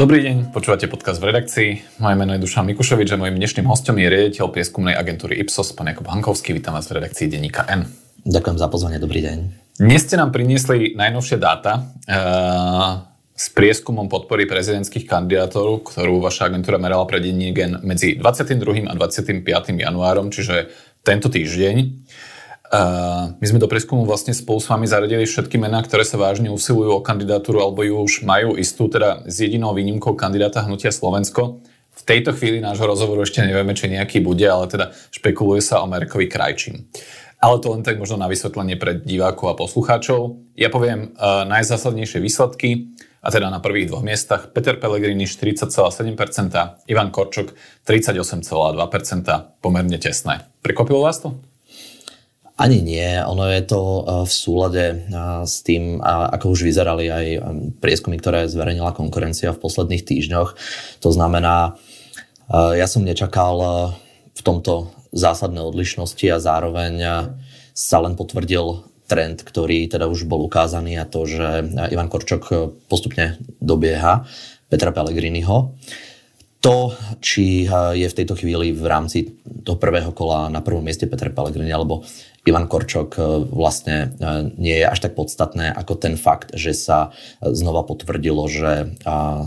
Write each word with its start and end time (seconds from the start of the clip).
Dobrý 0.00 0.24
deň, 0.24 0.56
počúvate 0.56 0.88
podcast 0.88 1.20
v 1.20 1.28
redakcii. 1.28 2.00
Moje 2.00 2.16
meno 2.16 2.32
je 2.32 2.40
Dušan 2.40 2.64
Mikušovič 2.72 3.12
a 3.12 3.20
mojim 3.20 3.36
dnešným 3.36 3.68
hostom 3.68 4.00
je 4.00 4.08
riaditeľ 4.08 4.48
prieskumnej 4.48 4.96
agentúry 4.96 5.36
Ipsos, 5.36 5.76
pán 5.76 5.92
Jakub 5.92 6.08
Hankovský. 6.08 6.56
Vítam 6.56 6.72
vás 6.72 6.88
v 6.88 7.04
redakcii 7.04 7.28
denníka 7.28 7.68
N. 7.68 7.84
Ďakujem 8.24 8.56
za 8.56 8.72
pozvanie, 8.72 8.96
dobrý 8.96 9.20
deň. 9.20 9.38
Dnes 9.76 10.00
ste 10.00 10.16
nám 10.16 10.32
priniesli 10.32 10.96
najnovšie 10.96 11.36
dáta 11.36 11.84
uh, 11.84 13.04
s 13.36 13.52
prieskumom 13.52 14.08
podpory 14.08 14.48
prezidentských 14.48 15.04
kandidátov, 15.04 15.92
ktorú 15.92 16.24
vaša 16.24 16.48
agentúra 16.48 16.80
merala 16.80 17.04
pre 17.04 17.20
denník 17.20 17.84
medzi 17.84 18.16
22. 18.16 18.88
a 18.88 18.96
25. 18.96 19.44
januárom, 19.68 20.32
čiže 20.32 20.72
tento 21.04 21.28
týždeň. 21.28 21.99
Uh, 22.70 23.34
my 23.42 23.46
sme 23.50 23.58
do 23.58 23.66
prieskumu 23.66 24.06
vlastne 24.06 24.30
spolu 24.30 24.62
s 24.62 24.70
vami 24.70 24.86
zaradili 24.86 25.26
všetky 25.26 25.58
mená, 25.58 25.82
ktoré 25.82 26.06
sa 26.06 26.14
vážne 26.14 26.54
usilujú 26.54 27.02
o 27.02 27.02
kandidatúru 27.02 27.58
alebo 27.58 27.82
ju 27.82 27.98
už 27.98 28.22
majú 28.22 28.54
istú, 28.54 28.86
teda 28.86 29.26
s 29.26 29.42
jedinou 29.42 29.74
výnimkou 29.74 30.14
kandidáta 30.14 30.62
Hnutia 30.62 30.94
Slovensko. 30.94 31.66
V 31.90 32.02
tejto 32.06 32.30
chvíli 32.30 32.62
nášho 32.62 32.86
rozhovoru 32.86 33.26
ešte 33.26 33.42
nevieme, 33.42 33.74
či 33.74 33.90
nejaký 33.90 34.22
bude, 34.22 34.46
ale 34.46 34.70
teda 34.70 34.94
špekuluje 35.10 35.58
sa 35.58 35.82
o 35.82 35.90
Merkovi 35.90 36.30
Krajčím. 36.30 36.86
Ale 37.42 37.58
to 37.58 37.74
len 37.74 37.82
tak 37.82 37.98
možno 37.98 38.22
na 38.22 38.30
vysvetlenie 38.30 38.78
pre 38.78 39.02
divákov 39.02 39.50
a 39.50 39.58
poslucháčov. 39.58 40.38
Ja 40.54 40.70
poviem 40.70 41.10
uh, 41.18 41.42
najzásadnejšie 41.50 42.22
výsledky, 42.22 42.94
a 43.20 43.28
teda 43.28 43.52
na 43.52 43.60
prvých 43.60 43.92
dvoch 43.92 44.00
miestach 44.00 44.48
Peter 44.54 44.80
Pellegrini 44.80 45.28
40,7%, 45.28 46.88
Ivan 46.88 47.10
Korčok 47.12 47.52
38,2%, 47.84 49.60
pomerne 49.60 49.98
tesné. 50.00 50.48
Prekvapilo 50.64 51.04
vás 51.04 51.20
to? 51.20 51.49
Ani 52.60 52.84
nie, 52.84 53.16
ono 53.24 53.48
je 53.48 53.64
to 53.64 53.80
e, 53.80 54.02
v 54.28 54.32
súlade 54.32 54.84
e, 54.92 54.96
s 55.48 55.64
tým, 55.64 55.96
ako 56.04 56.52
už 56.52 56.68
vyzerali 56.68 57.08
aj 57.08 57.26
e, 57.32 57.40
prieskumy, 57.80 58.20
ktoré 58.20 58.52
zverejnila 58.52 58.92
konkurencia 58.92 59.56
v 59.56 59.62
posledných 59.64 60.04
týždňoch. 60.04 60.50
To 61.00 61.10
znamená, 61.10 61.80
ja 62.50 62.90
som 62.90 63.06
nečakal 63.06 63.94
v 64.34 64.40
tomto 64.42 64.90
zásadné 65.14 65.62
odlišnosti 65.62 66.26
a 66.34 66.42
zároveň 66.42 66.94
sa 67.70 67.98
len 68.02 68.18
potvrdil 68.18 68.82
trend, 69.06 69.46
ktorý 69.46 69.86
teda 69.86 70.10
už 70.10 70.26
bol 70.26 70.42
ukázaný 70.42 70.98
a 70.98 71.06
to, 71.06 71.30
že 71.30 71.62
Ivan 71.94 72.10
Korčok 72.10 72.74
postupne 72.90 73.38
dobieha 73.62 74.26
Petra 74.66 74.90
Pellegriniho. 74.90 75.78
To, 76.58 76.76
či 77.22 77.70
je 77.70 78.06
v 78.10 78.16
tejto 78.18 78.34
chvíli 78.34 78.74
v 78.74 78.82
rámci 78.82 79.30
toho 79.62 79.78
prvého 79.78 80.10
kola 80.10 80.50
na 80.50 80.58
prvom 80.58 80.82
mieste 80.82 81.06
Peter 81.06 81.30
Pellegrini 81.30 81.70
alebo 81.70 82.02
Ivan 82.48 82.66
Korčok 82.68 83.10
e, 83.16 83.22
vlastne 83.52 84.16
e, 84.16 84.52
nie 84.56 84.76
je 84.80 84.86
až 84.88 84.98
tak 85.04 85.12
podstatné 85.18 85.72
ako 85.76 85.92
ten 86.00 86.14
fakt, 86.16 86.56
že 86.56 86.72
sa 86.72 87.12
znova 87.40 87.84
potvrdilo, 87.84 88.46
že 88.50 88.92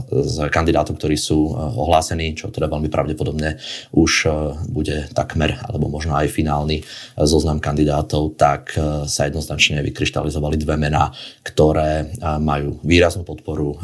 z 0.09 0.35
kandidátov, 0.49 0.97
ktorí 0.97 1.15
sú 1.17 1.53
ohlásení, 1.53 2.33
čo 2.37 2.49
teda 2.49 2.69
veľmi 2.69 2.89
pravdepodobne 2.89 3.61
už 3.93 4.27
bude 4.69 5.09
takmer 5.13 5.57
alebo 5.65 5.89
možno 5.89 6.17
aj 6.17 6.31
finálny 6.31 6.81
zoznam 7.17 7.61
kandidátov, 7.61 8.35
tak 8.35 8.73
sa 9.05 9.21
jednoznačne 9.29 9.81
vykryštalizovali 9.85 10.55
dve 10.57 10.75
mená, 10.77 11.13
ktoré 11.45 12.13
majú 12.41 12.81
výraznú 12.81 13.23
podporu, 13.23 13.77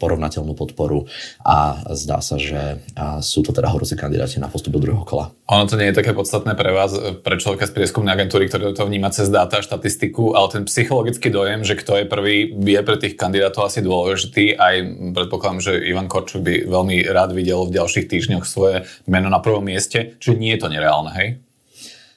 porovnateľnú 0.00 0.52
podporu 0.56 1.06
a 1.44 1.90
zdá 1.94 2.24
sa, 2.24 2.40
že 2.40 2.80
sú 3.20 3.44
to 3.44 3.52
teda 3.52 3.68
horúci 3.70 3.94
kandidáti 3.94 4.40
na 4.40 4.48
postup 4.48 4.74
do 4.76 4.82
druhého 4.82 5.04
kola. 5.04 5.30
Ono 5.50 5.66
to 5.66 5.76
nie 5.76 5.90
je 5.90 5.98
také 6.00 6.16
podstatné 6.16 6.56
pre 6.56 6.70
vás, 6.72 6.94
pre 7.22 7.36
človeka 7.36 7.68
z 7.68 7.74
prieskumnej 7.76 8.14
agentúry, 8.14 8.49
ktorý 8.50 8.74
to 8.74 8.82
vníma 8.90 9.14
cez 9.14 9.30
dáta 9.30 9.62
štatistiku, 9.62 10.34
ale 10.34 10.50
ten 10.50 10.62
psychologický 10.66 11.30
dojem, 11.30 11.62
že 11.62 11.78
kto 11.78 12.02
je 12.02 12.04
prvý, 12.10 12.50
je 12.50 12.80
pre 12.82 12.98
tých 12.98 13.14
kandidátov 13.14 13.70
asi 13.70 13.78
dôležitý. 13.86 14.58
Aj 14.58 14.82
predpokladám, 15.14 15.62
že 15.62 15.72
Ivan 15.78 16.10
Korčuk 16.10 16.42
by 16.42 16.66
veľmi 16.66 17.06
rád 17.06 17.30
videl 17.30 17.62
v 17.70 17.78
ďalších 17.78 18.10
týždňoch 18.10 18.42
svoje 18.42 18.90
meno 19.06 19.30
na 19.30 19.38
prvom 19.38 19.62
mieste. 19.62 20.18
Čiže 20.18 20.34
nie 20.34 20.58
je 20.58 20.60
to 20.60 20.68
nereálne, 20.68 21.14
hej? 21.14 21.28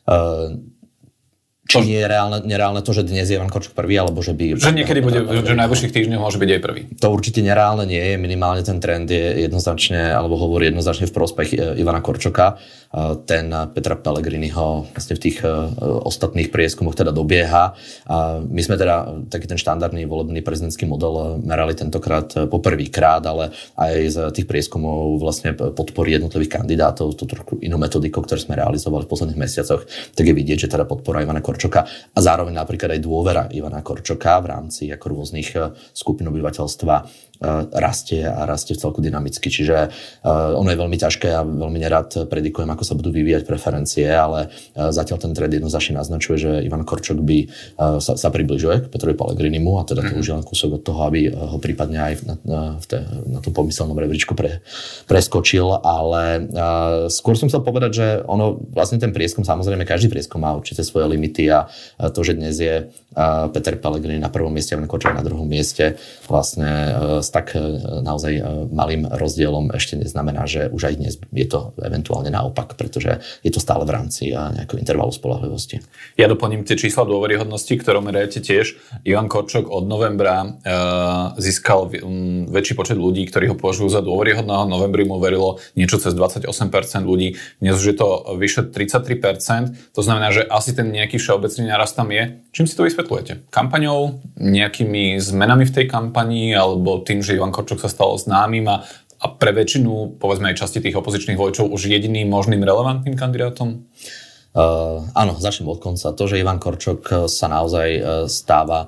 Uh, 0.10 0.73
či 1.74 1.90
nie 1.90 1.98
je 1.98 2.08
reálne, 2.08 2.38
nereálne 2.46 2.82
to, 2.86 2.94
že 2.94 3.02
dnes 3.10 3.26
je 3.26 3.36
Ivan 3.36 3.50
Korčok 3.50 3.74
prvý, 3.74 3.98
alebo 3.98 4.22
že 4.22 4.38
by... 4.38 4.62
Že 4.62 4.78
niekedy 4.78 5.00
bude, 5.02 5.26
že 5.26 5.54
v 5.54 5.58
najbližších 5.58 5.94
týždňoch 5.94 6.22
môže 6.22 6.38
byť 6.38 6.50
aj 6.54 6.62
prvý. 6.62 6.82
To 7.02 7.10
určite 7.10 7.42
nereálne 7.42 7.90
nie 7.90 8.02
je, 8.02 8.16
minimálne 8.22 8.62
ten 8.62 8.78
trend 8.78 9.10
je 9.10 9.50
jednoznačne, 9.50 10.14
alebo 10.14 10.38
hovorí 10.38 10.70
jednoznačne 10.70 11.10
v 11.10 11.14
prospech 11.14 11.50
e, 11.54 11.82
Ivana 11.82 12.06
Korčoka. 12.06 12.62
E, 12.94 13.26
ten 13.26 13.50
Petra 13.74 13.98
Pellegriniho 13.98 14.94
vlastne 14.94 15.18
v 15.18 15.24
tých 15.24 15.42
e, 15.42 15.50
ostatných 15.82 16.54
prieskumoch 16.54 16.94
teda 16.94 17.10
dobieha. 17.10 17.74
A 18.06 18.16
my 18.40 18.62
sme 18.62 18.78
teda 18.78 19.26
taký 19.34 19.50
ten 19.50 19.58
štandardný 19.58 20.06
volebný 20.06 20.46
prezidentský 20.46 20.86
model 20.86 21.42
merali 21.42 21.74
tentokrát 21.74 22.30
poprvýkrát, 22.48 23.26
ale 23.26 23.50
aj 23.80 23.94
z 24.14 24.18
tých 24.36 24.46
prieskumov 24.46 25.18
vlastne 25.18 25.56
podpory 25.56 26.14
jednotlivých 26.20 26.62
kandidátov, 26.62 27.16
tú 27.18 27.26
trochu 27.26 27.58
inú 27.64 27.80
metodiku, 27.80 28.22
ktorú 28.22 28.40
sme 28.40 28.60
realizovali 28.60 29.08
v 29.08 29.12
posledných 29.12 29.40
mesiacoch, 29.40 29.88
tak 30.14 30.26
je 30.28 30.36
vidieť, 30.36 30.68
že 30.68 30.72
teda 30.72 30.84
podpora 30.84 31.24
Ivana 31.24 31.40
Korčoka 31.40 31.63
Korčoka 31.64 31.88
a 31.88 32.20
zároveň 32.20 32.60
napríklad 32.60 33.00
aj 33.00 33.00
dôvera 33.00 33.48
Ivana 33.56 33.80
Korčoka 33.80 34.36
v 34.44 34.52
rámci 34.52 34.92
ako 34.92 35.06
rôznych 35.16 35.50
eh, 35.56 35.72
skupín 35.96 36.28
obyvateľstva 36.28 36.96
rastie 37.74 38.24
a 38.24 38.48
rastie 38.48 38.76
v 38.76 38.82
celku 38.82 39.00
dynamicky. 39.04 39.52
Čiže 39.52 39.90
uh, 39.90 40.56
ono 40.56 40.72
je 40.72 40.80
veľmi 40.80 40.98
ťažké 40.98 41.30
a 41.34 41.44
veľmi 41.44 41.80
nerad 41.82 42.30
predikujem, 42.32 42.70
ako 42.72 42.84
sa 42.88 42.96
budú 42.96 43.12
vyvíjať 43.12 43.44
preferencie, 43.44 44.08
ale 44.08 44.48
uh, 44.50 44.94
zatiaľ 44.94 45.18
ten 45.20 45.34
trend 45.36 45.52
jednoznačne 45.52 46.00
naznačuje, 46.00 46.38
že 46.40 46.52
Ivan 46.64 46.88
Korčok 46.88 47.20
by 47.20 47.40
uh, 47.44 48.00
sa, 48.00 48.16
sa 48.16 48.30
približuje 48.32 48.88
k 48.88 48.90
Petrovi 48.90 49.16
Pellegrinimu 49.20 49.82
a 49.82 49.84
teda 49.84 50.08
to 50.08 50.16
mhm. 50.16 50.20
už 50.24 50.28
je 50.28 50.36
len 50.40 50.46
kúsok 50.46 50.70
od 50.80 50.82
toho, 50.86 51.02
aby 51.08 51.20
ho 51.34 51.58
prípadne 51.60 52.00
aj 52.00 52.14
na, 52.24 52.36
v 52.80 52.86
te, 52.88 53.00
na 53.28 53.40
tom 53.44 53.52
pomyselnom 53.52 53.96
rebríčku 53.98 54.34
pre, 54.38 54.64
preskočil, 55.08 55.84
ale 55.84 56.48
skôr 57.12 57.36
som 57.36 57.52
chcel 57.52 57.62
povedať, 57.64 57.92
že 57.94 58.08
ono, 58.26 58.56
vlastne 58.72 59.00
ten 59.00 59.12
prieskum, 59.12 59.44
samozrejme 59.44 59.84
každý 59.84 60.08
prieskum 60.08 60.42
má 60.42 60.56
určite 60.56 60.82
svoje 60.86 61.12
limity 61.12 61.52
a 61.52 61.68
to, 62.12 62.24
že 62.24 62.38
dnes 62.38 62.56
je 62.58 62.88
Peter 63.54 63.76
Pellegrini 63.78 64.18
na 64.18 64.34
prvom 64.34 64.50
mieste 64.50 64.74
a 64.74 64.78
Ivan 64.78 64.90
Korčok 64.90 65.14
na 65.14 65.26
druhom 65.26 65.46
mieste, 65.46 65.98
vlastne 66.26 66.98
uh, 67.28 67.34
tak 67.34 67.56
e, 67.56 67.60
naozaj 68.04 68.34
e, 68.36 68.44
malým 68.72 69.08
rozdielom 69.08 69.72
ešte 69.76 69.96
neznamená, 70.00 70.44
že 70.48 70.68
už 70.68 70.92
aj 70.92 70.96
dnes 71.00 71.14
je 71.20 71.48
to 71.48 71.72
eventuálne 71.80 72.32
naopak, 72.32 72.76
pretože 72.76 73.24
je 73.44 73.52
to 73.52 73.64
stále 73.64 73.84
v 73.88 73.94
rámci 73.94 74.32
e, 74.32 74.36
nejakého 74.36 74.80
intervalu 74.80 75.12
spolahlivosti. 75.12 75.80
Ja 76.20 76.28
doplním 76.28 76.68
tie 76.68 76.76
čísla 76.76 77.08
dôveryhodnosti, 77.08 77.74
ktoré 77.80 78.04
meriete 78.04 78.44
tiež. 78.44 78.76
Ivan 79.08 79.32
Korčok 79.32 79.70
od 79.70 79.86
novembra 79.86 80.56
získal 81.38 81.90
väčší 82.50 82.74
počet 82.74 82.98
ľudí, 82.98 83.26
ktorí 83.30 83.54
ho 83.54 83.58
považujú 83.58 83.90
za 83.92 84.02
dôveryhodného. 84.02 84.66
novembri 84.66 85.06
mu 85.06 85.22
verilo 85.22 85.62
niečo 85.78 86.00
cez 86.02 86.16
28% 86.16 86.48
ľudí. 87.04 87.38
Dnes 87.62 87.76
už 87.78 87.86
je 87.94 87.98
to 87.98 88.08
vyše 88.38 88.70
33%. 88.70 89.94
To 89.94 90.02
znamená, 90.02 90.34
že 90.34 90.46
asi 90.48 90.74
ten 90.74 90.90
nejaký 90.90 91.22
všeobecný 91.22 91.70
narast 91.70 91.96
tam 91.96 92.10
je. 92.10 92.42
Čím 92.54 92.66
si 92.66 92.74
to 92.78 92.86
vysvetľujete? 92.86 93.50
Kampaňou, 93.50 94.22
nejakými 94.40 95.18
zmenami 95.20 95.66
v 95.66 95.76
tej 95.76 95.86
kampani 95.90 96.54
alebo 96.54 97.02
tým, 97.02 97.13
že 97.22 97.38
Ivan 97.38 97.54
Korčok 97.54 97.84
sa 97.84 97.92
stal 97.92 98.16
známym 98.18 98.66
a, 98.72 98.82
a 99.22 99.26
pre 99.30 99.54
väčšinu, 99.54 100.18
povedzme 100.18 100.50
aj 100.50 100.64
časti 100.64 100.80
tých 100.82 100.98
opozičných 100.98 101.38
voličov, 101.38 101.70
už 101.70 101.92
jediným 101.92 102.32
možným 102.32 102.66
relevantným 102.66 103.20
kandidátom? 103.20 103.84
Uh, 103.84 104.23
áno, 105.18 105.34
začnem 105.42 105.66
od 105.66 105.82
konca. 105.82 106.14
To, 106.14 106.24
že 106.30 106.38
Ivan 106.38 106.62
Korčok 106.62 107.02
eh, 107.10 107.18
sa 107.26 107.50
naozaj 107.50 107.90
uh, 107.98 108.02
stáva 108.30 108.86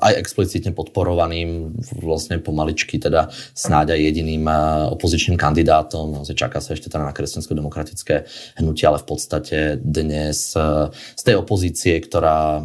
aj 0.00 0.12
explicitne 0.16 0.72
podporovaným, 0.72 1.76
vlastne 2.00 2.40
pomaličky 2.40 2.96
teda 2.96 3.28
snáď 3.52 3.96
aj 3.96 4.00
jediným 4.00 4.44
uh, 4.48 4.88
opozičným 4.96 5.36
kandidátom. 5.36 6.16
Naozaj 6.20 6.36
čaká 6.36 6.64
sa 6.64 6.72
ešte 6.72 6.88
teda 6.88 7.04
na 7.04 7.12
kresťansko-demokratické 7.12 8.24
hnutie, 8.60 8.84
ale 8.88 9.00
v 9.00 9.06
podstate 9.08 9.56
dnes 9.80 10.54
z 10.54 11.22
tej 11.22 11.36
opozície, 11.40 11.98
ktorá, 12.00 12.64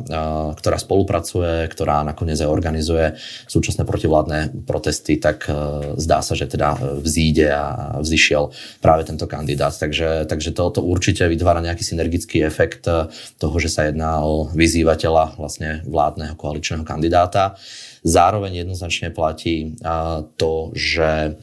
ktorá 0.56 0.78
spolupracuje, 0.78 1.68
ktorá 1.72 2.06
nakoniec 2.06 2.40
aj 2.40 2.50
organizuje 2.50 3.06
súčasné 3.48 3.84
protivládne 3.84 4.66
protesty, 4.68 5.18
tak 5.18 5.50
zdá 5.98 6.20
sa, 6.22 6.34
že 6.38 6.48
teda 6.48 7.00
vzíde 7.02 7.48
a 7.50 7.66
vzýšiel 8.00 8.52
práve 8.84 9.08
tento 9.08 9.26
kandidát. 9.26 9.74
Takže, 9.74 10.30
takže 10.30 10.54
to, 10.54 10.80
to 10.80 10.82
určite 10.86 11.26
vytvára 11.26 11.64
nejaký 11.64 11.84
synergický 11.84 12.29
psychologický 12.30 12.46
efekt 12.46 12.86
eh, 12.88 13.10
toho, 13.42 13.56
že 13.58 13.70
sa 13.70 13.90
jedná 13.90 14.22
o 14.22 14.46
vyzývateľa 14.54 15.42
vlastne 15.42 15.82
vládneho 15.90 16.38
koaličného 16.38 16.86
kandidáta. 16.86 17.58
Zároveň 18.06 18.64
jednoznačne 18.64 19.10
platí 19.10 19.74
eh, 19.74 20.22
to, 20.38 20.70
že 20.78 21.42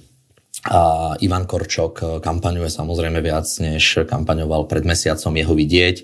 a 0.65 1.13
Ivan 1.21 1.45
Korčok 1.45 1.95
eh, 2.01 2.07
kampaňuje 2.25 2.73
samozrejme 2.73 3.21
viac, 3.21 3.45
než 3.61 4.09
kampaňoval 4.09 4.65
pred 4.65 4.89
mesiacom 4.89 5.37
jeho 5.37 5.53
vidieť. 5.53 5.97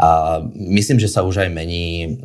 A 0.00 0.40
myslím, 0.56 0.96
že 0.96 1.12
sa 1.12 1.22
už 1.22 1.44
aj 1.44 1.50
mení 1.52 2.16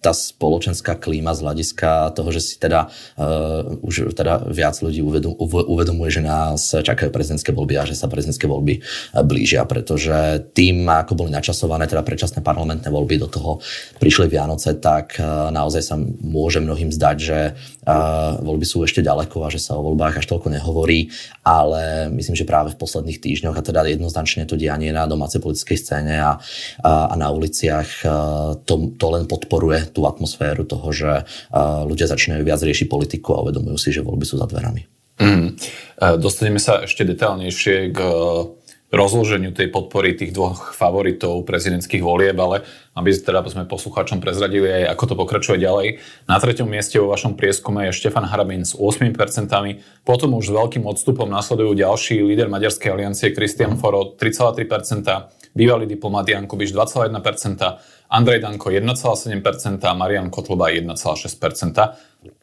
tá 0.00 0.14
spoločenská 0.14 0.96
klíma 0.96 1.34
z 1.34 1.42
hľadiska 1.44 2.14
toho, 2.14 2.30
že 2.30 2.40
si 2.40 2.54
teda 2.56 2.88
uh, 3.18 3.84
už 3.84 4.14
teda 4.14 4.48
viac 4.48 4.78
ľudí 4.80 5.02
uvedom, 5.02 5.34
uvedomuje, 5.42 6.08
že 6.08 6.22
nás 6.24 6.72
čakajú 6.72 7.12
prezidentské 7.12 7.52
voľby 7.52 7.74
a 7.76 7.84
že 7.84 7.98
sa 7.98 8.08
prezidentské 8.08 8.46
voľby 8.46 8.80
eh, 8.80 9.22
blížia, 9.26 9.66
pretože 9.66 10.46
tým, 10.54 10.86
ako 10.86 11.18
boli 11.18 11.30
načasované 11.34 11.90
teda 11.90 12.06
predčasné 12.06 12.40
parlamentné 12.40 12.88
voľby, 12.88 13.12
do 13.20 13.26
toho 13.26 13.58
prišli 13.98 14.30
Vianoce, 14.30 14.78
tak 14.78 15.18
uh, 15.18 15.50
naozaj 15.50 15.82
sa 15.82 15.98
môže 16.22 16.62
mnohým 16.62 16.94
zdať, 16.94 17.16
že 17.18 17.38
uh, 17.52 18.38
voľby 18.40 18.64
sú 18.64 18.86
ešte 18.86 19.02
ďaleko 19.02 19.44
a 19.44 19.52
že 19.52 19.58
sa 19.60 19.76
o 19.76 19.84
voľbách 19.84 20.22
až 20.22 20.30
toľko 20.30 20.48
nehovorí 20.54 20.99
ale 21.46 22.10
myslím, 22.12 22.36
že 22.36 22.44
práve 22.44 22.74
v 22.74 22.80
posledných 22.80 23.22
týždňoch 23.22 23.56
a 23.56 23.62
teda 23.64 23.86
jednoznačne 23.88 24.44
to 24.44 24.58
dianie 24.58 24.92
na 24.92 25.08
domácej 25.08 25.40
politickej 25.40 25.78
scéne 25.78 26.20
a, 26.20 26.36
a, 26.84 26.90
a 27.08 27.14
na 27.14 27.32
uliciach 27.32 28.04
to, 28.66 28.74
to 28.98 29.06
len 29.08 29.24
podporuje 29.30 29.94
tú 29.94 30.04
atmosféru 30.04 30.66
toho, 30.66 30.88
že 30.90 31.10
ľudia 31.86 32.10
začínajú 32.10 32.42
viac 32.42 32.60
riešiť 32.60 32.86
politiku 32.90 33.38
a 33.38 33.42
uvedomujú 33.46 33.78
si, 33.78 33.94
že 33.94 34.04
voľby 34.04 34.26
sú 34.26 34.36
za 34.36 34.50
dverami. 34.50 34.82
Mm. 35.20 35.52
Dostaneme 36.16 36.56
sa 36.56 36.88
ešte 36.88 37.04
detailnejšie 37.04 37.92
k 37.92 37.98
rozloženiu 38.90 39.54
tej 39.54 39.70
podpory 39.70 40.18
tých 40.18 40.34
dvoch 40.34 40.74
favoritov 40.74 41.46
prezidentských 41.46 42.02
volieb, 42.02 42.34
ale 42.42 42.66
aby 42.98 43.14
teda 43.14 43.46
sme 43.46 43.70
poslucháčom 43.70 44.18
prezradili 44.18 44.66
aj, 44.66 44.98
ako 44.98 45.04
to 45.06 45.14
pokračuje 45.14 45.62
ďalej. 45.62 46.02
Na 46.26 46.42
treťom 46.42 46.66
mieste 46.66 46.98
vo 46.98 47.06
vašom 47.14 47.38
prieskume 47.38 47.86
je 47.88 47.96
Štefan 47.96 48.26
Harabin 48.26 48.66
s 48.66 48.74
8%, 48.74 49.14
potom 50.02 50.34
už 50.34 50.50
s 50.50 50.52
veľkým 50.52 50.84
odstupom 50.90 51.30
nasledujú 51.30 51.78
ďalší 51.78 52.18
líder 52.18 52.50
Maďarskej 52.50 52.90
aliancie 52.90 53.30
Christian 53.30 53.78
Foro 53.78 54.18
3,3%, 54.18 55.06
bývalý 55.54 55.86
diplomat 55.86 56.26
Jan 56.26 56.50
Kubiš 56.50 56.74
2,1%, 56.74 57.14
Andrej 58.10 58.42
Danko 58.42 58.74
1,7% 58.74 59.86
a 59.86 59.94
Marian 59.94 60.34
Kotlba 60.34 60.74
1,6%. 60.74 61.30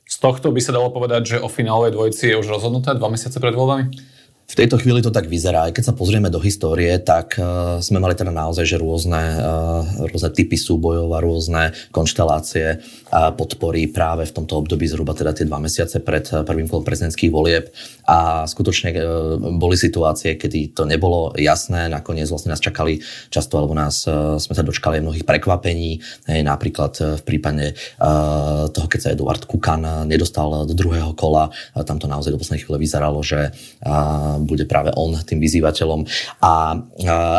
Z 0.08 0.18
tohto 0.24 0.56
by 0.56 0.62
sa 0.64 0.72
dalo 0.72 0.96
povedať, 0.96 1.36
že 1.36 1.38
o 1.44 1.52
finálovej 1.52 1.92
dvojici 1.92 2.32
je 2.32 2.40
už 2.40 2.48
rozhodnuté 2.48 2.96
dva 2.96 3.12
mesiace 3.12 3.36
pred 3.36 3.52
voľbami? 3.52 4.16
V 4.48 4.56
tejto 4.56 4.80
chvíli 4.80 5.04
to 5.04 5.12
tak 5.12 5.28
vyzerá. 5.28 5.68
Aj 5.68 5.76
keď 5.76 5.92
sa 5.92 5.94
pozrieme 5.94 6.32
do 6.32 6.40
histórie, 6.40 6.96
tak 7.04 7.36
uh, 7.36 7.84
sme 7.84 8.00
mali 8.00 8.16
teda 8.16 8.32
naozaj 8.32 8.64
že 8.64 8.80
rôzne, 8.80 9.20
uh, 9.44 10.08
rôzne 10.08 10.32
typy 10.32 10.56
súbojov 10.56 11.12
a 11.12 11.20
rôzne 11.20 11.64
konštelácie 11.92 12.80
a 13.12 13.36
podpory 13.36 13.92
práve 13.92 14.24
v 14.24 14.32
tomto 14.32 14.56
období 14.64 14.88
zhruba 14.88 15.12
teda 15.12 15.36
tie 15.36 15.44
dva 15.44 15.60
mesiace 15.60 16.00
pred 16.00 16.24
prvým 16.48 16.72
kolom 16.72 16.88
prezidentských 16.88 17.28
volieb. 17.28 17.76
A 18.08 18.48
skutočne 18.48 18.96
uh, 18.96 19.36
boli 19.36 19.76
situácie, 19.76 20.40
kedy 20.40 20.72
to 20.72 20.88
nebolo 20.88 21.36
jasné. 21.36 21.92
Nakoniec 21.92 22.32
vlastne 22.32 22.56
nás 22.56 22.64
čakali 22.64 23.04
často, 23.28 23.60
alebo 23.60 23.76
nás 23.76 24.08
uh, 24.08 24.40
sme 24.40 24.56
sa 24.56 24.64
dočkali 24.64 25.04
mnohých 25.04 25.28
prekvapení. 25.28 26.00
Hej, 26.24 26.48
napríklad 26.48 27.20
v 27.20 27.24
prípade 27.28 27.76
uh, 28.00 28.72
toho, 28.72 28.88
keď 28.88 29.00
sa 29.04 29.12
Eduard 29.12 29.44
Kukan 29.44 30.08
nedostal 30.08 30.64
do 30.64 30.72
druhého 30.72 31.12
kola, 31.20 31.52
uh, 31.52 31.84
tam 31.84 32.00
to 32.00 32.08
naozaj 32.08 32.32
do 32.32 32.40
poslednej 32.40 32.64
chvíle 32.64 32.80
vyzeralo, 32.80 33.20
že 33.20 33.52
uh, 33.84 34.37
bude 34.44 34.68
práve 34.68 34.92
on 34.94 35.16
tým 35.24 35.40
vyzývateľom. 35.42 36.06
A, 36.44 36.78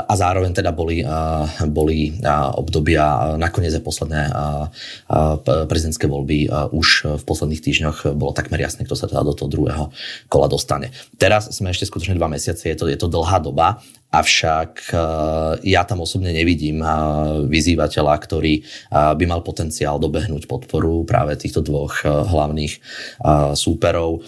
a 0.03 0.13
zároveň 0.17 0.57
teda 0.57 0.73
boli, 0.73 1.05
boli 1.69 2.17
obdobia, 2.57 3.37
nakoniec 3.39 3.77
aj 3.77 3.85
posledné 3.85 4.23
prezidentské 5.69 6.09
voľby 6.09 6.51
už 6.73 7.19
v 7.21 7.23
posledných 7.23 7.63
týždňoch 7.63 7.99
bolo 8.17 8.33
takmer 8.33 8.59
jasné, 8.59 8.89
kto 8.89 8.97
sa 8.97 9.07
teda 9.07 9.23
do 9.23 9.37
toho 9.37 9.53
druhého 9.53 9.85
kola 10.27 10.49
dostane. 10.49 10.91
Teraz 11.21 11.53
sme 11.53 11.71
ešte 11.71 11.87
skutočne 11.87 12.17
dva 12.17 12.33
mesiace, 12.33 12.73
je 12.73 12.77
to, 12.79 12.89
je 12.89 12.99
to 12.99 13.07
dlhá 13.07 13.39
doba 13.45 13.85
Avšak 14.09 14.89
eh, 14.89 14.99
ja 15.69 15.85
tam 15.85 16.01
osobne 16.01 16.33
nevidím 16.33 16.81
eh, 16.81 16.89
vyzývateľa, 17.45 18.15
ktorý 18.25 18.55
eh, 18.57 18.65
by 18.89 19.25
mal 19.29 19.45
potenciál 19.45 20.01
dobehnúť 20.01 20.49
podporu 20.49 21.05
práve 21.05 21.37
týchto 21.37 21.61
dvoch 21.61 22.01
hlavných 22.05 22.81
súperov. 23.55 24.25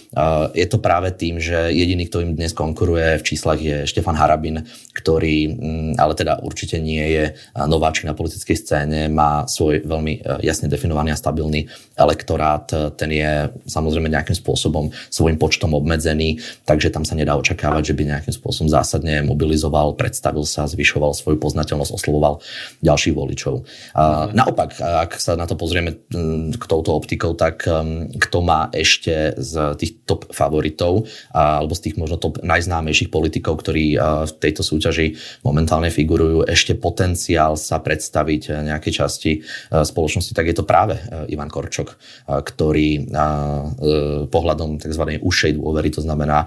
Je 0.53 0.67
to 0.67 0.77
práve 0.77 1.13
tým, 1.15 1.39
že 1.41 1.71
jediný, 1.71 2.05
kto 2.07 2.21
im 2.21 2.31
dnes 2.35 2.53
konkuruje 2.53 3.17
v 3.17 3.25
číslach 3.25 3.57
je 3.57 3.87
Štefan 3.87 4.17
Harabin, 4.17 4.61
ktorý 4.93 5.37
mm, 5.49 5.91
ale 5.97 6.13
teda 6.13 6.43
určite 6.43 6.77
nie 6.77 7.01
je 7.01 7.25
nováčik 7.55 8.05
na 8.05 8.17
politickej 8.17 8.57
scéne, 8.57 8.99
má 9.07 9.47
svoj 9.47 9.81
veľmi 9.85 10.43
jasne 10.43 10.67
definovaný 10.67 11.15
a 11.15 11.19
stabilný 11.19 11.65
elektorát. 11.95 12.67
Ten 12.99 13.09
je 13.13 13.49
samozrejme 13.65 14.11
nejakým 14.11 14.37
spôsobom 14.37 14.91
svojim 15.09 15.39
počtom 15.39 15.73
obmedzený, 15.73 16.41
takže 16.67 16.91
tam 16.91 17.07
sa 17.07 17.15
nedá 17.15 17.37
očakávať, 17.39 17.93
že 17.93 17.97
by 17.97 18.03
nejakým 18.11 18.35
spôsobom 18.35 18.69
zásadne 18.69 19.23
mobilizoval 19.25 19.70
prezentoval, 19.71 19.95
predstavil 19.95 20.43
sa, 20.43 20.67
zvyšoval 20.67 21.15
svoju 21.15 21.39
poznateľnosť, 21.39 21.91
oslovoval 21.95 22.43
ďalších 22.83 23.15
voličov. 23.15 23.63
Mm. 23.95 24.35
Naopak, 24.35 24.75
ak 24.83 25.15
sa 25.15 25.39
na 25.39 25.47
to 25.47 25.55
pozrieme 25.55 25.95
k 26.51 26.63
touto 26.67 26.91
optikou, 26.91 27.31
tak 27.33 27.63
kto 28.11 28.37
má 28.43 28.67
ešte 28.75 29.39
z 29.39 29.79
tých 29.79 30.03
top 30.03 30.27
favoritov 30.35 31.07
alebo 31.31 31.71
z 31.71 31.87
tých 31.87 31.95
možno 31.95 32.19
top 32.19 32.43
najznámejších 32.43 33.07
politikov, 33.07 33.63
ktorí 33.63 33.95
v 34.27 34.33
tejto 34.43 34.61
súťaži 34.61 35.15
momentálne 35.47 35.87
figurujú, 35.87 36.43
ešte 36.51 36.75
potenciál 36.75 37.55
sa 37.55 37.79
predstaviť 37.79 38.67
nejakej 38.67 38.93
časti 38.93 39.31
spoločnosti, 39.71 40.35
tak 40.35 40.51
je 40.51 40.55
to 40.57 40.67
práve 40.67 40.99
Ivan 41.31 41.47
Korčok, 41.47 41.95
ktorý 42.27 42.89
e, 42.97 43.15
pohľadom 44.27 44.81
tzv. 44.81 45.03
ušej 45.21 45.51
dôvery, 45.55 45.93
to 45.93 46.01
znamená 46.03 46.43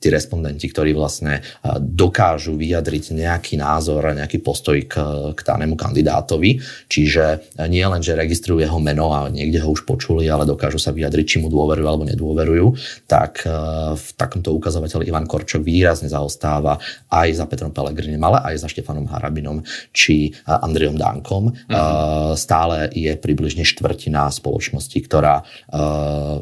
tí 0.00 0.08
respondenti, 0.08 0.66
ktorí 0.66 0.96
vlastne 0.96 1.44
dokážu 1.78 2.31
dokážu 2.32 2.56
vyjadriť 2.56 3.12
nejaký 3.12 3.60
názor 3.60 4.08
a 4.08 4.16
nejaký 4.16 4.40
postoj 4.40 4.80
k, 4.88 4.96
k 5.36 5.40
danému 5.44 5.76
kandidátovi. 5.76 6.64
Čiže 6.88 7.52
nie 7.68 7.84
len, 7.84 8.00
že 8.00 8.16
registrujú 8.16 8.64
jeho 8.64 8.80
meno 8.80 9.12
a 9.12 9.28
niekde 9.28 9.60
ho 9.60 9.68
už 9.68 9.84
počuli, 9.84 10.24
ale 10.32 10.48
dokážu 10.48 10.80
sa 10.80 10.96
vyjadriť, 10.96 11.26
či 11.28 11.36
mu 11.44 11.52
dôverujú 11.52 11.84
alebo 11.84 12.08
nedôverujú, 12.08 12.72
tak 13.04 13.44
e, 13.44 13.52
v 13.92 14.06
takomto 14.16 14.56
ukazovateľi 14.56 15.12
Ivan 15.12 15.28
Korčok 15.28 15.60
výrazne 15.60 16.08
zaostáva 16.08 16.80
aj 17.12 17.28
za 17.36 17.44
Petrom 17.44 17.68
Pelegrinim, 17.68 18.24
ale 18.24 18.40
aj 18.48 18.64
za 18.64 18.68
Štefanom 18.72 19.12
Harabinom 19.12 19.60
či 19.92 20.32
Andrejom 20.48 20.96
Dankom. 20.96 21.52
Uh-huh. 21.52 22.32
Stále 22.32 22.88
je 22.96 23.12
približne 23.12 23.68
štvrtina 23.68 24.32
spoločnosti, 24.32 24.96
ktorá 25.04 25.44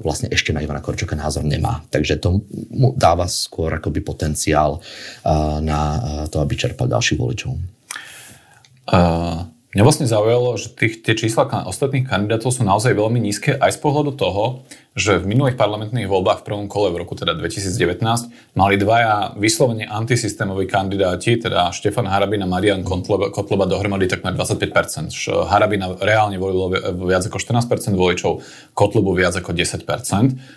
vlastne 0.06 0.30
ešte 0.30 0.54
na 0.54 0.62
Ivana 0.62 0.78
Korčoka 0.78 1.18
názor 1.18 1.42
nemá. 1.42 1.82
Takže 1.90 2.22
to 2.22 2.46
mu 2.70 2.94
dáva 2.94 3.26
skôr 3.26 3.74
akoby 3.74 4.04
potenciál 4.04 4.78
na 5.64 5.79
to, 6.30 6.36
aby 6.40 6.54
čerpal 6.56 6.86
ďalších 6.86 7.18
voličov. 7.18 7.52
Uh, 8.90 9.46
mňa 9.70 9.86
vlastne 9.86 10.06
zaujalo, 10.10 10.58
že 10.58 10.74
tých, 10.74 11.06
tie 11.06 11.14
čísla 11.14 11.46
ostatných 11.46 12.10
kandidátov 12.10 12.50
sú 12.50 12.66
naozaj 12.66 12.90
veľmi 12.90 13.22
nízke 13.22 13.54
aj 13.54 13.78
z 13.78 13.78
pohľadu 13.78 14.18
toho, 14.18 14.66
že 14.98 15.22
v 15.22 15.30
minulých 15.30 15.54
parlamentných 15.54 16.10
voľbách 16.10 16.42
v 16.42 16.46
prvom 16.50 16.66
kole 16.66 16.90
v 16.90 17.06
roku 17.06 17.14
teda 17.14 17.38
2019 17.38 18.02
mali 18.58 18.74
dvaja 18.74 19.38
vyslovene 19.38 19.86
antisystémoví 19.86 20.66
kandidáti, 20.66 21.38
teda 21.38 21.70
Štefan 21.70 22.10
Harabin 22.10 22.42
a 22.42 22.50
Marian 22.50 22.82
Kotleba, 22.82 23.30
Kotleba 23.30 23.70
dohromady 23.70 24.10
takmer 24.10 24.34
25%. 24.34 25.14
Harabina 25.46 25.94
reálne 26.02 26.34
volilo 26.42 26.74
viac 27.06 27.30
ako 27.30 27.38
14% 27.38 27.94
voličov, 27.94 28.42
Kotlebu 28.74 29.14
viac 29.14 29.38
ako 29.38 29.54
10%. 29.54 29.86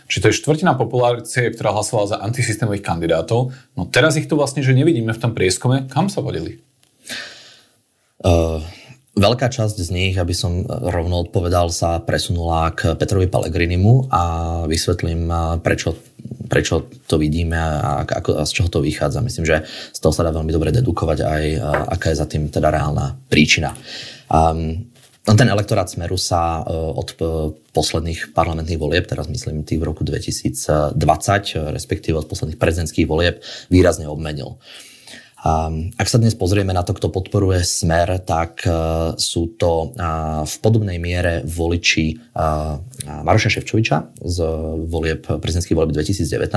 Čiže 0.10 0.22
to 0.26 0.30
je 0.34 0.40
štvrtina 0.42 0.74
populácie, 0.74 1.54
ktorá 1.54 1.78
hlasovala 1.78 2.18
za 2.18 2.18
antisystémových 2.26 2.82
kandidátov. 2.82 3.54
No 3.78 3.86
teraz 3.86 4.18
ich 4.18 4.26
tu 4.26 4.34
vlastne, 4.34 4.66
že 4.66 4.74
nevidíme 4.74 5.14
v 5.14 5.22
tom 5.22 5.38
prieskume. 5.38 5.86
Kam 5.94 6.10
sa 6.10 6.26
vodili? 6.26 6.66
Uh 8.26 8.83
Veľká 9.14 9.46
časť 9.46 9.78
z 9.78 9.90
nich, 9.94 10.14
aby 10.18 10.34
som 10.34 10.66
rovno 10.66 11.22
odpovedal, 11.22 11.70
sa 11.70 12.02
presunula 12.02 12.74
k 12.74 12.98
Petrovi 12.98 13.30
Pelegrinimu 13.30 14.10
a 14.10 14.24
vysvetlím, 14.66 15.30
prečo, 15.62 15.94
prečo 16.50 16.90
to 17.06 17.22
vidíme 17.22 17.54
a, 17.54 18.02
ako, 18.10 18.42
a 18.42 18.44
z 18.50 18.52
čoho 18.58 18.74
to 18.74 18.82
vychádza. 18.82 19.22
Myslím, 19.22 19.46
že 19.46 19.70
z 19.70 20.00
toho 20.02 20.10
sa 20.10 20.26
dá 20.26 20.34
veľmi 20.34 20.50
dobre 20.50 20.74
dedukovať 20.74 21.20
aj, 21.30 21.44
aká 21.94 22.10
je 22.10 22.18
za 22.18 22.26
tým 22.26 22.50
teda 22.50 22.74
reálna 22.74 23.14
príčina. 23.30 23.78
Um, 24.34 24.90
ten 25.24 25.48
elektorát 25.48 25.88
Smeru 25.88 26.20
sa 26.20 26.60
e, 26.60 26.76
od 26.76 27.10
e, 27.16 27.24
posledných 27.72 28.36
parlamentných 28.36 28.76
volieb, 28.76 29.08
teraz 29.08 29.32
myslím 29.32 29.64
tých 29.64 29.80
v 29.80 29.88
roku 29.88 30.04
2020, 30.04 31.00
respektíve 31.72 32.20
od 32.20 32.28
posledných 32.28 32.60
prezidentských 32.60 33.08
volieb, 33.08 33.40
výrazne 33.72 34.12
obmenil. 34.12 34.60
Ak 36.00 36.08
sa 36.08 36.18
dnes 36.24 36.40
pozrieme 36.40 36.72
na 36.72 36.88
to, 36.88 36.96
kto 36.96 37.12
podporuje 37.12 37.60
Smer, 37.68 38.24
tak 38.24 38.64
sú 39.20 39.60
to 39.60 39.92
v 40.48 40.56
podobnej 40.64 40.96
miere 41.04 41.44
voliči 41.44 42.16
Maroša 43.04 43.60
Ševčoviča 43.60 44.24
z 44.24 44.38
volieb 44.88 45.28
prezidentských 45.28 45.76
volieb 45.76 45.92
2019 45.92 46.48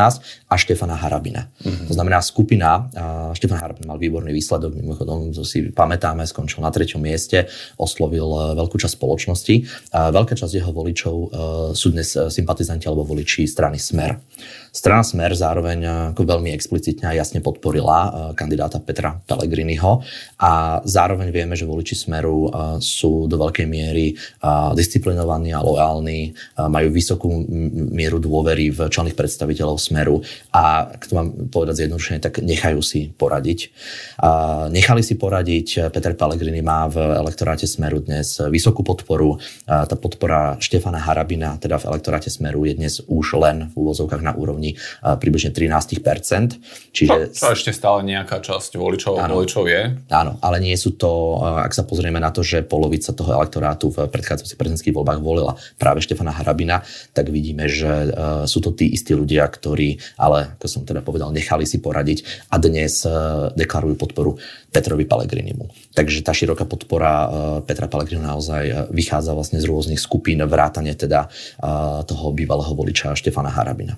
a 0.47 0.55
Štefana 0.55 0.95
Harabina. 0.95 1.51
Mm-hmm. 1.67 1.87
To 1.91 1.93
znamená 1.99 2.23
skupina, 2.23 2.87
Štefan 3.35 3.59
Harabin 3.59 3.91
mal 3.91 3.99
výborný 3.99 4.31
výsledok, 4.31 4.79
mimochodom, 4.79 5.35
to 5.35 5.43
si 5.43 5.67
pamätáme, 5.75 6.23
skončil 6.23 6.63
na 6.63 6.71
treťom 6.71 7.03
mieste, 7.03 7.51
oslovil 7.77 8.25
e, 8.25 8.39
veľkú 8.55 8.79
časť 8.79 8.95
spoločnosti. 8.95 9.55
Veľká 9.93 10.39
časť 10.39 10.63
jeho 10.63 10.71
voličov 10.71 11.15
e, 11.15 11.29
sú 11.75 11.91
dnes 11.91 12.15
e, 12.15 12.31
sympatizanti 12.31 12.87
alebo 12.87 13.03
voliči 13.03 13.51
strany 13.51 13.83
Smer. 13.83 14.15
Strana 14.77 15.01
Smer 15.01 15.33
zároveň 15.33 16.13
ako 16.13 16.23
veľmi 16.29 16.53
explicitne 16.53 17.09
a 17.09 17.17
jasne 17.17 17.41
podporila 17.41 17.99
eh, 18.05 18.11
kandidáta 18.77 18.87
Petra 18.87 19.11
Pellegriniho 19.27 20.03
a 20.41 20.81
zároveň 20.85 21.33
vieme, 21.33 21.57
že 21.57 21.65
voliči 21.65 21.95
Smeru 21.97 22.49
eh, 22.49 22.51
sú 22.81 23.27
do 23.27 23.37
veľkej 23.41 23.67
miery 23.67 24.17
disciplinovaní 24.77 25.51
a 25.53 25.61
lojálni, 25.61 26.33
majú 26.57 26.89
vysokú 26.91 27.29
mieru 27.91 28.23
dôvery 28.23 28.71
v 28.71 28.89
členných 28.89 29.19
predstaviteľov 29.19 29.77
Smeru 29.81 30.23
a, 30.53 30.87
ak 30.87 31.09
to 31.09 31.13
mám 31.19 31.29
povedať 31.51 31.85
zjednodušene, 31.85 32.19
tak 32.23 32.41
nechajú 32.41 32.81
si 32.81 33.11
poradiť. 33.11 33.71
Nechali 34.71 35.03
si 35.03 35.19
poradiť, 35.19 35.91
Peter 35.91 36.15
Pellegrini 36.15 36.63
má 36.63 36.87
v 36.89 37.03
elektoráte 37.19 37.67
Smeru 37.67 38.01
dnes 38.01 38.39
vysokú 38.39 38.87
podporu. 38.87 39.37
Tá 39.67 39.97
podpora 39.99 40.57
Štefana 40.63 41.03
Harabina, 41.03 41.59
teda 41.59 41.83
v 41.83 41.97
elektoráte 41.97 42.31
Smeru, 42.31 42.65
je 42.65 42.75
dnes 42.79 42.95
už 43.07 43.37
len 43.41 43.73
v 43.73 43.75
úvozovkách 43.77 44.23
na 44.23 44.33
úrovni 44.37 44.57
úrovni 44.57 44.79
približne 45.03 45.53
13%. 45.53 46.57
Čiže... 46.95 47.37
To, 47.37 47.53
to 47.53 47.53
ešte 47.53 47.71
stále 47.77 48.01
nejaká 48.07 48.41
časť 48.41 48.66
voličov, 48.75 49.23
áno, 49.23 49.39
voličov 49.39 49.71
je. 49.71 49.95
Áno, 50.11 50.43
ale 50.43 50.59
nie 50.59 50.75
sú 50.75 50.99
to, 50.99 51.39
ak 51.39 51.71
sa 51.71 51.87
pozrieme 51.87 52.19
na 52.19 52.35
to, 52.35 52.43
že 52.43 52.67
polovica 52.67 53.15
toho 53.15 53.31
elektorátu 53.39 53.95
v 53.95 54.11
predchádzajúcich 54.11 54.59
prezidentských 54.59 54.97
voľbách 54.99 55.23
volila 55.23 55.55
práve 55.79 56.03
Štefana 56.03 56.35
Harabina, 56.35 56.83
tak 57.15 57.31
vidíme, 57.31 57.71
že 57.71 58.11
sú 58.51 58.59
to 58.59 58.75
tí 58.75 58.91
istí 58.91 59.15
ľudia, 59.15 59.47
ktorí, 59.47 60.03
ale 60.19 60.59
ako 60.59 60.67
som 60.67 60.83
teda 60.83 61.07
povedal, 61.07 61.31
nechali 61.31 61.63
si 61.63 61.79
poradiť 61.79 62.51
a 62.51 62.59
dnes 62.59 63.07
deklarujú 63.55 63.95
podporu 63.95 64.35
Petrovi 64.75 65.07
Pellegrinimu. 65.07 65.71
Takže 65.95 66.27
tá 66.27 66.35
široká 66.35 66.67
podpora 66.67 67.31
Petra 67.65 67.87
Pellegrinu 67.87 68.27
naozaj 68.27 68.93
vychádza 68.93 69.33
vlastne 69.33 69.63
z 69.63 69.69
rôznych 69.71 70.03
skupín 70.03 70.43
vrátane 70.45 70.93
teda 70.97 71.31
toho 72.05 72.27
bývalého 72.35 72.73
voliča 72.75 73.15
Štefana 73.15 73.53
Harabina. 73.53 73.95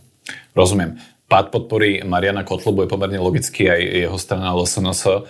Rozumiem. 0.53 1.18
Pád 1.29 1.53
podpory 1.53 2.01
Mariana 2.09 2.41
Kotlobu 2.41 2.89
je 2.89 2.89
pomerne 2.89 3.21
logický, 3.21 3.69
aj 3.69 3.81
jeho 3.85 4.17
strana 4.17 4.57
LSNS 4.57 5.01
uh, 5.05 5.21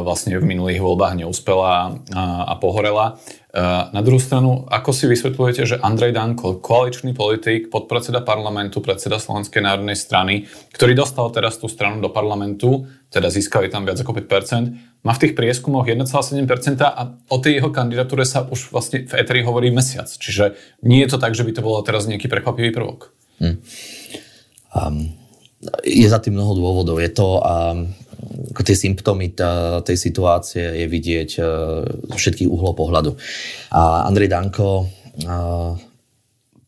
vlastne 0.00 0.40
v 0.40 0.48
minulých 0.48 0.80
voľbách 0.80 1.20
neúspela 1.20 2.00
a, 2.16 2.56
pohorela. 2.56 3.20
Uh, 3.52 3.92
na 3.92 4.00
druhú 4.00 4.16
stranu, 4.16 4.64
ako 4.72 4.96
si 4.96 5.04
vysvetľujete, 5.04 5.62
že 5.68 5.76
Andrej 5.84 6.16
Danko, 6.16 6.64
koaličný 6.64 7.12
politik, 7.12 7.68
podpredseda 7.68 8.24
parlamentu, 8.24 8.80
predseda 8.80 9.20
Slovenskej 9.20 9.60
národnej 9.60 10.00
strany, 10.00 10.48
ktorý 10.72 10.96
dostal 10.96 11.28
teraz 11.28 11.60
tú 11.60 11.68
stranu 11.68 12.00
do 12.00 12.08
parlamentu, 12.08 12.88
teda 13.12 13.28
získali 13.28 13.68
tam 13.68 13.84
viac 13.84 14.00
ako 14.00 14.16
5%, 14.16 15.04
má 15.04 15.12
v 15.12 15.28
tých 15.28 15.36
prieskumoch 15.36 15.84
1,7% 15.84 16.80
a 16.80 17.20
o 17.28 17.36
tej 17.36 17.60
jeho 17.60 17.68
kandidatúre 17.68 18.24
sa 18.24 18.48
už 18.48 18.72
vlastne 18.72 19.04
v 19.04 19.12
Eteri 19.12 19.44
hovorí 19.44 19.68
mesiac. 19.68 20.08
Čiže 20.08 20.56
nie 20.88 21.04
je 21.04 21.12
to 21.12 21.20
tak, 21.20 21.36
že 21.36 21.44
by 21.44 21.52
to 21.52 21.60
bolo 21.60 21.84
teraz 21.84 22.08
nejaký 22.08 22.32
prekvapivý 22.32 22.72
prvok. 22.72 23.12
Hmm. 23.44 23.60
Um, 24.72 25.23
je 25.84 26.06
za 26.08 26.20
tým 26.20 26.36
mnoho 26.36 26.52
dôvodov. 26.56 27.00
Je 27.00 27.12
to 27.12 27.40
ako 28.54 28.62
tie 28.62 28.76
symptómy 28.76 29.34
tá, 29.34 29.82
tej 29.82 29.98
situácie 29.98 30.62
je 30.62 30.86
vidieť 30.86 31.30
uh, 31.38 31.46
zo 31.84 32.16
všetkých 32.16 32.50
uhlov 32.50 32.78
pohľadu. 32.78 33.10
A 33.74 34.06
Andrej 34.06 34.30
Danko 34.30 34.86
uh, 34.86 35.74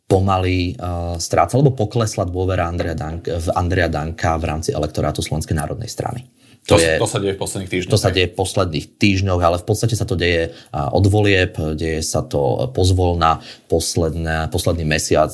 pomaly 0.06 0.74
uh, 0.76 1.18
stráca, 1.18 1.58
alebo 1.58 1.74
poklesla 1.74 2.26
dôvera 2.26 2.70
Andreja 2.70 2.94
Danka, 2.94 3.38
v 3.38 3.48
Andreja 3.54 3.90
Danka 3.90 4.38
v 4.38 4.44
rámci 4.46 4.70
elektorátu 4.70 5.22
Slovenskej 5.22 5.56
národnej 5.56 5.90
strany. 5.90 6.26
To, 6.66 6.75
to, 6.75 6.82
je, 6.82 6.99
to 6.99 7.06
sa 7.06 7.23
deje 7.23 7.35
v 7.35 7.40
posledných 7.40 7.70
týždňoch. 7.70 7.94
To 7.94 8.02
sa 8.02 8.11
deje 8.11 8.26
v 8.26 8.37
posledných 8.42 8.87
týždňoch, 8.99 9.38
ale 9.38 9.56
v 9.62 9.66
podstate 9.70 9.94
sa 9.94 10.02
to 10.02 10.18
deje 10.18 10.50
od 10.75 11.04
volieb, 11.06 11.54
deje 11.78 12.02
sa 12.02 12.26
to 12.26 12.66
pozvolna 12.75 13.38
posledné, 13.70 14.50
posledný 14.50 14.82
mesiac, 14.82 15.30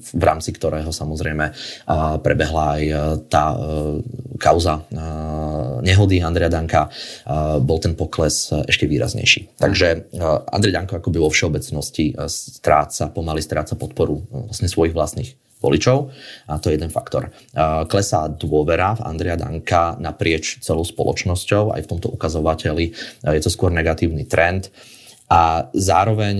v 0.00 0.22
rámci 0.24 0.56
ktorého 0.56 0.88
samozrejme 0.88 1.52
prebehla 2.24 2.64
aj 2.80 2.82
tá 3.28 3.44
kauza 4.40 4.88
nehody 5.84 6.24
Andreja 6.24 6.48
Danka, 6.48 6.88
bol 7.60 7.76
ten 7.76 7.92
pokles 7.92 8.48
ešte 8.48 8.88
výraznejší. 8.88 9.60
Takže 9.60 10.16
Andrej 10.48 10.72
Danko 10.72 10.96
akoby 10.96 11.20
vo 11.20 11.28
všeobecnosti 11.28 12.16
stráca, 12.32 13.12
pomaly 13.12 13.44
stráca 13.44 13.76
podporu 13.76 14.24
vlastne 14.48 14.64
svojich 14.64 14.96
vlastných 14.96 15.36
voličov 15.62 16.10
a 16.50 16.58
to 16.58 16.68
je 16.68 16.76
jeden 16.76 16.90
faktor. 16.90 17.30
Klesá 17.86 18.26
dôvera 18.26 18.98
v 18.98 19.06
Andrea 19.06 19.38
Danka 19.38 19.94
naprieč 20.02 20.58
celou 20.58 20.82
spoločnosťou, 20.82 21.72
aj 21.72 21.86
v 21.86 21.90
tomto 21.94 22.10
ukazovateli 22.10 22.90
je 23.22 23.40
to 23.40 23.48
skôr 23.48 23.70
negatívny 23.70 24.26
trend 24.26 24.74
a 25.30 25.70
zároveň 25.70 26.36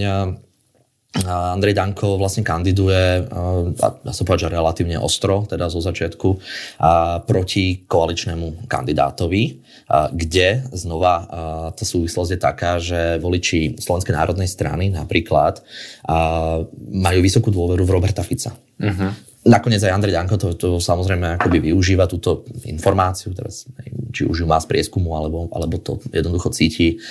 Andrej 1.12 1.76
Danko 1.76 2.16
vlastne 2.16 2.40
kandiduje, 2.40 3.28
dá 3.76 4.12
sa 4.16 4.24
povedať, 4.24 4.48
že 4.48 4.56
relatívne 4.56 4.96
ostro, 4.96 5.44
teda 5.44 5.68
zo 5.68 5.84
začiatku, 5.84 6.40
proti 7.28 7.84
koaličnému 7.84 8.64
kandidátovi, 8.64 9.60
kde 9.92 10.64
znova 10.72 11.28
tá 11.76 11.84
súvislosť 11.84 12.30
je 12.32 12.40
taká, 12.40 12.80
že 12.80 13.20
voliči 13.20 13.76
Slovenskej 13.76 14.16
národnej 14.16 14.48
strany 14.48 14.88
napríklad 14.88 15.60
majú 16.80 17.20
vysokú 17.20 17.52
dôveru 17.52 17.84
v 17.84 17.92
Roberta 17.92 18.24
Fica. 18.24 18.56
Uh-huh. 18.82 19.31
Nakoniec 19.42 19.82
aj 19.82 19.90
Andrej 19.90 20.14
Danko 20.14 20.38
to, 20.38 20.54
to 20.54 20.78
samozrejme 20.78 21.34
akoby 21.34 21.74
využíva 21.74 22.06
túto 22.06 22.46
informáciu, 22.62 23.34
teraz, 23.34 23.66
či 24.14 24.22
už 24.22 24.44
ju 24.44 24.46
má 24.46 24.62
z 24.62 24.70
prieskumu, 24.70 25.18
alebo, 25.18 25.50
alebo 25.50 25.82
to 25.82 25.98
jednoducho 26.14 26.54
cíti, 26.54 27.02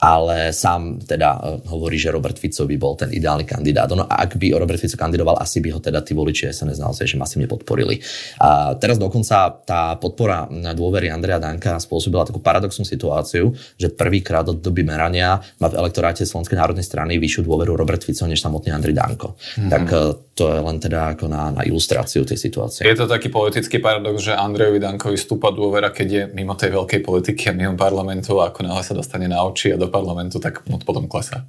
ale 0.00 0.56
sám 0.56 1.04
teda 1.04 1.36
e, 1.36 1.40
hovorí, 1.68 2.00
že 2.00 2.08
Robert 2.08 2.40
Fico 2.40 2.64
by 2.64 2.76
bol 2.80 2.96
ten 2.96 3.12
ideálny 3.12 3.44
kandidát. 3.44 3.92
No 3.92 4.08
a 4.08 4.24
ak 4.24 4.40
by 4.40 4.56
Robert 4.56 4.80
Fico 4.80 4.96
kandidoval, 4.96 5.36
asi 5.36 5.60
by 5.60 5.76
ho 5.76 5.80
teda 5.84 6.00
tí 6.00 6.16
voliči 6.16 6.48
SNS 6.48 6.80
naozaj, 6.80 7.04
že 7.04 7.20
masívne 7.20 7.44
podporili. 7.44 8.00
A 8.40 8.80
teraz 8.80 8.96
dokonca 8.96 9.52
tá 9.68 10.00
podpora 10.00 10.48
na 10.48 10.72
dôvery 10.72 11.12
Andreja 11.12 11.36
Danka 11.36 11.76
spôsobila 11.76 12.24
takú 12.24 12.40
paradoxnú 12.40 12.88
situáciu, 12.88 13.52
že 13.76 13.92
prvýkrát 13.92 14.48
od 14.48 14.56
doby 14.56 14.88
merania 14.88 15.36
má 15.60 15.68
v 15.68 15.76
elektoráte 15.84 16.24
Slovenskej 16.24 16.56
národnej 16.56 16.88
strany 16.88 17.20
vyššiu 17.20 17.44
dôveru 17.44 17.76
Robert 17.76 18.00
Fico 18.00 18.24
než 18.24 18.40
samotný 18.40 18.72
Andrej 18.72 18.96
Danko. 18.96 19.36
Mm-hmm. 19.36 19.68
Tak 19.68 19.84
e, 19.92 19.96
to 20.32 20.44
je 20.48 20.60
len 20.64 20.76
teda 20.80 21.12
ako 21.12 21.28
na, 21.28 21.52
na 21.52 21.62
ilustráciu 21.74 22.22
tej 22.22 22.38
situácie. 22.38 22.86
Je 22.86 22.94
to 22.94 23.10
taký 23.10 23.34
politický 23.34 23.82
paradox, 23.82 24.22
že 24.22 24.38
Andrejovi 24.38 24.78
Dankovi 24.78 25.18
stúpa 25.18 25.50
dôvera, 25.50 25.90
keď 25.90 26.08
je 26.08 26.22
mimo 26.30 26.54
tej 26.54 26.70
veľkej 26.70 27.02
politiky 27.02 27.50
a 27.50 27.56
mimo 27.58 27.74
parlamentu 27.74 28.38
a 28.38 28.54
ako 28.54 28.62
náhle 28.62 28.86
sa 28.86 28.94
dostane 28.94 29.26
na 29.26 29.42
oči 29.42 29.74
a 29.74 29.76
do 29.76 29.90
parlamentu, 29.90 30.38
tak 30.38 30.62
potom 30.86 31.10
klesá. 31.10 31.42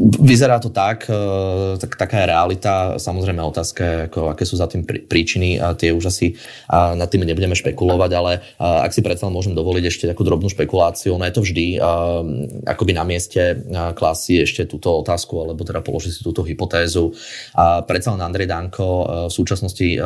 Vyzerá 0.00 0.56
to 0.56 0.72
tak, 0.72 1.04
e, 1.04 1.76
tak, 1.76 2.00
taká 2.00 2.24
je 2.24 2.32
realita. 2.32 2.96
Samozrejme 2.96 3.44
otázka, 3.44 4.08
ako, 4.08 4.32
aké 4.32 4.48
sú 4.48 4.56
za 4.56 4.64
tým 4.64 4.88
príčiny, 4.88 5.60
a 5.60 5.76
tie 5.76 5.92
už 5.92 6.08
asi 6.08 6.32
a 6.72 6.96
nad 6.96 7.12
tým 7.12 7.28
nebudeme 7.28 7.52
špekulovať, 7.52 8.10
ale 8.16 8.40
a, 8.56 8.88
ak 8.88 8.96
si 8.96 9.04
predsa 9.04 9.28
môžem 9.28 9.52
dovoliť 9.52 9.84
ešte 9.84 10.08
takú 10.08 10.24
drobnú 10.24 10.48
špekuláciu, 10.48 11.20
no 11.20 11.28
je 11.28 11.36
to 11.36 11.44
vždy 11.44 11.76
a, 11.76 12.24
akoby 12.72 12.96
na 12.96 13.04
mieste 13.04 13.60
klasy 13.92 14.40
ešte 14.40 14.64
túto 14.64 14.96
otázku, 14.96 15.36
alebo 15.44 15.60
teda 15.60 15.84
položiť 15.84 16.08
si 16.08 16.20
túto 16.24 16.40
hypotézu. 16.40 17.12
A 17.52 17.84
predsa 17.84 18.16
len 18.16 18.24
Andrej 18.24 18.48
Danko 18.48 19.28
v 19.28 19.32
súčasnosti 19.32 20.00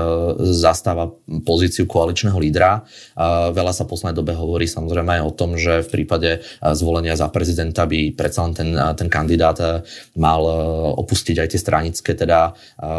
zastáva 0.51 1.15
pozíciu 1.47 1.87
koaličného 1.87 2.35
lídra. 2.43 2.83
A 3.15 3.55
veľa 3.55 3.71
sa 3.71 3.87
poslednej 3.87 4.19
dobe 4.19 4.35
hovorí 4.35 4.67
samozrejme 4.67 5.21
aj 5.21 5.23
o 5.23 5.31
tom, 5.31 5.55
že 5.55 5.87
v 5.87 6.03
prípade 6.03 6.43
zvolenia 6.75 7.15
za 7.15 7.31
prezidenta 7.31 7.87
by 7.87 8.19
predsa 8.19 8.43
len 8.43 8.53
ten, 8.57 8.71
ten 8.99 9.07
kandidát 9.07 9.76
mal 10.17 10.43
e, 10.47 10.55
opustiť 11.01 11.37
aj 11.43 11.49
tie 11.53 11.61
stranické 11.61 12.11
teda 12.15 12.51
e, 12.51 12.53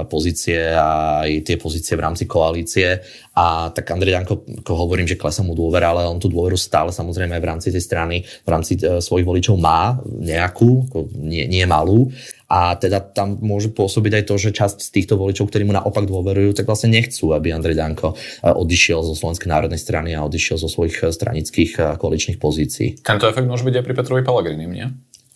pozície 0.09 0.73
a 0.73 1.23
aj 1.25 1.47
tie 1.47 1.55
pozície 1.55 1.93
v 1.95 2.03
rámci 2.03 2.23
koalície. 2.29 2.99
A 3.37 3.69
tak 3.69 3.93
Andrej 3.93 4.17
Danko, 4.17 4.41
ako 4.65 4.73
hovorím, 4.73 5.05
že 5.05 5.19
klesa 5.19 5.45
mu 5.45 5.53
dôvera, 5.53 5.93
ale 5.93 6.09
on 6.09 6.17
tú 6.17 6.25
dôveru 6.25 6.57
stále 6.57 6.89
samozrejme 6.89 7.37
v 7.37 7.45
rámci 7.45 7.69
tej 7.69 7.83
strany, 7.85 8.25
v 8.25 8.49
rámci 8.49 8.77
e, 8.81 8.97
svojich 8.97 9.27
voličov 9.27 9.55
má 9.61 9.97
nejakú, 10.05 10.89
nie, 11.21 11.45
nie 11.45 11.65
malú. 11.69 12.09
A 12.47 12.79
teda 12.79 13.03
tam 13.03 13.43
môže 13.43 13.75
pôsobiť 13.75 14.23
aj 14.23 14.23
to, 14.23 14.35
že 14.39 14.55
časť 14.55 14.79
z 14.79 14.89
týchto 14.95 15.19
voličov, 15.19 15.51
ktorí 15.51 15.67
mu 15.67 15.75
naopak 15.75 16.07
dôverujú, 16.07 16.55
tak 16.55 16.63
vlastne 16.63 16.95
nechcú, 16.95 17.35
aby 17.35 17.51
Andrej 17.51 17.75
Danko 17.75 18.15
odišiel 18.39 19.03
zo 19.03 19.19
Slovenskej 19.19 19.51
národnej 19.51 19.75
strany 19.75 20.15
a 20.15 20.23
odišiel 20.23 20.55
zo 20.55 20.71
svojich 20.71 21.11
stranických 21.11 21.99
koaličných 21.99 22.39
pozícií. 22.39 23.03
Tento 23.03 23.27
efekt 23.27 23.51
môže 23.51 23.67
byť 23.67 23.75
aj 23.75 23.83
pri 23.83 23.93
Petrovi 23.99 24.23
Pellegrini, 24.23 24.63
nie? 24.63 24.87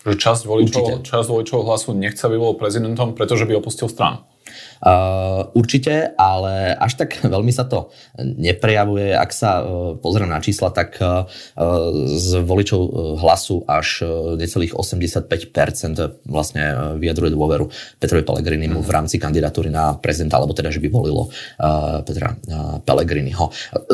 Že 0.02 0.18
časť 0.18 0.42
voličov, 0.50 1.06
časť 1.06 1.28
voličov 1.30 1.62
hlasu 1.62 1.94
nechce, 1.94 2.26
aby 2.26 2.34
bol 2.34 2.58
prezidentom, 2.58 3.14
pretože 3.14 3.46
by 3.46 3.62
opustil 3.62 3.86
stranu. 3.86 4.26
Uh, 4.82 5.46
určite, 5.54 6.10
ale 6.18 6.74
až 6.74 6.98
tak 6.98 7.22
veľmi 7.34 7.54
sa 7.54 7.70
to 7.70 7.94
neprejavuje. 8.18 9.14
Ak 9.14 9.30
sa 9.30 9.62
uh, 9.62 9.94
pozriem 9.94 10.26
na 10.26 10.42
čísla, 10.42 10.74
tak 10.74 10.98
uh, 10.98 11.22
z 12.18 12.42
voličov 12.42 12.80
hlasu 13.22 13.62
až 13.70 14.02
necelých 14.38 14.74
85% 14.74 16.26
vlastne 16.26 16.96
vyjadruje 16.98 17.30
dôveru 17.30 17.70
Petrovi 18.02 18.26
Pellegrinimu 18.26 18.82
v 18.82 18.90
rámci 18.90 19.22
kandidatúry 19.22 19.70
na 19.70 19.94
prezidenta, 19.94 20.42
alebo 20.42 20.56
teda, 20.56 20.74
že 20.74 20.82
by 20.82 20.88
volilo 20.90 21.30
Petra 22.02 22.34
Pellegriniho. 22.82 23.52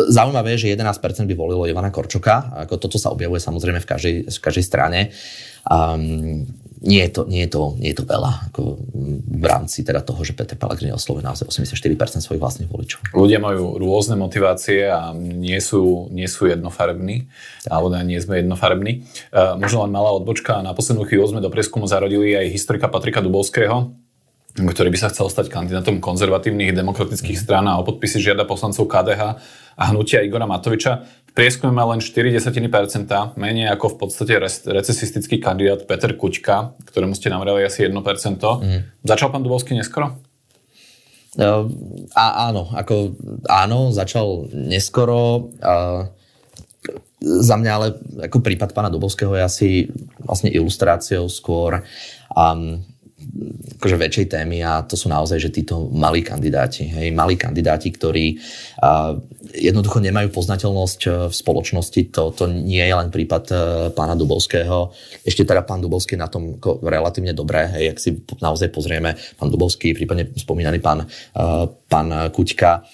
Zaujímavé 0.08 0.56
je, 0.56 0.68
že 0.68 0.76
11% 0.78 1.28
by 1.28 1.34
volilo 1.36 1.68
Ivana 1.68 1.92
Korčoka. 1.92 2.64
Ako 2.64 2.80
toto 2.80 2.96
sa 2.96 3.12
objavuje 3.12 3.42
samozrejme 3.42 3.82
v 3.82 3.88
každej, 3.88 4.14
v 4.30 4.40
každej 4.40 4.64
strane. 4.64 5.00
Um, 5.68 6.48
nie 6.78 7.02
je 7.06 7.10
to, 7.10 7.22
nie 7.26 7.42
je 7.46 7.50
to, 7.50 7.62
nie 7.78 7.90
je 7.90 7.98
to 7.98 8.04
veľa 8.06 8.50
ako 8.50 8.78
v 9.26 9.44
rámci 9.44 9.82
teda 9.82 10.02
toho, 10.02 10.22
že 10.22 10.34
Peter 10.34 10.54
Pellegrini 10.54 10.94
oslovuje 10.94 11.26
naozaj 11.26 11.50
84% 11.50 12.22
svojich 12.22 12.38
vlastných 12.38 12.70
voličov. 12.70 13.10
Ľudia 13.10 13.42
majú 13.42 13.78
rôzne 13.82 14.14
motivácie 14.14 14.86
a 14.86 15.10
nie 15.14 15.58
sú, 15.58 16.06
nie 16.14 16.30
sú 16.30 16.46
jednofarební, 16.46 17.26
alebo 17.66 17.90
nie 18.02 18.22
sme 18.22 18.42
jednofarební. 18.46 19.06
Uh, 19.34 19.58
možno 19.58 19.82
len 19.86 19.90
malá 19.90 20.14
odbočka. 20.14 20.62
Na 20.62 20.74
poslednú 20.74 21.02
chvíľu 21.06 21.34
sme 21.34 21.42
do 21.42 21.50
prieskumu 21.50 21.90
zarodili 21.90 22.38
aj 22.38 22.54
historika 22.54 22.86
Patrika 22.86 23.18
Dubovského, 23.18 23.90
ktorý 24.58 24.88
by 24.90 24.98
sa 24.98 25.10
chcel 25.10 25.30
stať 25.30 25.50
kandidátom 25.50 26.02
konzervatívnych 26.02 26.74
demokratických 26.74 27.38
strán 27.38 27.70
a 27.70 27.78
o 27.78 27.86
podpisy 27.86 28.18
žiada 28.18 28.42
poslancov 28.42 28.90
KDH 28.90 29.22
a 29.78 29.82
hnutia 29.94 30.26
Igora 30.26 30.50
Matoviča. 30.50 31.06
Prieskume 31.38 31.70
má 31.70 31.86
len 31.94 32.02
4%, 32.02 32.34
menej 33.38 33.70
ako 33.70 33.94
v 33.94 33.96
podstate 34.02 34.42
recesistický 34.74 35.38
kandidát 35.38 35.86
Peter 35.86 36.10
Kuťka, 36.10 36.74
ktorému 36.82 37.14
ste 37.14 37.30
navrali 37.30 37.62
asi 37.62 37.86
1%. 37.86 37.94
Mm. 37.94 38.80
Začal 39.06 39.30
pán 39.30 39.46
Dubovský 39.46 39.78
neskoro? 39.78 40.18
A, 41.38 42.50
áno, 42.50 42.74
ako, 42.74 43.14
áno, 43.46 43.94
začal 43.94 44.50
neskoro. 44.50 45.54
A, 45.62 46.10
za 47.22 47.54
mňa 47.54 47.70
ale 47.70 47.94
ako 48.26 48.42
prípad 48.42 48.74
pána 48.74 48.90
Dubovského 48.90 49.38
je 49.38 49.42
asi 49.46 49.68
vlastne 50.18 50.50
ilustráciou 50.50 51.30
skôr 51.30 51.86
um, 52.34 52.82
akože 53.78 53.96
väčšej 53.96 54.26
témy 54.34 54.64
a 54.64 54.82
to 54.82 54.98
sú 54.98 55.06
naozaj, 55.06 55.38
že 55.38 55.54
títo 55.54 55.86
malí 55.94 56.24
kandidáti, 56.24 56.88
hej, 56.88 57.14
malí 57.14 57.38
kandidáti, 57.38 57.94
ktorí 57.94 58.36
uh, 58.82 59.14
jednoducho 59.54 60.02
nemajú 60.02 60.28
poznateľnosť 60.28 61.00
e, 61.08 61.10
v 61.30 61.34
spoločnosti, 61.34 62.00
to, 62.12 62.36
to 62.36 62.44
nie 62.52 62.84
je 62.84 62.92
len 62.92 63.08
prípad 63.08 63.44
uh, 63.48 63.58
pána 63.96 64.12
Dubovského. 64.12 64.92
Ešte 65.24 65.48
teda 65.48 65.64
pán 65.64 65.80
Dubovský 65.80 66.20
na 66.20 66.28
tom 66.28 66.60
relatívne 66.84 67.32
dobré, 67.32 67.64
hej, 67.72 67.96
ak 67.96 67.98
si 68.02 68.10
naozaj 68.44 68.68
pozrieme, 68.68 69.16
pán 69.40 69.48
Dubovský, 69.48 69.96
prípadne 69.96 70.28
spomínaný 70.36 70.84
pán, 70.84 71.08
uh, 71.08 71.64
pán 71.88 72.28
Kuťka, 72.28 72.84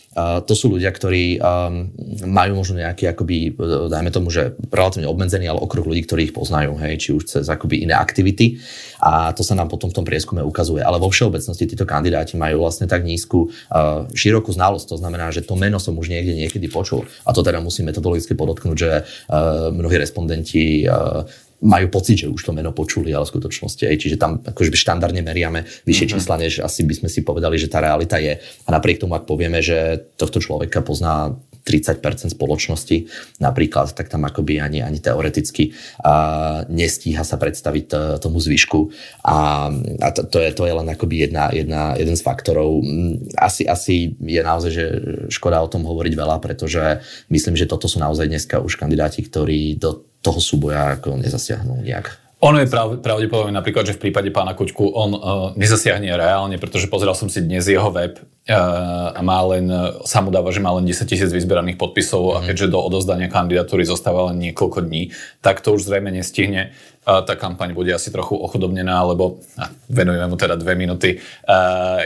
to 0.46 0.54
sú 0.54 0.70
ľudia, 0.70 0.94
ktorí 0.94 1.42
um, 1.42 1.90
majú 2.30 2.62
možno 2.62 2.78
nejaký, 2.78 3.10
akoby, 3.10 3.58
dajme 3.90 4.10
tomu, 4.14 4.30
že 4.30 4.54
relatívne 4.70 5.10
obmedzený, 5.10 5.50
ale 5.50 5.58
okruh 5.58 5.82
ľudí, 5.82 6.06
ktorí 6.06 6.30
ich 6.30 6.34
poznajú, 6.36 6.78
hej, 6.78 6.94
či 7.02 7.08
už 7.10 7.22
cez 7.26 7.44
akoby 7.50 7.82
iné 7.82 7.98
aktivity 7.98 8.62
a 9.02 9.34
to 9.34 9.42
sa 9.42 9.58
nám 9.58 9.66
potom 9.66 9.90
v 9.90 9.96
tom 9.98 10.06
prieskume 10.06 10.40
ukazuje. 10.46 10.80
Ale 10.86 11.02
vo 11.02 11.10
všeobecnosti 11.10 11.66
títo 11.66 11.84
kandidáti 11.84 12.38
majú 12.38 12.62
vlastne 12.62 12.86
tak 12.86 13.02
nízku, 13.02 13.50
uh, 13.50 14.06
širokú 14.14 14.54
znalosť. 14.54 14.94
To 14.94 14.96
znamená, 15.02 15.34
že 15.34 15.42
to 15.42 15.58
meno 15.58 15.82
som 15.82 15.98
už 15.98 16.08
niekde 16.08 16.38
niekedy 16.38 16.70
počul. 16.70 17.04
A 17.26 17.34
to 17.34 17.42
teda 17.42 17.58
musím 17.58 17.90
metodologicky 17.90 18.38
podotknúť, 18.38 18.76
že 18.78 18.90
uh, 19.02 19.74
mnohí 19.74 19.98
respondenti 19.98 20.86
uh, 20.86 21.26
majú 21.64 21.88
pocit, 21.88 22.24
že 22.24 22.28
už 22.28 22.44
to 22.44 22.52
meno 22.52 22.76
počuli, 22.76 23.10
ale 23.16 23.24
v 23.24 23.32
skutočnosti 23.32 23.88
aj. 23.88 23.96
Čiže 23.96 24.16
tam 24.20 24.44
akože 24.44 24.76
štandardne 24.76 25.24
meriame 25.24 25.64
vyššie 25.88 26.06
mm-hmm. 26.06 26.20
čísla, 26.20 26.34
než 26.36 26.52
asi 26.60 26.84
by 26.84 26.94
sme 27.00 27.08
si 27.08 27.24
povedali, 27.24 27.56
že 27.56 27.72
tá 27.72 27.80
realita 27.80 28.20
je. 28.20 28.36
A 28.38 28.68
napriek 28.68 29.00
tomu, 29.00 29.16
ak 29.16 29.24
povieme, 29.24 29.64
že 29.64 30.04
tohto 30.20 30.44
človeka 30.44 30.84
pozná 30.84 31.32
30% 31.64 32.28
spoločnosti 32.36 33.08
napríklad, 33.40 33.96
tak 33.96 34.12
tam 34.12 34.28
akoby 34.28 34.60
ani, 34.60 34.84
ani 34.84 35.00
teoreticky 35.00 35.72
a 36.04 36.60
nestíha 36.68 37.24
sa 37.24 37.40
predstaviť 37.40 37.84
t- 37.88 38.16
tomu 38.20 38.36
zvyšku 38.36 38.92
a, 39.24 39.72
a 40.04 40.08
to, 40.12 40.28
to, 40.28 40.38
je, 40.44 40.52
to 40.52 40.68
je 40.68 40.74
len 40.76 40.88
akoby 40.92 41.24
jedna, 41.24 41.48
jedna, 41.48 41.96
jeden 41.96 42.14
z 42.14 42.22
faktorov. 42.22 42.84
Mm, 42.84 43.32
asi, 43.40 43.64
asi 43.64 44.12
je 44.20 44.42
naozaj, 44.44 44.70
že 44.70 44.84
škoda 45.32 45.64
o 45.64 45.72
tom 45.72 45.88
hovoriť 45.88 46.12
veľa, 46.12 46.36
pretože 46.44 47.00
myslím, 47.32 47.56
že 47.56 47.64
toto 47.64 47.88
sú 47.88 47.96
naozaj 47.96 48.28
dneska 48.28 48.60
už 48.60 48.76
kandidáti, 48.76 49.24
ktorí 49.24 49.80
do 49.80 50.04
toho 50.24 50.40
súboja 50.40 50.96
ako 50.96 51.20
nezasiahnu 51.20 51.84
nejak. 51.84 52.24
Ono 52.44 52.60
je 52.60 52.68
prav, 52.68 53.00
pravdepodobné 53.00 53.56
napríklad, 53.56 53.88
že 53.88 53.96
v 53.96 54.08
prípade 54.08 54.28
pána 54.28 54.52
Kuťku 54.52 54.92
on 54.92 55.10
uh, 55.16 55.20
nezasiahne 55.56 56.12
reálne, 56.12 56.60
pretože 56.60 56.92
pozeral 56.92 57.16
som 57.16 57.32
si 57.32 57.40
dnes 57.40 57.64
jeho 57.64 57.88
web 57.88 58.20
uh, 58.20 59.16
a 59.16 59.20
má 59.24 59.40
len, 59.48 59.64
sa 60.04 60.20
mu 60.20 60.28
dáva, 60.28 60.52
že 60.52 60.60
má 60.60 60.68
len 60.76 60.84
10 60.84 61.08
tisíc 61.08 61.32
vyzberaných 61.32 61.80
podpisov 61.80 62.20
mm. 62.20 62.34
a 62.36 62.38
mhm. 62.40 62.46
keďže 62.52 62.66
do 62.68 62.78
odozdania 62.84 63.32
kandidatúry 63.32 63.88
zostáva 63.88 64.28
len 64.28 64.44
niekoľko 64.44 64.84
dní, 64.84 65.16
tak 65.40 65.64
to 65.64 65.72
už 65.72 65.88
zrejme 65.88 66.12
nestihne 66.12 66.76
tá 67.04 67.36
kampaň 67.36 67.76
bude 67.76 67.92
asi 67.92 68.08
trochu 68.08 68.32
ochudobnená, 68.32 69.04
lebo 69.04 69.44
venujeme 69.92 70.24
mu 70.24 70.40
teda 70.40 70.56
dve 70.56 70.72
minúty. 70.72 71.20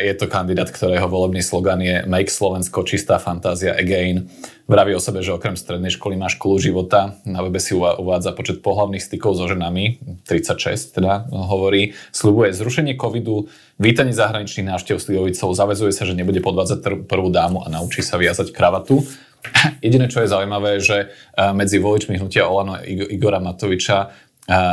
Je 0.02 0.14
to 0.18 0.26
kandidát, 0.26 0.66
ktorého 0.68 1.06
volebný 1.06 1.38
slogan 1.38 1.78
je 1.78 2.02
Make 2.02 2.34
Slovensko 2.34 2.82
čistá 2.82 3.22
fantázia 3.22 3.78
again. 3.78 4.26
Vraví 4.68 4.92
o 4.92 5.00
sebe, 5.00 5.24
že 5.24 5.32
okrem 5.32 5.56
strednej 5.56 5.88
školy 5.96 6.20
má 6.20 6.28
školu 6.28 6.60
života. 6.60 7.16
Na 7.24 7.40
webe 7.40 7.56
si 7.56 7.72
uvádza 7.72 8.36
počet 8.36 8.60
pohlavných 8.60 9.00
stykov 9.00 9.38
so 9.38 9.48
ženami, 9.48 9.96
36 10.28 10.92
teda 10.98 11.24
hovorí. 11.30 11.96
Sľubuje 12.12 12.52
zrušenie 12.52 12.98
covidu, 13.00 13.48
vítanie 13.80 14.12
zahraničných 14.12 14.68
návštev 14.68 15.00
Slivovicov, 15.00 15.56
zavezuje 15.56 15.96
sa, 15.96 16.04
že 16.04 16.12
nebude 16.12 16.44
podvádzať 16.44 17.08
prvú 17.08 17.32
dámu 17.32 17.64
a 17.64 17.72
naučí 17.72 18.04
sa 18.04 18.20
viazať 18.20 18.52
kravatu. 18.52 19.00
Jediné, 19.80 20.10
čo 20.10 20.20
je 20.20 20.28
zaujímavé, 20.28 20.82
že 20.82 21.14
medzi 21.56 21.78
voličmi 21.78 22.18
hnutia 22.20 22.50
Olano 22.50 22.76
Igora 22.84 23.38
Matoviča 23.40 24.27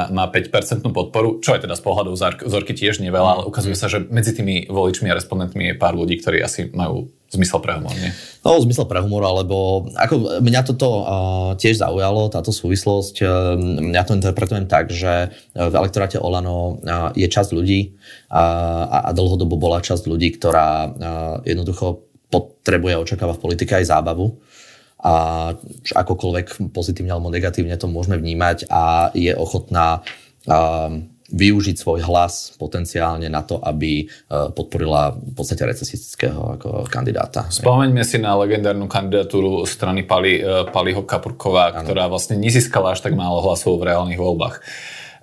má 0.10 0.32
5% 0.32 0.88
podporu, 0.96 1.44
čo 1.44 1.52
je 1.52 1.68
teda 1.68 1.76
z 1.76 1.84
pohľadu 1.84 2.16
Zorky 2.48 2.72
tiež 2.72 3.04
neveľa, 3.04 3.30
ale 3.36 3.44
ukazuje 3.44 3.76
sa, 3.76 3.92
že 3.92 4.00
medzi 4.08 4.32
tými 4.32 4.72
voličmi 4.72 5.12
a 5.12 5.18
respondentmi 5.20 5.72
je 5.72 5.76
pár 5.76 6.00
ľudí, 6.00 6.16
ktorí 6.24 6.40
asi 6.40 6.72
majú 6.72 7.12
zmysel 7.28 7.60
pre 7.60 7.76
humor, 7.76 7.92
nie? 8.00 8.08
No, 8.48 8.56
zmysel 8.64 8.88
pre 8.88 9.04
humor, 9.04 9.28
alebo 9.28 9.90
ako 10.00 10.40
mňa 10.40 10.62
toto 10.64 10.88
uh, 10.88 11.04
tiež 11.60 11.84
zaujalo, 11.84 12.32
táto 12.32 12.56
súvislosť. 12.56 13.16
Uh, 13.20 13.28
mňa 13.92 14.02
to 14.08 14.16
interpretujem 14.16 14.72
tak, 14.72 14.96
že 14.96 15.36
v 15.52 15.74
elektoráte 15.76 16.24
Olano 16.24 16.80
uh, 16.80 17.12
je 17.12 17.28
časť 17.28 17.52
ľudí 17.52 17.92
uh, 17.92 18.40
a, 18.88 18.98
a 19.06 19.10
dlhodobo 19.12 19.60
bola 19.60 19.84
časť 19.84 20.08
ľudí, 20.08 20.40
ktorá 20.40 20.70
uh, 20.88 20.92
jednoducho 21.44 22.08
potrebuje 22.32 22.94
a 22.96 23.04
očakáva 23.04 23.36
v 23.36 23.44
politike 23.44 23.76
aj 23.76 23.92
zábavu 23.92 24.40
a 25.06 25.54
akokoľvek 25.94 26.74
pozitívne 26.74 27.14
alebo 27.14 27.30
negatívne 27.30 27.78
to 27.78 27.86
môžeme 27.86 28.18
vnímať 28.18 28.66
a 28.74 29.14
je 29.14 29.38
ochotná 29.38 30.02
využiť 31.26 31.76
svoj 31.78 32.06
hlas 32.06 32.54
potenciálne 32.62 33.26
na 33.30 33.42
to, 33.42 33.58
aby 33.58 34.06
podporila 34.30 35.14
v 35.14 35.34
podstate 35.34 35.66
recesistického 35.66 36.58
ako 36.58 36.86
kandidáta. 36.86 37.50
Spomeňme 37.50 38.06
si 38.06 38.22
na 38.22 38.38
legendárnu 38.38 38.86
kandidatúru 38.86 39.66
strany 39.66 40.06
Pali, 40.06 40.38
e, 40.38 40.70
Paliho 40.70 41.02
Kapurková, 41.02 41.74
ano. 41.74 41.82
ktorá 41.82 42.06
vlastne 42.06 42.38
nezískala 42.38 42.94
až 42.94 43.02
tak 43.02 43.18
málo 43.18 43.42
hlasov 43.42 43.82
v 43.82 43.90
reálnych 43.90 44.22
voľbách. 44.22 44.62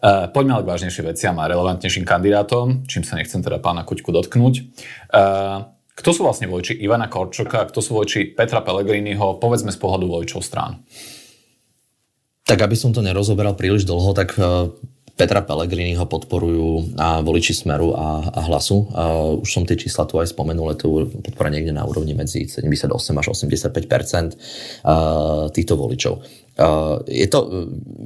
Uh, 0.03 0.27
poďme 0.35 0.59
ale 0.59 0.67
k 0.67 0.71
vážnejším 0.75 1.15
veciam 1.15 1.39
a 1.39 1.47
relevantnejším 1.47 2.03
kandidátom, 2.03 2.83
čím 2.91 3.07
sa 3.07 3.15
nechcem 3.15 3.39
teda 3.39 3.63
pána 3.63 3.87
Kuťku 3.87 4.11
dotknúť. 4.11 4.75
Uh, 5.93 6.01
kto 6.03 6.17
sú 6.17 6.25
vlastne 6.25 6.49
voliči 6.49 6.81
Ivana 6.81 7.13
Korčoka, 7.13 7.69
kto 7.69 7.85
sú 7.85 8.01
voliči 8.01 8.33
Petra 8.33 8.65
Pellegriniho, 8.65 9.37
povedzme 9.37 9.69
z 9.69 9.77
pohľadu 9.77 10.09
voličov 10.09 10.41
strán? 10.41 10.81
Tak 12.49 12.65
aby 12.65 12.77
som 12.77 12.97
to 12.97 13.05
nerozoberal 13.05 13.53
príliš 13.53 13.85
dlho, 13.85 14.17
tak 14.17 14.33
e, 14.35 14.73
Petra 15.15 15.45
Pellegriniho 15.45 16.09
podporujú 16.09 16.97
a 16.97 17.21
voliči 17.21 17.53
Smeru 17.53 17.93
a, 17.93 18.25
a 18.25 18.41
Hlasu. 18.49 18.89
A 18.97 19.03
už 19.37 19.49
som 19.53 19.69
tie 19.69 19.77
čísla 19.77 20.09
tu 20.09 20.17
aj 20.17 20.33
spomenul, 20.33 20.73
je 20.73 20.81
to 20.81 21.13
podpora 21.23 21.53
niekde 21.53 21.77
na 21.77 21.85
úrovni 21.85 22.17
medzi 22.17 22.49
78 22.49 22.89
až 23.21 23.27
85% 23.37 25.53
týchto 25.53 25.75
voličov. 25.77 26.25
Je 27.09 27.27
to 27.33 27.39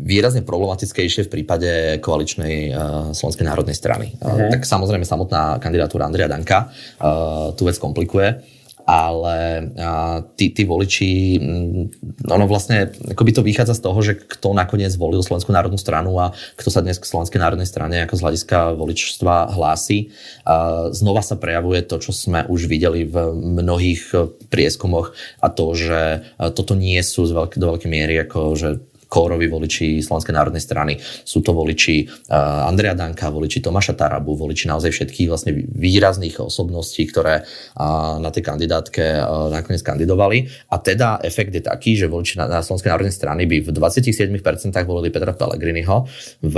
výrazne 0.06 0.46
problematickejšie 0.46 1.26
v 1.26 1.32
prípade 1.34 1.70
koaličnej 1.98 2.70
Slovenskej 3.10 3.42
národnej 3.42 3.74
strany. 3.74 4.14
Uh-huh. 4.22 4.54
Tak 4.54 4.62
samozrejme 4.62 5.02
samotná 5.02 5.58
kandidatúra 5.58 6.06
Andrea 6.06 6.30
Danka 6.30 6.70
tú 7.58 7.66
vec 7.66 7.74
komplikuje 7.82 8.55
ale 8.86 9.66
tí, 10.38 10.54
tí 10.54 10.62
voliči, 10.62 11.42
mm, 11.42 11.82
ono 12.30 12.46
vlastne, 12.46 12.94
akoby 13.10 13.34
to 13.34 13.42
vychádza 13.42 13.74
z 13.74 13.82
toho, 13.82 13.98
že 13.98 14.14
kto 14.14 14.54
nakoniec 14.54 14.94
volil 14.94 15.26
Slovenskú 15.26 15.50
národnú 15.50 15.74
stranu 15.74 16.14
a 16.22 16.30
kto 16.54 16.70
sa 16.70 16.86
dnes 16.86 17.02
k 17.02 17.10
Slovenskej 17.10 17.42
národnej 17.42 17.66
strane 17.66 18.06
ako 18.06 18.14
z 18.14 18.22
hľadiska 18.22 18.58
voličstva 18.78 19.50
hlási. 19.50 20.14
Znova 20.94 21.26
sa 21.26 21.34
prejavuje 21.34 21.82
to, 21.82 21.98
čo 21.98 22.14
sme 22.14 22.46
už 22.46 22.70
videli 22.70 23.02
v 23.02 23.34
mnohých 23.34 24.14
prieskumoch 24.46 25.18
a 25.42 25.50
to, 25.50 25.74
že 25.74 26.22
toto 26.54 26.78
nie 26.78 27.02
sú 27.02 27.26
do 27.26 27.66
veľkej 27.74 27.90
miery 27.90 28.22
ako, 28.22 28.54
že 28.54 28.78
kóroví 29.06 29.46
voliči 29.46 30.02
Slovenskej 30.02 30.34
národnej 30.34 30.62
strany, 30.62 30.98
sú 31.00 31.40
to 31.40 31.54
voliči 31.54 32.06
uh, 32.06 32.66
Andrea 32.66 32.92
Danka, 32.92 33.30
voliči 33.30 33.62
Tomáša 33.62 33.94
Tarabu, 33.94 34.34
voliči 34.34 34.66
naozaj 34.66 34.90
všetkých 34.90 35.28
vlastne 35.30 35.52
výrazných 35.56 36.42
osobností, 36.42 37.06
ktoré 37.08 37.42
uh, 37.42 38.18
na 38.18 38.30
tej 38.34 38.42
kandidátke 38.42 39.04
uh, 39.22 39.48
nakoniec 39.50 39.82
kandidovali. 39.82 40.46
A 40.70 40.76
teda 40.82 41.22
efekt 41.22 41.54
je 41.54 41.62
taký, 41.62 41.94
že 41.94 42.10
voliči 42.10 42.38
na, 42.42 42.50
na 42.50 42.60
Slovenskej 42.60 42.90
národnej 42.90 43.14
strany 43.14 43.46
by 43.46 43.62
v 43.62 43.70
27% 43.70 44.34
volili 44.86 45.14
Petra 45.14 45.32
Pellegriniho, 45.32 46.06
v 46.42 46.56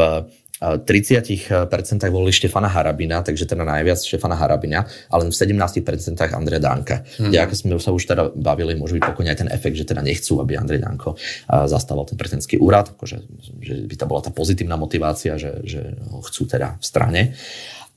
30% 0.59 1.71
volili 2.11 2.35
Štefana 2.35 2.67
Harabina, 2.67 3.23
takže 3.23 3.47
teda 3.47 3.63
najviac 3.63 4.03
Štefana 4.03 4.35
Harabina, 4.35 4.83
ale 5.11 5.31
v 5.31 5.35
17% 5.35 6.19
Andreja 6.35 6.59
Danka. 6.59 7.07
Hmm. 7.19 7.31
Kde, 7.31 7.39
ako 7.47 7.55
sme 7.55 7.71
sa 7.79 7.95
už 7.95 8.03
teda 8.11 8.35
bavili, 8.35 8.75
môže 8.75 8.99
byť 8.99 9.05
pokojne 9.15 9.31
aj 9.31 9.39
ten 9.47 9.51
efekt, 9.55 9.79
že 9.79 9.87
teda 9.87 10.03
nechcú, 10.03 10.43
aby 10.43 10.59
Andrej 10.59 10.83
Danko 10.83 11.15
zastával 11.47 12.11
ten 12.11 12.19
prezidentský 12.19 12.59
úrad, 12.59 12.91
akože, 12.99 13.17
že 13.63 13.75
by 13.87 13.95
to 13.95 14.05
bola 14.11 14.21
tá 14.27 14.31
pozitívna 14.35 14.75
motivácia, 14.75 15.39
že, 15.39 15.63
že 15.63 15.95
ho 16.11 16.19
chcú 16.27 16.51
teda 16.51 16.75
v 16.79 16.85
strane. 16.85 17.23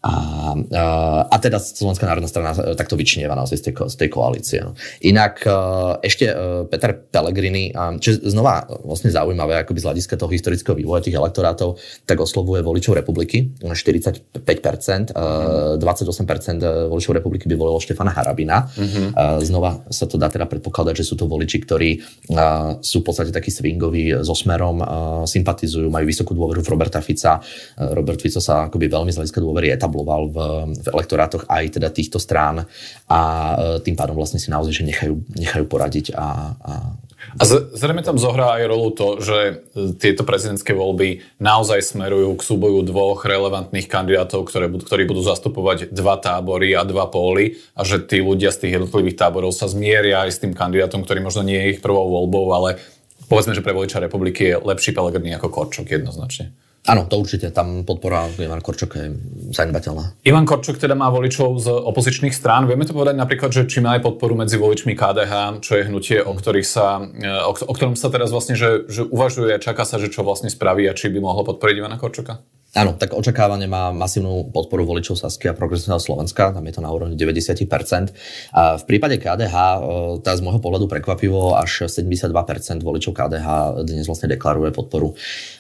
A, 0.02 0.14
a, 0.58 0.84
a 1.30 1.36
teda 1.38 1.62
Slovenská 1.62 2.10
národná 2.10 2.26
strana 2.26 2.58
takto 2.74 2.98
vyčnieva 2.98 3.38
naozaj 3.38 3.62
z 3.62 3.64
tej, 3.70 3.74
z 3.86 3.96
tej 4.02 4.10
koalície. 4.10 4.58
No. 4.66 4.74
Inak 5.06 5.46
e, 5.46 5.54
ešte 6.02 6.26
e, 6.26 6.66
Peter 6.66 6.98
Pellegrini, 6.98 7.70
čo 8.02 8.18
znova 8.26 8.66
vlastne 8.82 9.14
zaujímavé 9.14 9.62
akoby 9.62 9.78
z 9.78 9.86
hľadiska 9.86 10.18
toho 10.18 10.34
historického 10.34 10.74
vývoja 10.74 11.06
tých 11.06 11.22
elektorátov, 11.22 11.78
tak 12.10 12.18
oslovuje 12.18 12.66
voličov 12.66 12.98
republiky, 12.98 13.54
45%, 13.62 15.14
mm-hmm. 15.14 15.78
28% 15.78 16.90
voličov 16.90 17.14
republiky 17.22 17.46
by 17.46 17.54
volilo 17.54 17.78
Štefana 17.78 18.10
Harabina. 18.10 18.66
Mm-hmm. 18.74 19.08
Znova 19.46 19.86
sa 19.94 20.10
to 20.10 20.18
dá 20.18 20.34
teda 20.34 20.50
predpokladať, 20.50 20.98
že 20.98 21.06
sú 21.06 21.14
to 21.14 21.30
voliči, 21.30 21.62
ktorí 21.62 22.02
sú 22.82 22.98
v 23.02 23.06
podstate 23.06 23.30
takí 23.30 23.54
swingoví 23.54 24.18
so 24.26 24.34
smerom, 24.34 24.82
sympatizujú, 25.30 25.94
majú 25.94 26.06
vysokú 26.10 26.34
dôveru 26.34 26.66
v 26.66 26.70
Roberta 26.74 27.00
Fica. 27.06 27.38
Robert 27.78 28.18
Fico 28.18 28.42
sa 28.42 28.66
akoby 28.66 28.90
veľmi 28.90 29.14
z 29.14 29.22
hľadiska 29.22 29.40
dôvery 29.40 29.70
etabloval 29.70 29.91
etabloval 29.92 30.32
v, 30.32 30.38
v 30.80 30.88
elektorátoch 30.88 31.44
aj 31.52 31.76
teda 31.76 31.92
týchto 31.92 32.16
strán 32.16 32.64
a 33.12 33.20
e, 33.20 33.84
tým 33.84 34.00
pádom 34.00 34.16
vlastne 34.16 34.40
si 34.40 34.48
naozaj 34.48 34.72
že 34.72 34.88
nechajú, 34.88 35.20
nechajú 35.36 35.66
poradiť 35.68 36.16
a, 36.16 36.56
a 36.56 36.74
a 37.38 37.46
zrejme 37.46 38.02
tam 38.02 38.18
zohrá 38.18 38.58
aj 38.58 38.66
rolu 38.66 38.98
to, 38.98 39.22
že 39.22 39.38
e, 39.38 39.54
tieto 39.94 40.26
prezidentské 40.26 40.74
voľby 40.74 41.22
naozaj 41.38 41.94
smerujú 41.94 42.34
k 42.34 42.42
súboju 42.42 42.82
dvoch 42.82 43.22
relevantných 43.30 43.86
kandidátov, 43.86 44.50
ktoré, 44.50 44.66
ktorí 44.66 45.06
budú 45.06 45.22
zastupovať 45.22 45.94
dva 45.94 46.18
tábory 46.18 46.74
a 46.74 46.82
dva 46.82 47.06
póly 47.14 47.62
a 47.78 47.86
že 47.86 48.02
tí 48.02 48.26
ľudia 48.26 48.50
z 48.50 48.66
tých 48.66 48.74
jednotlivých 48.82 49.22
táborov 49.22 49.54
sa 49.54 49.70
zmieria 49.70 50.26
aj 50.26 50.32
s 50.34 50.42
tým 50.42 50.58
kandidátom, 50.58 51.06
ktorý 51.06 51.22
možno 51.22 51.46
nie 51.46 51.62
je 51.62 51.78
ich 51.78 51.84
prvou 51.86 52.10
voľbou, 52.10 52.58
ale 52.58 52.82
povedzme, 53.30 53.54
že 53.54 53.62
pre 53.62 53.78
voliča 53.78 54.02
republiky 54.02 54.50
je 54.50 54.56
lepší 54.58 54.90
Pelegrini 54.90 55.38
ako 55.38 55.54
Korčok 55.54 55.94
jednoznačne. 55.94 56.50
Áno, 56.82 57.06
to 57.06 57.22
určite. 57.22 57.54
Tam 57.54 57.86
podpora 57.86 58.26
Ivan 58.42 58.58
Korčok 58.58 58.92
je 58.98 59.06
zanedbateľná. 59.54 60.26
Ivan 60.26 60.50
Korčok 60.50 60.82
teda 60.82 60.98
má 60.98 61.14
voličov 61.14 61.62
z 61.62 61.70
opozičných 61.70 62.34
strán. 62.34 62.66
Vieme 62.66 62.90
to 62.90 62.98
povedať 62.98 63.22
napríklad, 63.22 63.54
že 63.54 63.70
či 63.70 63.86
má 63.86 63.94
aj 63.94 64.02
podporu 64.02 64.34
medzi 64.34 64.58
voličmi 64.58 64.98
KDH, 64.98 65.62
čo 65.62 65.78
je 65.78 65.86
hnutie, 65.86 66.18
o, 66.26 66.34
ktorých 66.34 66.66
sa, 66.66 67.06
o, 67.46 67.54
o 67.54 67.74
ktorom 67.78 67.94
sa 67.94 68.10
teraz 68.10 68.34
vlastne 68.34 68.58
že, 68.58 68.90
že 68.90 69.06
uvažuje 69.06 69.54
a 69.54 69.62
čaká 69.62 69.86
sa, 69.86 70.02
že 70.02 70.10
čo 70.10 70.26
vlastne 70.26 70.50
spraví 70.50 70.90
a 70.90 70.98
či 70.98 71.14
by 71.14 71.22
mohlo 71.22 71.46
podporiť 71.46 71.76
Ivana 71.78 72.02
Korčoka? 72.02 72.42
Áno, 72.72 72.96
tak 72.96 73.12
očakávanie 73.12 73.68
má 73.68 73.92
masívnu 73.92 74.48
podporu 74.48 74.88
voličov 74.88 75.20
Sasky 75.20 75.52
a 75.52 75.58
progresívneho 75.58 76.00
Slovenska, 76.00 76.56
tam 76.56 76.64
je 76.64 76.72
to 76.72 76.80
na 76.80 76.88
úrovni 76.88 77.20
90%. 77.20 77.68
A 78.56 78.80
v 78.80 78.84
prípade 78.88 79.20
KDH, 79.20 79.56
tá 80.24 80.32
z 80.32 80.40
môjho 80.40 80.64
pohľadu 80.64 80.88
prekvapivo, 80.88 81.60
až 81.60 81.92
72% 81.92 82.32
voličov 82.80 83.12
KDH 83.12 83.48
dnes 83.84 84.08
vlastne 84.08 84.32
deklaruje 84.32 84.72
podporu 84.72 85.12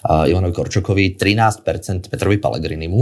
Ivanovi 0.07 0.55
Korčokovi, 0.55 1.19
13% 1.19 2.07
Petrovi 2.07 2.39
Pelegrinimu, 2.39 3.01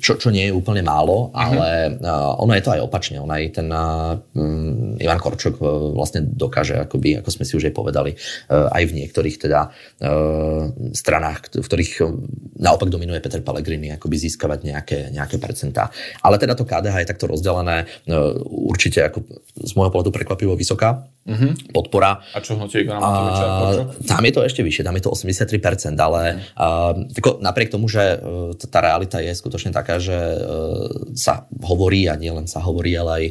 čo, 0.00 0.20
čo 0.20 0.28
nie 0.28 0.48
je 0.48 0.56
úplne 0.56 0.84
málo, 0.84 1.30
mhm. 1.30 1.36
ale 1.36 1.68
uh 1.98 2.34
ono 2.42 2.52
je 2.58 2.64
to 2.64 2.74
aj 2.74 2.82
opačne. 2.82 3.22
On 3.22 3.30
aj 3.30 3.44
ten 3.62 3.68
um, 3.70 4.98
Ivan 4.98 5.20
Korčok 5.20 5.62
vlastne 5.94 6.26
dokáže, 6.26 6.74
akoby, 6.80 7.22
ako 7.22 7.30
sme 7.30 7.44
si 7.46 7.54
už 7.54 7.70
aj 7.70 7.74
povedali, 7.74 8.10
aj 8.48 8.82
v 8.88 8.92
niektorých 8.98 9.36
teda 9.38 9.70
stranách, 10.92 11.54
v 11.54 11.66
ktorých 11.66 11.92
naopak 12.58 12.88
dominuje 12.90 13.22
Peter 13.22 13.42
Pellegrini, 13.42 13.94
akoby 13.94 14.16
získavať 14.18 14.58
nejaké, 14.66 14.98
nejaké 15.14 15.36
percentá. 15.38 15.88
Ale 16.22 16.38
teda 16.38 16.58
to 16.58 16.66
KDH 16.66 17.02
je 17.02 17.10
takto 17.10 17.26
rozdelené, 17.30 17.86
e, 18.06 18.14
určite 18.48 19.02
ako 19.06 19.18
z 19.62 19.72
môjho 19.78 19.90
pohľadu 19.94 20.10
prekvapivo 20.10 20.54
vysoká 20.58 21.06
mm-hmm. 21.26 21.70
podpora. 21.70 22.18
A 22.34 22.38
čo 22.42 22.58
hnutie 22.58 22.82
Igora 22.82 22.98
Matoviča? 22.98 23.46
Tam 24.06 24.22
je 24.26 24.32
to 24.34 24.42
ešte 24.42 24.60
vyššie, 24.66 24.82
tam 24.82 24.96
je 24.98 25.02
to 25.06 25.10
83%, 25.14 25.94
ale 25.98 26.42
uh, 26.58 26.98
tako, 27.14 27.38
napriek 27.38 27.70
tomu, 27.70 27.86
že 27.86 28.18
uh, 28.18 28.54
tá 28.58 28.82
realita 28.82 29.22
je 29.22 29.30
skutočne 29.30 29.61
taká, 29.70 30.02
že 30.02 30.18
uh, 30.18 30.90
sa 31.14 31.46
hovorí, 31.62 32.10
a 32.10 32.18
nie 32.18 32.34
len 32.34 32.50
sa 32.50 32.58
hovorí, 32.58 32.98
ale 32.98 33.10
aj 33.12 33.24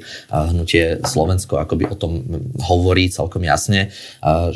hnutie 0.55 1.03
Slovensko 1.03 1.59
akoby 1.59 1.91
o 1.91 1.99
tom 1.99 2.23
hovorí 2.63 3.11
celkom 3.11 3.43
jasne, 3.43 3.91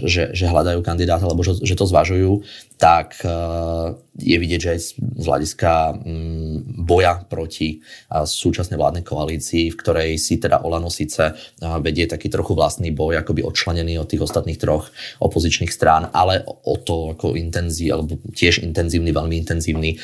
že, 0.05 0.31
že 0.31 0.45
hľadajú 0.47 0.79
kandidáta, 0.85 1.27
alebo 1.27 1.43
že, 1.43 1.59
že 1.65 1.75
to 1.75 1.83
zvažujú, 1.89 2.45
tak 2.75 3.23
uh, 3.23 3.95
je 4.19 4.35
vidieť, 4.35 4.59
že 4.59 4.69
aj 4.75 4.79
z 4.99 5.25
hľadiska 5.25 5.71
um, 5.95 6.59
boja 6.83 7.23
proti 7.23 7.79
uh, 7.79 8.27
súčasnej 8.27 8.75
vládnej 8.75 9.03
koalícii, 9.07 9.71
v 9.71 9.79
ktorej 9.79 10.09
si 10.19 10.35
teda 10.39 10.59
Olano 10.63 10.91
síce 10.91 11.31
uh, 11.31 11.79
vedie 11.79 12.03
taký 12.03 12.27
trochu 12.27 12.51
vlastný 12.51 12.91
boj, 12.91 13.23
akoby 13.23 13.47
odčlenený 13.47 13.95
od 13.95 14.11
tých 14.11 14.27
ostatných 14.27 14.59
troch 14.59 14.91
opozičných 15.23 15.71
strán, 15.71 16.11
ale 16.11 16.43
o 16.43 16.75
to 16.75 17.15
ako 17.15 17.39
intenzív, 17.39 17.95
alebo 17.95 18.19
tiež 18.35 18.59
intenzívny, 18.59 19.15
veľmi 19.15 19.35
intenzívny, 19.39 19.97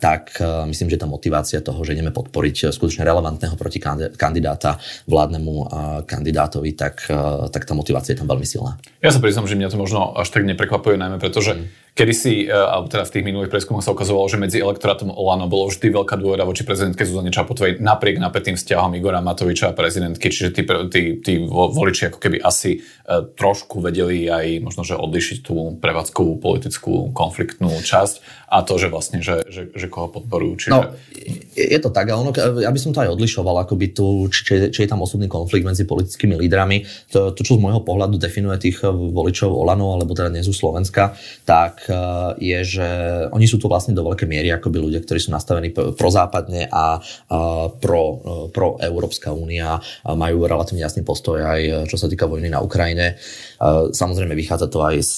tak 0.00 0.36
myslím, 0.42 0.88
že 0.92 1.00
tá 1.00 1.08
motivácia 1.08 1.64
toho, 1.64 1.80
že 1.86 1.96
ideme 1.96 2.12
podporiť 2.12 2.74
skutočne 2.74 3.06
relevantného 3.06 3.56
protikandidáta 3.56 4.76
vládnemu 5.08 5.54
kandidátovi, 6.04 6.76
tak, 6.76 7.08
tak 7.48 7.62
tá 7.64 7.72
motivácia 7.72 8.12
je 8.12 8.20
tam 8.20 8.28
veľmi 8.28 8.46
silná. 8.46 8.76
Ja 9.00 9.12
sa 9.12 9.20
priznám, 9.22 9.48
že 9.48 9.56
mňa 9.56 9.72
to 9.72 9.80
možno 9.80 10.12
až 10.14 10.28
tak 10.28 10.44
neprekvapuje, 10.44 11.00
najmä 11.00 11.16
pretože 11.16 11.56
mm 11.56 11.83
Kedy 11.94 12.10
si, 12.10 12.32
e, 12.42 12.50
alebo 12.50 12.90
teda 12.90 13.06
v 13.06 13.14
tých 13.14 13.22
minulých 13.22 13.54
preskumoch 13.54 13.86
sa 13.86 13.94
ukazovalo, 13.94 14.26
že 14.26 14.34
medzi 14.34 14.58
elektorátom 14.58 15.14
Olano 15.14 15.46
bolo 15.46 15.70
vždy 15.70 15.94
veľká 15.94 16.18
dôvera 16.18 16.42
voči 16.42 16.66
prezidentke 16.66 17.06
Zuzane 17.06 17.30
Čaputovej 17.30 17.78
napriek 17.78 18.18
napätým 18.18 18.58
vzťahom 18.58 18.98
Igora 18.98 19.22
Matoviča 19.22 19.70
a 19.70 19.78
prezidentky, 19.78 20.26
čiže 20.26 20.50
tí, 20.50 20.66
tí, 20.66 21.02
tí 21.22 21.32
voliči 21.46 22.10
ako 22.10 22.18
keby 22.18 22.42
asi 22.42 22.82
e, 22.82 23.30
trošku 23.38 23.78
vedeli 23.78 24.26
aj 24.26 24.66
možno, 24.66 24.82
že 24.82 24.98
odlišiť 24.98 25.38
tú 25.46 25.78
prevádzkovú 25.78 26.42
politickú 26.42 27.14
konfliktnú 27.14 27.70
časť 27.78 28.43
a 28.50 28.60
to, 28.60 28.76
že 28.76 28.92
vlastne, 28.92 29.24
že, 29.24 29.48
že, 29.48 29.72
že 29.72 29.86
koho 29.88 30.12
podporujú. 30.12 30.68
Čiže... 30.68 30.70
No, 30.70 30.92
je 31.56 31.78
to 31.80 31.88
tak, 31.88 32.12
ale 32.12 32.28
ono, 32.28 32.32
ja 32.60 32.68
by 32.68 32.80
som 32.80 32.92
to 32.92 33.00
aj 33.00 33.14
odlišoval, 33.16 33.64
akoby 33.64 33.96
tu, 33.96 34.28
či, 34.28 34.68
či 34.68 34.80
je 34.84 34.90
tam 34.90 35.00
osobný 35.00 35.30
konflikt 35.30 35.64
medzi 35.64 35.88
politickými 35.88 36.36
lídrami. 36.36 36.84
To, 37.16 37.32
to, 37.32 37.40
čo 37.40 37.56
z 37.56 37.62
môjho 37.64 37.80
pohľadu 37.80 38.20
definuje 38.20 38.60
tých 38.60 38.84
voličov 38.84 39.48
Olano, 39.48 39.96
alebo 39.96 40.12
teda 40.12 40.28
dnes 40.28 40.46
Slovenska, 40.50 41.16
tak 41.48 41.88
Eh, 41.94 42.32
je, 42.38 42.60
že 42.78 42.88
oni 43.30 43.46
sú 43.46 43.56
tu 43.56 43.70
vlastne 43.70 43.94
do 43.94 44.04
veľkej 44.04 44.28
miery 44.28 44.48
akoby 44.52 44.78
ľudia, 44.82 45.00
ktorí 45.02 45.18
sú 45.20 45.30
nastavení 45.30 45.70
prozápadne 45.72 46.68
a 46.68 46.98
pro, 47.80 48.04
eh, 48.20 48.44
pro 48.50 48.76
Európska 48.80 49.30
únia 49.30 49.78
majú 50.04 50.44
relatívne 50.44 50.82
jasný 50.82 51.06
postoj 51.06 51.40
aj 51.40 51.60
eh, 51.60 51.72
čo 51.86 51.96
sa 51.96 52.10
týka 52.10 52.26
vojny 52.26 52.50
na 52.50 52.60
Ukrajine. 52.60 53.16
Samozrejme 53.94 54.36
vychádza 54.36 54.68
to 54.68 54.84
aj 54.84 54.96
z 55.00 55.14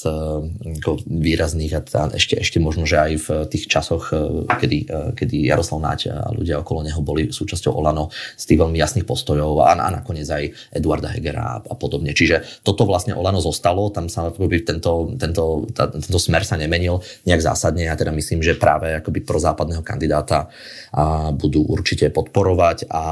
ako 0.78 1.02
výrazných 1.02 1.72
a 1.74 1.80
ešte, 2.14 2.38
ešte 2.38 2.62
možno, 2.62 2.86
že 2.86 2.94
aj 2.94 3.12
v 3.18 3.28
tých 3.50 3.66
časoch, 3.66 4.14
kedy, 4.46 4.86
kedy 5.18 5.50
Jaroslav 5.50 5.82
Náť 5.82 6.00
a 6.14 6.30
ľudia 6.30 6.62
okolo 6.62 6.86
neho 6.86 7.02
boli 7.02 7.34
súčasťou 7.34 7.74
Olano 7.74 8.14
z 8.38 8.44
tých 8.46 8.62
veľmi 8.62 8.78
jasných 8.78 9.02
postojov 9.02 9.66
a, 9.66 9.74
a 9.74 9.88
nakoniec 9.90 10.30
aj 10.30 10.54
Eduarda 10.78 11.10
Hegera 11.10 11.42
a, 11.42 11.56
a 11.58 11.74
podobne. 11.74 12.14
Čiže 12.14 12.62
toto 12.62 12.86
vlastne 12.86 13.18
Olano 13.18 13.42
zostalo, 13.42 13.90
tam 13.90 14.06
sa 14.06 14.30
tento, 14.30 15.10
tento, 15.18 15.66
tá, 15.74 15.90
tento 15.90 16.18
smer 16.22 16.46
sa 16.46 16.54
nemenil 16.54 17.02
nejak 17.26 17.42
zásadne. 17.42 17.90
Ja 17.90 17.98
teda 17.98 18.14
myslím, 18.14 18.46
že 18.46 18.54
práve 18.54 18.94
akoby 18.94 19.26
západného 19.26 19.82
kandidáta 19.82 20.48
a 20.94 21.34
budú 21.34 21.66
určite 21.66 22.08
podporovať 22.14 22.86
a, 22.88 22.94
a 22.94 23.04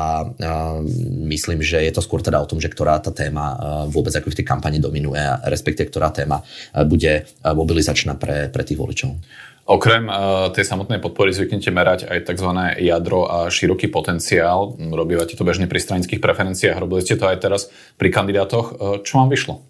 myslím, 1.27 1.61
že 1.61 1.83
je 1.83 1.93
to 1.93 2.01
skôr 2.01 2.23
teda 2.23 2.39
o 2.39 2.49
tom, 2.49 2.63
že 2.63 2.71
ktorá 2.71 3.03
tá 3.03 3.11
téma 3.11 3.59
vôbec 3.91 4.15
ako 4.15 4.31
v 4.31 4.39
tej 4.41 4.47
kampani 4.47 4.79
dominuje, 4.81 5.24
respektive 5.49 5.91
ktorá 5.91 6.13
téma 6.15 6.45
bude 6.87 7.29
mobilizačná 7.43 8.17
pre, 8.17 8.49
pre 8.53 8.63
tých 8.63 8.79
voličov. 8.79 9.11
Okrem 9.65 10.13
uh, 10.13 10.53
tej 10.53 10.69
samotnej 10.69 11.01
podpory 11.01 11.33
zvyknete 11.33 11.73
merať 11.73 12.05
aj 12.05 12.29
tzv. 12.29 12.53
jadro 12.85 13.25
a 13.25 13.49
široký 13.49 13.89
potenciál. 13.89 14.77
Robívate 14.77 15.41
to 15.41 15.41
bežne 15.41 15.65
pri 15.65 15.81
stranických 15.81 16.21
preferenciách, 16.21 16.77
robili 16.77 17.01
ste 17.01 17.17
to 17.17 17.25
aj 17.25 17.41
teraz 17.41 17.73
pri 17.97 18.13
kandidátoch. 18.13 18.67
Uh, 18.77 19.01
čo 19.01 19.25
vám 19.25 19.33
vyšlo? 19.33 19.65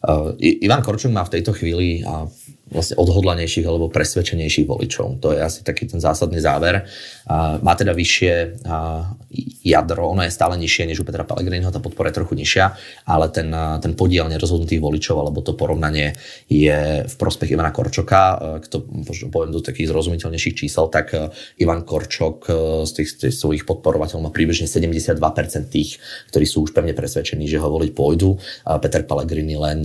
Uh, 0.00 0.32
Ivan 0.40 0.80
Korčok 0.80 1.12
má 1.12 1.20
v 1.28 1.36
tejto 1.36 1.52
chvíli 1.52 2.00
vlastne 2.70 2.96
odhodlanejších 2.96 3.66
alebo 3.66 3.90
presvedčenejších 3.90 4.66
voličov. 4.66 5.18
To 5.20 5.34
je 5.34 5.42
asi 5.42 5.66
taký 5.66 5.90
ten 5.90 5.98
zásadný 5.98 6.38
záver. 6.38 6.86
A 7.26 7.58
má 7.62 7.74
teda 7.74 7.94
vyššie 7.94 8.62
jadro, 9.62 10.10
ono 10.10 10.22
je 10.26 10.34
stále 10.34 10.58
nižšie 10.58 10.90
než 10.90 11.02
u 11.02 11.06
Petra 11.06 11.22
Pellegriniho, 11.22 11.70
tá 11.70 11.78
podpora 11.78 12.10
je 12.10 12.18
trochu 12.18 12.34
nižšia, 12.34 12.64
ale 13.06 13.30
ten, 13.30 13.50
ten 13.82 13.92
podiel 13.94 14.26
nerozhodnutých 14.26 14.82
voličov 14.82 15.16
alebo 15.18 15.42
to 15.42 15.54
porovnanie 15.54 16.14
je 16.50 17.06
v 17.06 17.14
prospech 17.14 17.54
Ivana 17.54 17.70
Korčoka. 17.70 18.38
Kto 18.66 18.86
poviem 19.30 19.54
do 19.54 19.62
takých 19.62 19.90
zrozumiteľnejších 19.90 20.58
čísel, 20.66 20.90
tak 20.90 21.14
Ivan 21.58 21.86
Korčok 21.86 22.50
z 22.86 22.90
tých, 22.90 23.10
tých 23.18 23.34
svojich 23.34 23.66
podporovateľov 23.66 24.30
má 24.30 24.32
približne 24.34 24.66
72% 24.66 25.18
tých, 25.70 25.98
ktorí 26.30 26.46
sú 26.46 26.66
už 26.66 26.74
pevne 26.74 26.94
presvedčení, 26.94 27.46
že 27.46 27.58
ho 27.58 27.68
voliť 27.70 27.90
pôjdu. 27.94 28.38
Peter 28.82 29.02
Pellegrini 29.06 29.54
len 29.54 29.82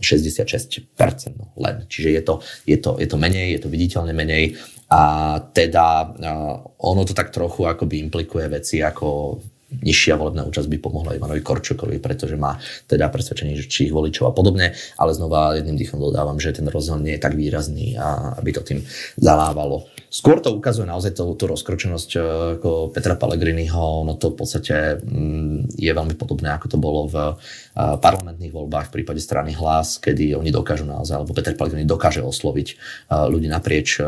66% 0.00 0.96
no, 1.36 1.52
len. 1.60 1.84
Čiže 1.88 2.08
je 2.16 2.22
to, 2.26 2.42
je, 2.66 2.76
to, 2.82 2.98
je 2.98 3.06
to 3.06 3.16
menej, 3.16 3.54
je 3.56 3.60
to 3.62 3.68
viditeľne 3.70 4.10
menej 4.10 4.58
a 4.90 5.02
teda 5.54 6.14
ono 6.82 7.02
to 7.06 7.14
tak 7.14 7.30
trochu 7.30 7.66
akoby 7.66 8.02
implikuje 8.02 8.50
veci 8.50 8.82
ako 8.82 9.38
nižšia 9.66 10.14
volebná 10.14 10.46
účasť 10.46 10.68
by 10.70 10.78
pomohla 10.78 11.18
Ivanovi 11.18 11.42
Korčokovi, 11.42 11.98
pretože 11.98 12.38
má 12.38 12.54
teda 12.86 13.10
presvedčenie 13.10 13.58
čích 13.66 13.90
voličov 13.90 14.30
a 14.30 14.36
podobne, 14.36 14.72
ale 14.94 15.10
znova 15.10 15.58
jedným 15.58 15.74
dýchom 15.74 15.98
dodávam, 15.98 16.38
že 16.38 16.54
ten 16.54 16.70
rozdiel 16.70 17.02
nie 17.02 17.18
je 17.18 17.24
tak 17.26 17.34
výrazný 17.34 17.98
a 17.98 18.38
aby 18.38 18.50
to 18.54 18.62
tým 18.62 18.86
zalávalo. 19.18 19.90
Skôr 20.06 20.38
to 20.38 20.54
ukazuje 20.54 20.86
naozaj 20.86 21.18
tú, 21.18 21.34
tú 21.34 21.50
rozkročenosť 21.50 22.10
e, 22.14 22.18
ako 22.58 22.94
Petra 22.94 23.18
Pellegriniho, 23.18 24.06
no 24.06 24.14
to 24.14 24.30
v 24.32 24.36
podstate 24.38 25.02
mm, 25.02 25.74
je 25.74 25.90
veľmi 25.90 26.14
podobné, 26.14 26.54
ako 26.54 26.66
to 26.70 26.78
bolo 26.78 27.10
v 27.10 27.16
e, 27.16 27.34
parlamentných 27.76 28.54
voľbách 28.54 28.88
v 28.90 28.94
prípade 29.02 29.18
strany 29.18 29.52
hlas, 29.58 29.98
kedy 29.98 30.38
oni 30.38 30.54
dokážu 30.54 30.86
naozaj, 30.86 31.18
alebo 31.18 31.34
Peter 31.34 31.58
Pellegrini 31.58 31.84
dokáže 31.84 32.22
osloviť 32.22 32.68
e, 32.70 32.74
ľudí 33.26 33.50
naprieč 33.50 33.98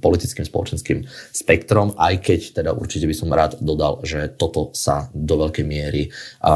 politickým, 0.00 0.46
spoločenským 0.46 1.04
spektrom, 1.32 1.92
aj 1.98 2.14
keď 2.24 2.40
teda 2.62 2.70
určite 2.72 3.04
by 3.04 3.14
som 3.14 3.28
rád 3.34 3.60
dodal, 3.60 4.00
že 4.02 4.32
toto 4.34 4.72
sa 4.72 5.12
do 5.12 5.36
veľkej 5.36 5.64
miery 5.66 6.08
a 6.40 6.52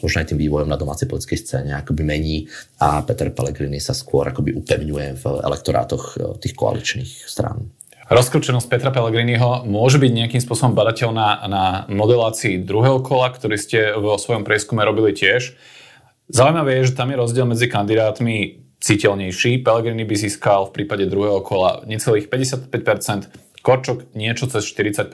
možno 0.00 0.18
aj 0.22 0.28
tým 0.32 0.40
vývojom 0.40 0.68
na 0.70 0.80
domácej 0.80 1.10
politickej 1.10 1.38
scéne 1.38 1.72
akoby 1.76 2.02
mení 2.02 2.48
a 2.80 3.02
Peter 3.04 3.28
Pellegrini 3.32 3.82
sa 3.82 3.92
skôr 3.92 4.28
akoby 4.30 4.56
upevňuje 4.56 5.08
v 5.20 5.24
elektorátoch 5.44 6.04
e, 6.16 6.16
tých 6.40 6.54
koaličných 6.56 7.28
strán. 7.28 7.70
Rozkročenosť 8.06 8.70
Petra 8.70 8.94
Pellegriniho 8.94 9.66
môže 9.66 9.98
byť 9.98 10.12
nejakým 10.14 10.38
spôsobom 10.38 10.78
badateľná 10.78 11.42
na 11.50 11.64
modelácii 11.90 12.62
druhého 12.62 13.02
kola, 13.02 13.34
ktorý 13.34 13.58
ste 13.58 13.98
vo 13.98 14.14
svojom 14.14 14.46
prieskume 14.46 14.86
robili 14.86 15.10
tiež. 15.10 15.58
Zaujímavé 16.30 16.82
je, 16.82 16.90
že 16.90 16.98
tam 16.98 17.10
je 17.10 17.18
rozdiel 17.18 17.46
medzi 17.50 17.66
kandidátmi 17.66 18.65
citeľnejší. 18.80 19.64
Pellegrini 19.64 20.04
by 20.04 20.16
získal 20.16 20.68
v 20.68 20.82
prípade 20.82 21.08
druhého 21.08 21.40
kola 21.40 21.82
necelých 21.88 22.28
55%, 22.28 23.46
Korčok 23.66 24.14
niečo 24.14 24.46
cez 24.46 24.62
40, 24.62 25.10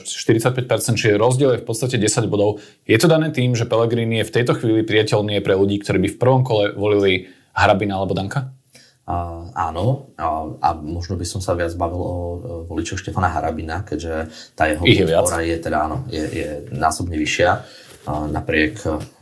45%, 0.00 0.96
čiže 0.96 1.20
rozdiel 1.20 1.52
je 1.52 1.60
v 1.60 1.66
podstate 1.68 2.00
10 2.00 2.32
bodov. 2.32 2.64
Je 2.88 2.96
to 2.96 3.04
dané 3.04 3.28
tým, 3.28 3.52
že 3.52 3.68
Pellegrini 3.68 4.24
je 4.24 4.28
v 4.32 4.34
tejto 4.40 4.56
chvíli 4.56 4.80
priateľný 4.88 5.44
pre 5.44 5.52
ľudí, 5.52 5.76
ktorí 5.84 6.00
by 6.00 6.08
v 6.08 6.16
prvom 6.16 6.40
kole 6.40 6.72
volili 6.72 7.28
Harabina 7.52 8.00
alebo 8.00 8.16
Danka? 8.16 8.56
Uh, 9.04 9.52
áno, 9.52 10.14
a, 10.16 10.48
a 10.64 10.68
možno 10.80 11.20
by 11.20 11.26
som 11.28 11.44
sa 11.44 11.52
viac 11.52 11.76
bavil 11.76 12.00
o, 12.00 12.08
o 12.08 12.16
voličoch 12.64 13.04
Štefana 13.04 13.28
Harabina, 13.28 13.84
keďže 13.84 14.32
tá 14.56 14.70
jeho 14.70 14.80
podpora 14.80 15.44
je, 15.44 15.56
teda, 15.60 15.78
áno, 15.84 16.06
je, 16.08 16.24
je 16.24 16.48
násobne 16.72 17.20
vyššia. 17.20 17.50
Uh, 18.08 18.32
napriek 18.32 18.80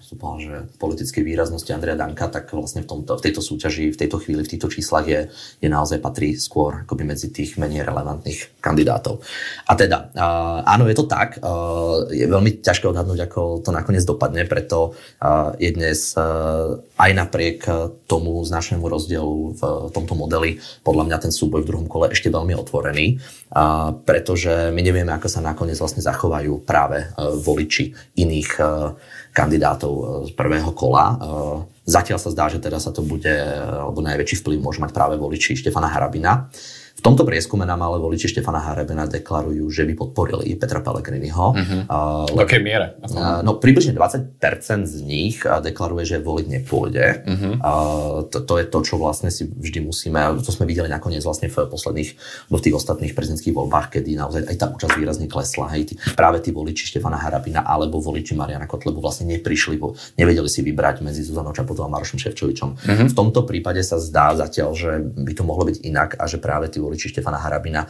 som 0.08 0.40
že 0.40 0.72
politickej 0.80 1.20
výraznosti 1.20 1.68
Andreja 1.68 1.92
Danka, 1.92 2.32
tak 2.32 2.48
vlastne 2.56 2.80
v, 2.80 2.88
tomto, 2.88 3.20
v 3.20 3.24
tejto 3.28 3.44
súťaži, 3.44 3.92
v 3.92 4.00
tejto 4.00 4.16
chvíli, 4.16 4.40
v 4.40 4.56
týchto 4.56 4.72
číslach 4.72 5.04
je, 5.04 5.28
je 5.60 5.68
naozaj 5.68 6.00
patrí 6.00 6.32
skôr 6.32 6.88
akoby 6.88 7.04
medzi 7.04 7.28
tých 7.28 7.60
menej 7.60 7.84
relevantných 7.84 8.56
kandidátov. 8.64 9.20
A 9.68 9.76
teda, 9.76 10.08
uh, 10.16 10.64
áno, 10.64 10.88
je 10.88 10.96
to 10.96 11.04
tak. 11.04 11.36
Uh, 11.44 12.08
je 12.08 12.24
veľmi 12.24 12.64
ťažké 12.64 12.88
odhadnúť, 12.88 13.28
ako 13.28 13.60
to 13.60 13.68
nakoniec 13.68 14.00
dopadne, 14.08 14.48
preto 14.48 14.96
uh, 15.20 15.52
je 15.60 15.76
dnes 15.76 16.00
uh, 16.16 16.80
aj 16.96 17.10
napriek 17.12 17.60
tomu 18.08 18.40
značnému 18.48 18.88
rozdielu 18.88 19.60
v 19.60 19.62
tomto 19.92 20.16
modeli, 20.16 20.56
podľa 20.88 21.04
mňa 21.04 21.18
ten 21.28 21.32
súboj 21.36 21.68
v 21.68 21.68
druhom 21.68 21.88
kole 21.90 22.08
ešte 22.08 22.32
veľmi 22.32 22.56
otvorený, 22.56 23.20
uh, 23.52 23.92
pretože 24.08 24.72
my 24.72 24.80
nevieme, 24.80 25.12
ako 25.12 25.28
sa 25.28 25.44
nakoniec 25.44 25.76
vlastne 25.76 26.00
zachovajú 26.00 26.64
práve 26.64 27.04
uh, 27.04 27.36
voliči 27.36 27.92
iných 28.16 28.50
uh, 28.56 28.96
kandidátov 29.38 29.92
e, 29.94 30.02
z 30.26 30.30
prvého 30.34 30.74
kola. 30.74 31.14
E, 31.14 31.16
zatiaľ 31.86 32.18
sa 32.18 32.34
zdá, 32.34 32.50
že 32.50 32.58
teda 32.58 32.82
sa 32.82 32.90
to 32.90 33.06
bude, 33.06 33.30
alebo 33.30 34.02
najväčší 34.02 34.42
vplyv 34.42 34.58
môže 34.58 34.82
mať 34.82 34.90
práve 34.90 35.14
voliči 35.14 35.54
Štefana 35.54 35.86
Harabina. 35.86 36.50
V 36.98 37.00
tomto 37.06 37.22
prieskume 37.22 37.62
nám 37.62 37.78
ale 37.86 38.02
voliči 38.02 38.26
Štefana 38.26 38.58
Harebena 38.58 39.06
deklarujú, 39.06 39.70
že 39.70 39.86
by 39.86 39.94
podporili 39.94 40.58
Petra 40.58 40.82
Pellegriniho. 40.82 41.46
Uh-huh. 41.54 41.80
Uh, 41.86 42.26
v 42.34 42.42
akej 42.42 42.58
miere? 42.58 42.98
Uh, 43.06 43.38
no 43.46 43.54
približne 43.62 43.94
20% 43.94 44.34
z 44.82 44.98
nich 45.06 45.38
deklaruje, 45.46 46.02
že 46.02 46.18
voliť 46.18 46.46
nepôjde. 46.58 47.06
Uh-huh. 47.22 47.54
Uh, 47.62 48.26
to, 48.26 48.42
to 48.42 48.58
je 48.58 48.66
to, 48.66 48.78
čo 48.82 48.94
vlastne 48.98 49.30
si 49.30 49.46
vždy 49.46 49.78
musíme, 49.86 50.42
to 50.42 50.50
sme 50.50 50.66
videli 50.66 50.90
nakoniec 50.90 51.22
vlastne 51.22 51.46
v 51.46 51.70
posledných, 51.70 52.10
v 52.50 52.58
tých 52.58 52.74
ostatných 52.74 53.14
prezidentských 53.14 53.54
voľbách, 53.54 53.94
kedy 53.94 54.18
naozaj 54.18 54.50
aj 54.50 54.56
tá 54.58 54.66
účasť 54.66 54.98
výrazne 54.98 55.30
klesla. 55.30 55.70
Hej, 55.78 55.94
tí, 55.94 55.94
práve 56.18 56.42
tí 56.42 56.50
voliči 56.50 56.90
Štefana 56.90 57.22
Harabina 57.22 57.62
alebo 57.62 58.02
voliči 58.02 58.34
Mariana 58.34 58.66
Kotlebu 58.66 58.98
vlastne 58.98 59.30
neprišli, 59.38 59.78
bo 59.78 59.94
nevedeli 60.18 60.50
si 60.50 60.66
vybrať 60.66 61.06
medzi 61.06 61.22
Zuzanou 61.22 61.54
Čaputovou 61.54 61.86
a 61.86 61.94
Marošom 61.94 62.18
Ševčovičom. 62.18 62.70
Uh-huh. 62.74 63.06
V 63.06 63.14
tomto 63.14 63.46
prípade 63.46 63.86
sa 63.86 64.02
zdá 64.02 64.34
zatiaľ, 64.34 64.74
že 64.74 64.98
by 64.98 65.32
to 65.38 65.46
mohlo 65.46 65.62
byť 65.62 65.86
inak 65.86 66.18
a 66.18 66.26
že 66.26 66.42
práve 66.42 66.66
tí 66.66 66.87
voliči 66.88 67.12
Štefana 67.12 67.36
Harabina 67.36 67.84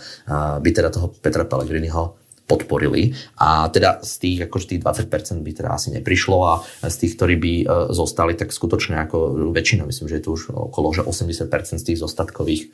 by 0.59 0.71
teda 0.75 0.91
toho 0.91 1.15
Petra 1.15 1.47
Pellegriniho 1.47 2.29
podporili. 2.49 3.13
A 3.37 3.69
teda 3.69 4.01
z 4.01 4.13
tých, 4.25 4.39
akože 4.49 4.75
tých 4.75 4.83
20% 4.83 5.45
by 5.45 5.51
teda 5.53 5.71
asi 5.77 5.93
neprišlo 5.93 6.39
a 6.49 6.65
z 6.89 6.97
tých, 7.05 7.21
ktorí 7.21 7.35
by 7.37 7.53
e, 7.61 7.65
zostali, 7.93 8.33
tak 8.33 8.57
skutočne 8.57 9.05
ako 9.05 9.53
väčšina, 9.53 9.85
myslím, 9.85 10.09
že 10.09 10.17
je 10.19 10.25
to 10.25 10.31
už 10.33 10.43
okolo 10.57 10.89
že 10.97 11.05
80% 11.05 11.77
z 11.77 11.85
tých 11.85 12.01
zostatkových 12.01 12.73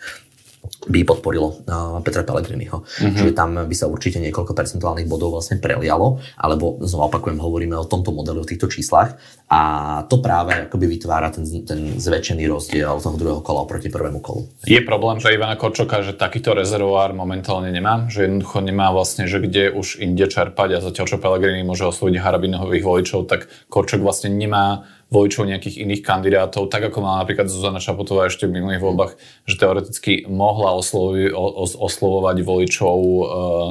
by 0.89 1.01
podporilo 1.05 1.49
uh, 1.65 2.01
Petra 2.05 2.25
Pellegriniho. 2.25 2.85
Mm-hmm. 2.85 3.17
Čiže 3.17 3.33
tam 3.33 3.57
by 3.57 3.75
sa 3.77 3.87
určite 3.89 4.21
niekoľko 4.21 4.53
percentuálnych 4.53 5.09
bodov 5.09 5.37
vlastne 5.37 5.61
prelialo, 5.61 6.21
alebo 6.37 6.81
znova 6.85 7.13
opakujem, 7.13 7.41
hovoríme 7.41 7.77
o 7.77 7.89
tomto 7.89 8.13
modeli, 8.13 8.41
o 8.41 8.47
týchto 8.49 8.69
číslach 8.69 9.17
a 9.49 9.61
to 10.09 10.19
práve 10.25 10.67
akoby 10.67 10.97
vytvára 10.99 11.29
ten, 11.29 11.45
ten 11.69 12.01
zväčšený 12.01 12.49
rozdiel 12.49 12.97
toho 12.97 13.17
druhého 13.21 13.43
kola 13.45 13.63
oproti 13.63 13.93
prvému 13.93 14.25
kolu. 14.25 14.49
Je 14.65 14.81
problém 14.81 15.21
pre 15.21 15.37
Ivana 15.37 15.55
Korčoka, 15.55 16.01
že 16.01 16.17
takýto 16.17 16.57
rezervoár 16.57 17.13
momentálne 17.13 17.69
nemá? 17.69 18.09
Že 18.09 18.27
jednoducho 18.27 18.59
nemá 18.65 18.89
vlastne, 18.91 19.29
že 19.29 19.45
kde 19.45 19.71
už 19.71 20.01
inde 20.01 20.25
čerpať 20.27 20.81
a 20.81 20.85
zatiaľ 20.85 21.07
čo 21.07 21.21
Pellegrini 21.21 21.63
môže 21.63 21.85
osloviť 21.85 22.19
Harabinových 22.19 22.85
voličov, 22.85 23.29
tak 23.29 23.53
Korčok 23.69 24.01
vlastne 24.01 24.33
nemá 24.33 24.89
voličov 25.13 25.49
nejakých 25.49 25.85
iných 25.85 26.03
kandidátov, 26.03 26.73
tak 26.73 26.89
ako 26.91 27.05
mala 27.05 27.23
napríklad 27.25 27.49
Zuzana 27.51 27.81
Čaputová 27.83 28.29
ešte 28.29 28.49
v 28.49 28.61
minulých 28.61 28.83
voľbách, 28.83 29.13
že 29.49 29.61
teoreticky 29.61 30.13
mohla 30.27 30.75
oslovi, 30.75 31.31
os, 31.31 31.77
oslovovať 31.77 32.37
voličov 32.43 32.97
uh, 32.99 33.71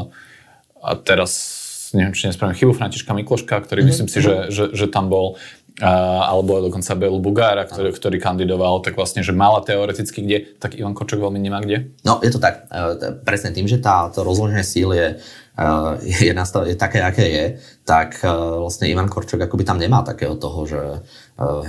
a 0.84 0.90
teraz 1.00 1.62
neviem, 1.94 2.14
či 2.18 2.28
nespravím 2.28 2.58
chybu, 2.58 2.74
Františka 2.74 3.14
Mikloška, 3.14 3.56
ktorý 3.62 3.86
mm-hmm. 3.86 3.90
myslím 3.94 4.08
si, 4.10 4.20
že, 4.20 4.36
že, 4.50 4.64
že 4.74 4.86
tam 4.90 5.08
bol 5.14 5.38
uh, 5.82 6.22
alebo 6.26 6.60
dokonca 6.62 6.98
Belu 6.98 7.22
Bugára, 7.22 7.64
ktorý, 7.70 7.94
ktorý 7.94 8.18
kandidoval, 8.18 8.82
tak 8.82 8.98
vlastne, 8.98 9.22
že 9.22 9.32
mala 9.32 9.62
teoreticky 9.62 10.26
kde, 10.26 10.58
tak 10.58 10.74
Ivan 10.74 10.98
Kočok 10.98 11.22
veľmi 11.22 11.40
nemá 11.40 11.62
kde. 11.62 11.94
No, 12.02 12.18
je 12.22 12.34
to 12.34 12.42
tak. 12.42 12.66
Uh, 12.74 13.22
presne 13.22 13.54
tým, 13.54 13.70
že 13.70 13.78
tá, 13.82 14.10
to 14.10 14.26
rozloženie 14.26 14.66
síl 14.66 14.90
je 14.94 15.22
je, 16.02 16.34
nastav, 16.34 16.66
je 16.66 16.74
také, 16.74 16.98
aké 17.06 17.26
je, 17.30 17.46
tak 17.86 18.26
vlastne 18.58 18.90
Ivan 18.90 19.06
Korčok 19.06 19.46
akoby 19.46 19.62
tam 19.62 19.78
nemá 19.78 20.02
takého 20.02 20.34
toho, 20.34 20.66
že, 20.66 20.82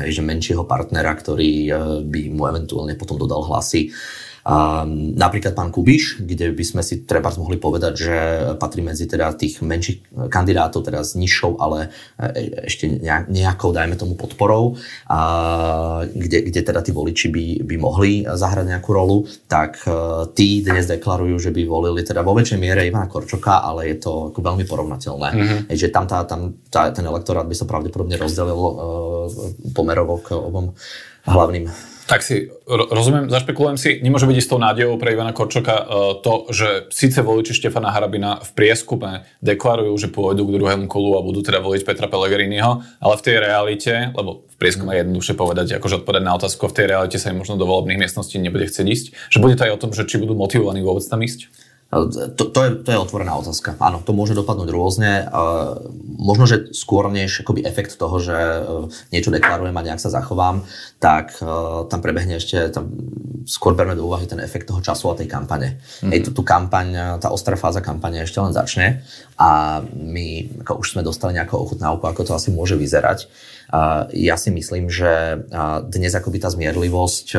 hej, 0.00 0.10
že 0.20 0.22
menšieho 0.24 0.64
partnera, 0.64 1.12
ktorý 1.12 1.68
by 2.08 2.20
mu 2.32 2.48
eventuálne 2.48 2.96
potom 2.96 3.20
dodal 3.20 3.44
hlasy. 3.44 3.92
A 4.44 4.84
napríklad 5.16 5.56
pán 5.56 5.72
Kubiš, 5.72 6.20
kde 6.20 6.52
by 6.52 6.64
sme 6.64 6.82
si 6.84 7.08
treba 7.08 7.32
mohli 7.40 7.56
povedať, 7.56 7.92
že 7.96 8.16
patrí 8.60 8.84
medzi 8.84 9.08
teda 9.08 9.32
tých 9.32 9.64
menších 9.64 10.28
kandidátov, 10.28 10.84
teda 10.84 11.00
s 11.00 11.16
nižšou, 11.16 11.56
ale 11.56 11.88
e, 12.20 12.68
ešte 12.68 13.00
nejakou, 13.32 13.72
dajme 13.72 13.96
tomu, 13.96 14.20
podporou, 14.20 14.76
a 15.08 15.20
kde, 16.04 16.44
kde 16.52 16.60
teda 16.60 16.84
tí 16.84 16.92
voliči 16.92 17.32
by, 17.32 17.44
by 17.64 17.76
mohli 17.80 18.28
zahrať 18.28 18.68
nejakú 18.68 18.90
rolu, 18.92 19.24
tak 19.48 19.80
e, 19.88 20.28
tí 20.36 20.60
dnes 20.60 20.84
deklarujú, 20.92 21.40
že 21.40 21.48
by 21.48 21.64
volili 21.64 22.04
teda 22.04 22.20
vo 22.20 22.36
väčšej 22.36 22.60
miere 22.60 22.84
Ivana 22.84 23.08
Korčoka, 23.08 23.64
ale 23.64 23.96
je 23.96 23.96
to 23.96 24.28
ako 24.28 24.44
veľmi 24.44 24.68
porovnateľné. 24.68 25.28
Mm-hmm. 25.32 25.60
Že 25.72 25.88
tam, 25.88 26.04
tá, 26.04 26.20
tam 26.28 26.52
tá, 26.68 26.90
ten 26.90 27.06
elektorát 27.06 27.46
by 27.46 27.54
sa 27.56 27.70
pravdepodobne 27.70 28.18
rozdelil 28.18 28.58
uh, 28.58 28.74
pomerovo 29.72 30.18
k 30.20 30.34
obom 30.34 30.74
hlavným 31.24 31.70
Tak 32.04 32.20
si 32.20 32.52
rozumiem, 32.68 33.32
zašpekulujem 33.32 33.80
si, 33.80 33.96
nemôže 34.04 34.28
byť 34.28 34.36
istou 34.36 34.60
nádejou 34.60 35.00
pre 35.00 35.16
Ivana 35.16 35.32
Korčoka 35.32 35.72
uh, 35.72 35.84
to, 36.20 36.52
že 36.52 36.92
síce 36.92 37.24
voliči 37.24 37.56
Štefana 37.56 37.88
Harabina 37.88 38.44
v 38.44 38.50
prieskume 38.52 39.24
deklarujú, 39.40 39.96
že 39.96 40.12
pôjdu 40.12 40.44
k 40.44 40.54
druhému 40.60 40.84
kolu 40.84 41.16
a 41.16 41.24
budú 41.24 41.40
teda 41.40 41.64
voliť 41.64 41.80
Petra 41.88 42.04
Pellegriniho, 42.12 42.84
ale 43.00 43.14
v 43.16 43.24
tej 43.24 43.36
realite, 43.40 44.12
lebo 44.12 44.44
v 44.44 44.56
prieskume 44.60 44.92
je 44.92 45.00
jednoduchšie 45.00 45.34
povedať, 45.34 45.66
akože 45.80 46.04
odpovedať 46.04 46.24
na 46.28 46.36
otázku, 46.36 46.68
v 46.68 46.76
tej 46.76 46.86
realite 46.92 47.16
sa 47.16 47.32
im 47.32 47.40
možno 47.40 47.56
do 47.56 47.64
volebných 47.64 48.04
miestností 48.04 48.36
nebude 48.36 48.68
chcieť 48.68 48.84
ísť, 48.84 49.06
že 49.32 49.40
bude 49.40 49.56
to 49.56 49.64
aj 49.64 49.72
o 49.72 49.80
tom, 49.80 49.90
že 49.96 50.04
či 50.04 50.20
budú 50.20 50.36
motivovaní 50.36 50.84
vôbec 50.84 51.08
tam 51.08 51.24
ísť? 51.24 51.48
To, 51.94 52.42
to, 52.50 52.60
je, 52.64 52.70
to 52.82 52.88
je 52.90 52.98
otvorená 52.98 53.38
otázka. 53.38 53.78
Áno, 53.78 54.02
to 54.02 54.10
môže 54.10 54.34
dopadnúť 54.34 54.68
rôzne. 54.74 55.30
Možno, 56.18 56.44
že 56.50 56.74
skôr 56.74 57.06
než 57.12 57.46
akoby 57.46 57.62
efekt 57.62 57.94
toho, 57.94 58.16
že 58.18 58.34
e, 58.34 58.60
niečo 59.14 59.30
deklarujem 59.30 59.76
a 59.76 59.84
nejak 59.86 60.02
sa 60.02 60.10
zachovám, 60.10 60.66
tak 60.98 61.38
e, 61.38 61.46
tam 61.86 62.00
prebehne 62.02 62.42
ešte, 62.42 62.72
tam 62.74 62.90
skôr 63.44 63.76
berme 63.78 63.94
do 63.94 64.08
úvahy 64.08 64.26
ten 64.26 64.40
efekt 64.40 64.72
toho 64.72 64.82
času 64.82 65.12
a 65.12 65.18
tej 65.18 65.28
kampane. 65.30 65.78
Mm-hmm. 65.78 66.10
Hej, 66.10 66.20
tú, 66.26 66.30
tú 66.34 66.42
kampaň, 66.42 67.20
tá 67.20 67.28
ostrá 67.30 67.54
fáza 67.54 67.84
kampane 67.84 68.24
ešte 68.24 68.40
len 68.40 68.56
začne 68.56 69.04
a 69.36 69.82
my 69.84 70.60
ako 70.64 70.80
už 70.80 70.96
sme 70.96 71.02
dostali 71.02 71.36
nejakú 71.36 71.58
ochutnávku, 71.58 72.06
ako 72.06 72.22
to 72.24 72.32
asi 72.32 72.54
môže 72.54 72.78
vyzerať. 72.78 73.26
Ja 74.14 74.36
si 74.38 74.54
myslím, 74.54 74.86
že 74.86 75.42
dnes 75.90 76.12
akoby 76.14 76.38
tá 76.38 76.52
zmierlivosť 76.52 77.26
e, 77.34 77.38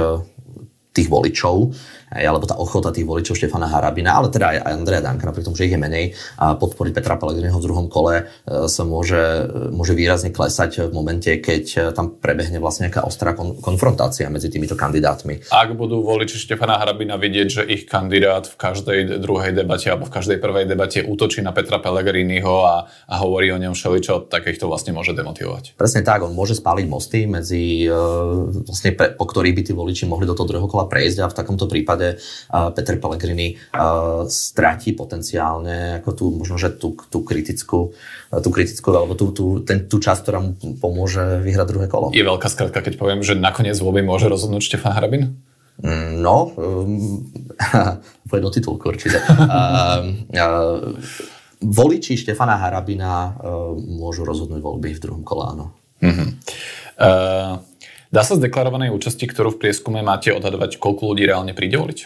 tých 0.95 1.12
voličov 1.12 1.75
alebo 2.23 2.45
tá 2.47 2.55
ochota 2.55 2.93
tých 2.93 3.03
voličov 3.03 3.36
Štefana 3.36 3.67
Harabina, 3.67 4.15
ale 4.15 4.31
teda 4.31 4.55
aj 4.55 4.58
Andreja 4.71 5.01
Danka, 5.03 5.27
napriek 5.27 5.49
tomu, 5.49 5.58
že 5.58 5.67
ich 5.67 5.75
je 5.75 5.81
menej, 5.81 6.13
a 6.39 6.55
podporiť 6.55 6.93
Petra 6.95 7.19
Pellegriniho 7.19 7.58
v 7.58 7.65
druhom 7.65 7.88
kole 7.89 8.23
e, 8.23 8.25
sa 8.69 8.84
môže, 8.86 9.49
môže 9.73 9.97
výrazne 9.97 10.29
klesať 10.31 10.88
v 10.88 10.93
momente, 10.93 11.27
keď 11.41 11.63
e, 11.73 11.79
tam 11.91 12.15
prebehne 12.15 12.62
vlastne 12.62 12.88
nejaká 12.88 13.03
ostrá 13.03 13.34
kon- 13.36 13.58
konfrontácia 13.60 14.29
medzi 14.29 14.47
týmito 14.47 14.77
kandidátmi. 14.77 15.49
Ak 15.49 15.73
budú 15.73 16.05
voliči 16.05 16.38
Štefana 16.38 16.77
Harabina 16.77 17.17
vidieť, 17.17 17.47
že 17.49 17.63
ich 17.65 17.84
kandidát 17.89 18.47
v 18.47 18.55
každej 18.55 18.99
druhej 19.19 19.51
debate 19.58 19.89
alebo 19.89 20.08
v 20.08 20.15
každej 20.15 20.38
prvej 20.39 20.65
debate 20.69 21.03
útočí 21.03 21.41
na 21.41 21.51
Petra 21.51 21.81
Pellegriniho 21.81 22.53
a, 22.63 22.86
a 23.10 23.15
hovorí 23.19 23.49
o 23.49 23.60
ňom 23.60 23.73
všeličo, 23.73 24.29
tak 24.29 24.47
ich 24.47 24.62
to 24.62 24.69
vlastne 24.69 24.93
môže 24.93 25.17
demotivovať. 25.17 25.75
Presne 25.75 26.05
tak, 26.05 26.21
on 26.21 26.31
môže 26.38 26.55
spáliť 26.55 26.86
mosty 26.86 27.25
medzi, 27.25 27.89
e, 27.89 27.91
vlastne 28.63 28.93
pre, 28.93 29.17
po 29.17 29.25
ktorých 29.25 29.55
by 29.58 29.62
tí 29.65 29.73
voliči 29.73 30.05
mohli 30.05 30.29
do 30.29 30.38
toho 30.38 30.47
druhého 30.47 30.69
kola 30.69 30.84
prejsť 30.87 31.17
a 31.21 31.31
v 31.31 31.37
takomto 31.37 31.65
prípade 31.69 32.17
Peter 32.49 32.95
Pellegrini 32.97 33.57
stratí 34.29 34.95
potenciálne 34.95 36.01
ako 36.01 36.09
tú, 36.13 36.25
možno, 36.43 36.55
že 36.55 36.73
tú, 36.75 36.95
tú 37.09 37.21
kritickú, 37.21 37.93
tú 38.31 38.49
kritickú 38.49 38.89
alebo 38.93 39.13
tú, 39.13 39.35
tú, 39.35 39.45
ten, 39.61 39.85
tú 39.85 39.99
časť, 40.01 40.21
ktorá 40.25 40.39
mu 40.41 40.53
pomôže 40.79 41.41
vyhrať 41.43 41.67
druhé 41.67 41.87
kolo. 41.91 42.13
Je 42.15 42.23
veľká 42.25 42.47
skratka, 42.47 42.81
keď 42.85 42.95
poviem, 42.95 43.21
že 43.21 43.37
nakoniec 43.37 43.77
voľby 43.77 44.05
môže 44.05 44.29
rozhodnúť 44.29 44.63
Štefan 44.63 44.95
Hrabin? 44.95 45.35
Mm, 45.83 46.23
no, 46.23 46.55
um, 46.55 47.27
do 48.31 48.49
titulku 48.51 48.87
určite. 48.87 49.19
uh, 49.19 50.07
uh, 50.31 50.79
voliči 51.59 52.15
Štefana 52.15 52.55
Harabina 52.55 53.35
uh, 53.35 53.75
môžu 53.75 54.23
rozhodnúť 54.23 54.63
voľby 54.63 54.95
v 54.95 55.03
druhom 55.03 55.23
kole, 55.27 55.43
áno. 55.43 55.75
Uh-huh. 55.99 56.27
Uh, 56.95 57.59
Dá 58.15 58.23
sa 58.23 58.39
z 58.39 58.47
deklarovanej 58.47 58.95
účasti, 58.95 59.28
ktorú 59.28 59.60
v 59.60 59.67
prieskume 59.67 59.99
máte 59.99 60.32
odhadovať, 60.32 60.80
koľko 60.80 61.12
ľudí 61.12 61.28
reálne 61.28 61.51
príde 61.51 61.75
voliť? 61.75 61.99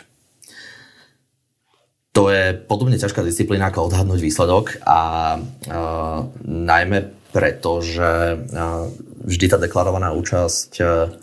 To 2.18 2.34
je 2.34 2.58
podobne 2.66 2.98
ťažká 2.98 3.22
disciplína 3.22 3.70
ako 3.70 3.94
odhadnúť 3.94 4.18
výsledok 4.18 4.82
a 4.82 5.38
uh, 5.38 6.26
najmä 6.50 7.14
preto, 7.30 7.86
že 7.86 8.42
uh, 8.42 8.90
vždy 9.22 9.46
tá 9.54 9.62
deklarovaná 9.62 10.10
účasť 10.18 10.72
uh, 10.82 11.14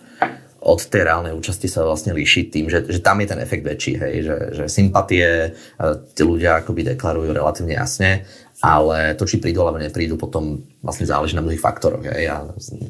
od 0.62 0.79
tej 0.79 1.03
reálnej 1.03 1.35
účasti 1.35 1.66
sa 1.66 1.83
vlastne 1.83 2.14
líši 2.14 2.46
tým, 2.46 2.70
že, 2.70 2.87
že 2.87 3.03
tam 3.03 3.18
je 3.18 3.27
ten 3.27 3.42
efekt 3.42 3.66
väčší, 3.66 3.99
hej, 3.99 4.14
že, 4.22 4.37
že 4.55 4.64
sympatie 4.70 5.51
uh, 5.51 5.99
tí 6.14 6.22
ľudia 6.22 6.62
akoby 6.62 6.94
deklarujú 6.94 7.35
relatívne 7.35 7.75
jasne 7.75 8.22
ale 8.64 9.12
to, 9.20 9.28
či 9.28 9.36
prídu 9.36 9.60
alebo 9.60 9.76
neprídu, 9.76 10.16
potom 10.16 10.64
vlastne 10.80 11.04
záleží 11.04 11.36
na 11.36 11.44
mnohých 11.44 11.60
faktoroch. 11.60 12.00
Hej. 12.08 12.32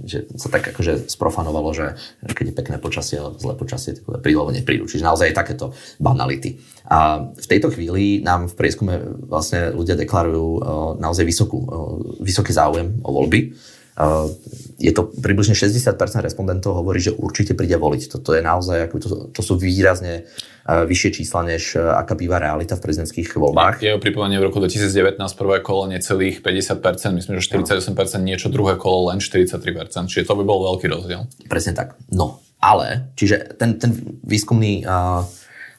Že 0.06 0.18
sa 0.38 0.48
tak 0.54 0.70
akože 0.70 1.10
sprofanovalo, 1.10 1.74
že 1.74 1.98
keď 2.22 2.54
je 2.54 2.58
pekné 2.58 2.76
počasie 2.78 3.18
alebo 3.18 3.42
zlé 3.42 3.58
počasie, 3.58 3.98
tak 3.98 4.06
prídu 4.22 4.46
alebo 4.46 4.54
neprídu. 4.54 4.86
Čiže 4.86 5.02
naozaj 5.02 5.34
takéto 5.34 5.74
banality. 5.98 6.62
A 6.86 7.18
v 7.34 7.46
tejto 7.50 7.74
chvíli 7.74 8.22
nám 8.22 8.46
v 8.46 8.54
prieskume 8.54 8.94
vlastne 9.26 9.74
ľudia 9.74 9.98
deklarujú 9.98 10.46
uh, 10.54 10.60
naozaj 11.02 11.26
vysokú, 11.26 11.58
uh, 11.58 11.98
vysoký 12.22 12.54
záujem 12.54 13.02
o 13.02 13.10
voľby. 13.10 13.58
Uh, 13.96 14.30
je 14.78 14.92
to 14.92 15.08
približne 15.08 15.56
60% 15.58 15.98
respondentov 16.22 16.78
hovorí, 16.78 17.02
že 17.02 17.16
určite 17.16 17.58
príde 17.58 17.74
voliť. 17.74 18.12
Toto 18.12 18.38
je 18.38 18.44
naozaj, 18.44 18.86
ako 18.86 18.94
to, 19.02 19.08
to 19.34 19.40
sú 19.42 19.58
výrazne 19.58 20.28
vyššie 20.66 21.10
čísla, 21.22 21.46
než 21.46 21.78
aká 21.78 22.18
býva 22.18 22.42
realita 22.42 22.74
v 22.74 22.82
prezidentských 22.82 23.38
voľbách. 23.38 23.86
Je 23.86 23.94
pripomenie 24.02 24.42
v 24.42 24.50
roku 24.50 24.58
2019 24.58 25.18
prvé 25.38 25.62
kolo 25.62 25.86
necelých 25.86 26.42
50%, 26.42 26.82
myslím, 27.22 27.38
že 27.38 27.42
48%, 27.54 27.94
niečo 28.26 28.50
druhé 28.50 28.74
kolo 28.74 29.14
len 29.14 29.22
43%, 29.22 30.10
čiže 30.10 30.26
to 30.26 30.34
by 30.34 30.42
bol 30.42 30.66
veľký 30.74 30.90
rozdiel. 30.90 31.30
Presne 31.46 31.72
tak. 31.78 31.94
No, 32.10 32.42
ale, 32.58 33.14
čiže 33.14 33.54
ten, 33.54 33.78
ten 33.78 33.94
výskumný 34.26 34.82
uh, 34.82 35.22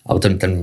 alebo 0.08 0.20
ten, 0.24 0.39
ten, 0.39 0.54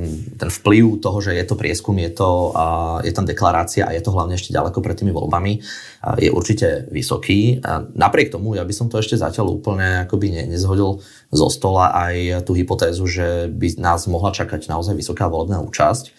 ten 0.41 0.49
vplyv 0.49 1.05
toho, 1.05 1.21
že 1.21 1.37
je 1.37 1.45
to 1.45 1.55
prieskum, 1.55 1.95
je, 2.01 2.11
to, 2.11 2.51
uh, 2.57 3.05
je 3.05 3.13
tam 3.13 3.29
deklarácia 3.29 3.85
a 3.85 3.93
je 3.93 4.01
to 4.01 4.11
hlavne 4.11 4.41
ešte 4.41 4.57
ďaleko 4.57 4.81
pred 4.81 4.97
tými 4.97 5.13
voľbami, 5.13 5.61
uh, 5.61 6.17
je 6.17 6.33
určite 6.33 6.89
vysoký. 6.89 7.61
Uh, 7.61 7.85
napriek 7.93 8.33
tomu, 8.33 8.57
ja 8.57 8.65
by 8.65 8.73
som 8.73 8.89
to 8.89 8.97
ešte 8.97 9.21
zatiaľ 9.21 9.53
úplne 9.61 10.09
akoby 10.09 10.33
ne, 10.33 10.43
nezhodil 10.49 11.05
zo 11.35 11.49
stola 11.53 11.93
aj 11.93 12.47
tú 12.49 12.57
hypotézu, 12.57 13.05
že 13.05 13.53
by 13.53 13.77
nás 13.77 14.07
mohla 14.09 14.31
čakať 14.33 14.71
naozaj 14.71 14.95
vysoká 14.95 15.27
volebná 15.27 15.59
účasť. 15.67 16.15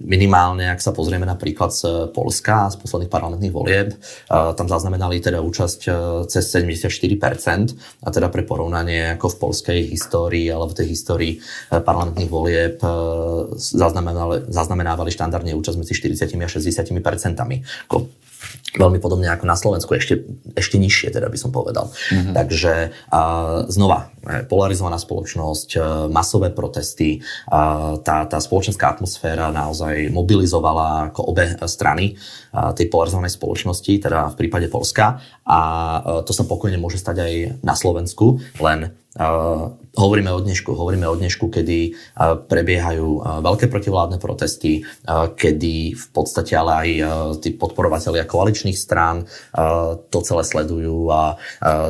Minimálne, 0.00 0.72
ak 0.72 0.80
sa 0.80 0.96
pozrieme 0.96 1.28
napríklad 1.28 1.68
z 1.68 2.08
Polska, 2.16 2.72
z 2.72 2.80
posledných 2.80 3.12
parlamentných 3.12 3.52
volieb, 3.52 3.92
tam 4.32 4.64
zaznamenali 4.64 5.20
teda 5.20 5.44
účasť 5.44 5.80
e, 5.84 5.90
cez 6.32 6.48
74%, 6.48 7.76
a 8.00 8.08
teda 8.08 8.32
pre 8.32 8.48
porovnanie 8.48 9.20
ako 9.20 9.36
v 9.36 9.38
polskej 9.44 9.80
histórii 9.92 10.48
alebo 10.48 10.72
v 10.72 10.78
tej 10.80 10.88
histórii 10.88 11.32
e, 11.36 11.38
parlamentných 12.00 12.32
volieb 12.32 12.80
e, 12.80 12.88
zaznamenávali, 14.48 15.12
štandardne 15.12 15.52
účasť 15.52 15.76
medzi 15.76 15.92
40 15.92 16.40
a 16.40 16.48
60 16.48 17.04
percentami. 17.04 17.60
Veľmi 18.70 19.02
podobne 19.02 19.28
ako 19.28 19.44
na 19.44 19.58
Slovensku, 19.58 19.92
ešte, 19.92 20.24
ešte 20.56 20.80
nižšie, 20.80 21.12
teda 21.12 21.28
by 21.28 21.36
som 21.36 21.52
povedal. 21.52 21.92
Mm-hmm. 21.92 22.32
Takže 22.32 22.72
a, 23.12 23.20
znova, 23.68 24.08
e, 24.24 24.48
polarizovaná 24.48 24.96
spoločnosť, 24.96 25.68
e, 25.76 25.78
masové 26.08 26.48
protesty, 26.48 27.20
a, 27.52 28.00
tá, 28.00 28.24
tá 28.24 28.38
spoločenská 28.40 28.96
atmosféra 28.96 29.52
naozaj 29.52 30.08
mobilizovala 30.08 31.12
ako 31.12 31.20
obe 31.36 31.52
strany 31.68 32.16
a, 32.56 32.72
tej 32.72 32.88
polarizovanej 32.88 33.36
spoločnosti, 33.36 33.92
teda 34.00 34.32
v 34.32 34.38
prípade 34.40 34.72
Polska. 34.72 35.20
A 35.44 35.60
a 35.60 36.22
to 36.24 36.32
sa 36.32 36.48
pokojne 36.48 36.80
môže 36.80 36.96
stať 36.96 37.16
aj 37.20 37.32
na 37.60 37.74
Slovensku, 37.76 38.40
len 38.62 38.94
hovoríme 39.90 40.30
o 40.30 40.38
dnešku, 40.38 40.70
hovoríme 40.70 41.02
o 41.10 41.18
dnešku, 41.18 41.50
kedy 41.50 41.98
prebiehajú 42.46 43.42
veľké 43.42 43.66
protivládne 43.66 44.22
protesty, 44.22 44.86
kedy 45.34 45.98
v 45.98 46.06
podstate 46.14 46.54
ale 46.54 46.70
aj 46.70 46.88
tí 47.42 47.50
podporovatelia 47.58 48.22
koaličných 48.22 48.78
strán 48.78 49.26
to 50.06 50.18
celé 50.22 50.46
sledujú 50.46 51.10
a 51.10 51.34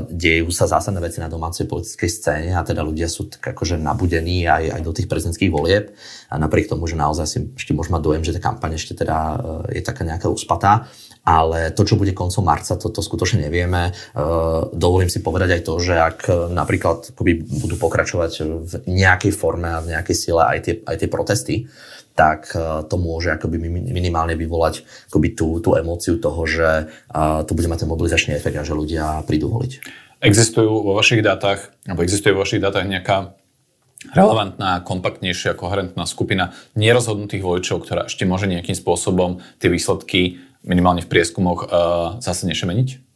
dejú 0.09 0.48
sa 0.48 0.64
zásadné 0.64 0.96
veci 1.04 1.20
na 1.20 1.28
domácej 1.28 1.68
politickej 1.68 2.09
scéne 2.09 2.52
a 2.56 2.64
teda 2.64 2.80
ľudia 2.80 3.04
sú 3.04 3.28
tak 3.28 3.52
akože 3.52 3.76
nabudení 3.76 4.48
aj, 4.48 4.80
aj 4.80 4.80
do 4.80 4.92
tých 4.96 5.04
prezidentských 5.04 5.52
volieb. 5.52 5.92
A 6.33 6.40
napriek 6.40 6.72
tomu, 6.72 6.88
že 6.88 6.96
naozaj 6.96 7.26
si 7.28 7.38
ešte 7.52 7.76
môžeme 7.76 8.00
mať 8.00 8.04
dojem, 8.06 8.22
že 8.24 8.33
tá 8.33 8.40
kampaň 8.40 8.80
ešte 8.80 8.96
teda 8.96 9.37
je 9.68 9.83
taká 9.85 10.09
nejaká 10.09 10.33
uspatá 10.33 10.88
ale 11.31 11.71
to, 11.71 11.87
čo 11.87 11.95
bude 11.95 12.11
koncom 12.11 12.43
marca, 12.43 12.75
to, 12.75 12.90
to 12.90 12.99
skutočne 12.99 13.47
nevieme. 13.47 13.95
Uh, 14.19 14.66
dovolím 14.75 15.07
si 15.07 15.23
povedať 15.23 15.61
aj 15.61 15.62
to, 15.62 15.75
že 15.79 15.95
ak 15.95 16.19
napríklad 16.51 17.14
akoby 17.14 17.47
budú 17.47 17.79
pokračovať 17.79 18.33
v 18.66 18.73
nejakej 18.90 19.31
forme 19.31 19.71
a 19.71 19.79
v 19.79 19.95
nejakej 19.95 20.16
sile 20.19 20.43
aj 20.43 20.59
tie, 20.66 20.75
aj 20.83 20.97
tie 20.99 21.09
protesty, 21.09 21.57
tak 22.19 22.51
uh, 22.59 22.83
to 22.83 22.99
môže 22.99 23.31
akoby 23.31 23.62
minimálne 23.71 24.35
vyvolať 24.35 24.83
akoby 25.07 25.38
tú, 25.38 25.62
tú 25.62 25.79
emóciu 25.79 26.19
toho, 26.19 26.43
že 26.51 26.90
uh, 27.14 27.47
to 27.47 27.55
bude 27.55 27.71
mať 27.71 27.87
ten 27.87 27.90
mobilizačný 27.95 28.35
efekt 28.35 28.59
a 28.59 28.66
že 28.66 28.75
ľudia 28.75 29.23
prídu 29.23 29.47
voliť. 29.47 29.73
Existujú 30.21 30.69
vo 30.85 30.93
vašich 30.99 31.23
dátach, 31.23 31.73
alebo 31.87 32.05
existuje 32.05 32.35
vo 32.35 32.43
vašich 32.45 32.61
dátach 32.61 32.85
nejaká 32.85 33.40
relevantná, 34.12 34.81
kompaktnejšia, 34.81 35.57
koherentná 35.57 36.09
skupina 36.09 36.57
nerozhodnutých 36.77 37.45
voličov, 37.45 37.85
ktorá 37.85 38.09
ešte 38.09 38.25
môže 38.25 38.49
nejakým 38.49 38.77
spôsobom 38.77 39.45
tie 39.61 39.69
výsledky 39.69 40.40
minimálne 40.64 41.05
v 41.05 41.11
prieskumoch 41.11 41.66
uh, 41.66 41.68
zase 42.20 42.44
nešemeniť? 42.49 43.11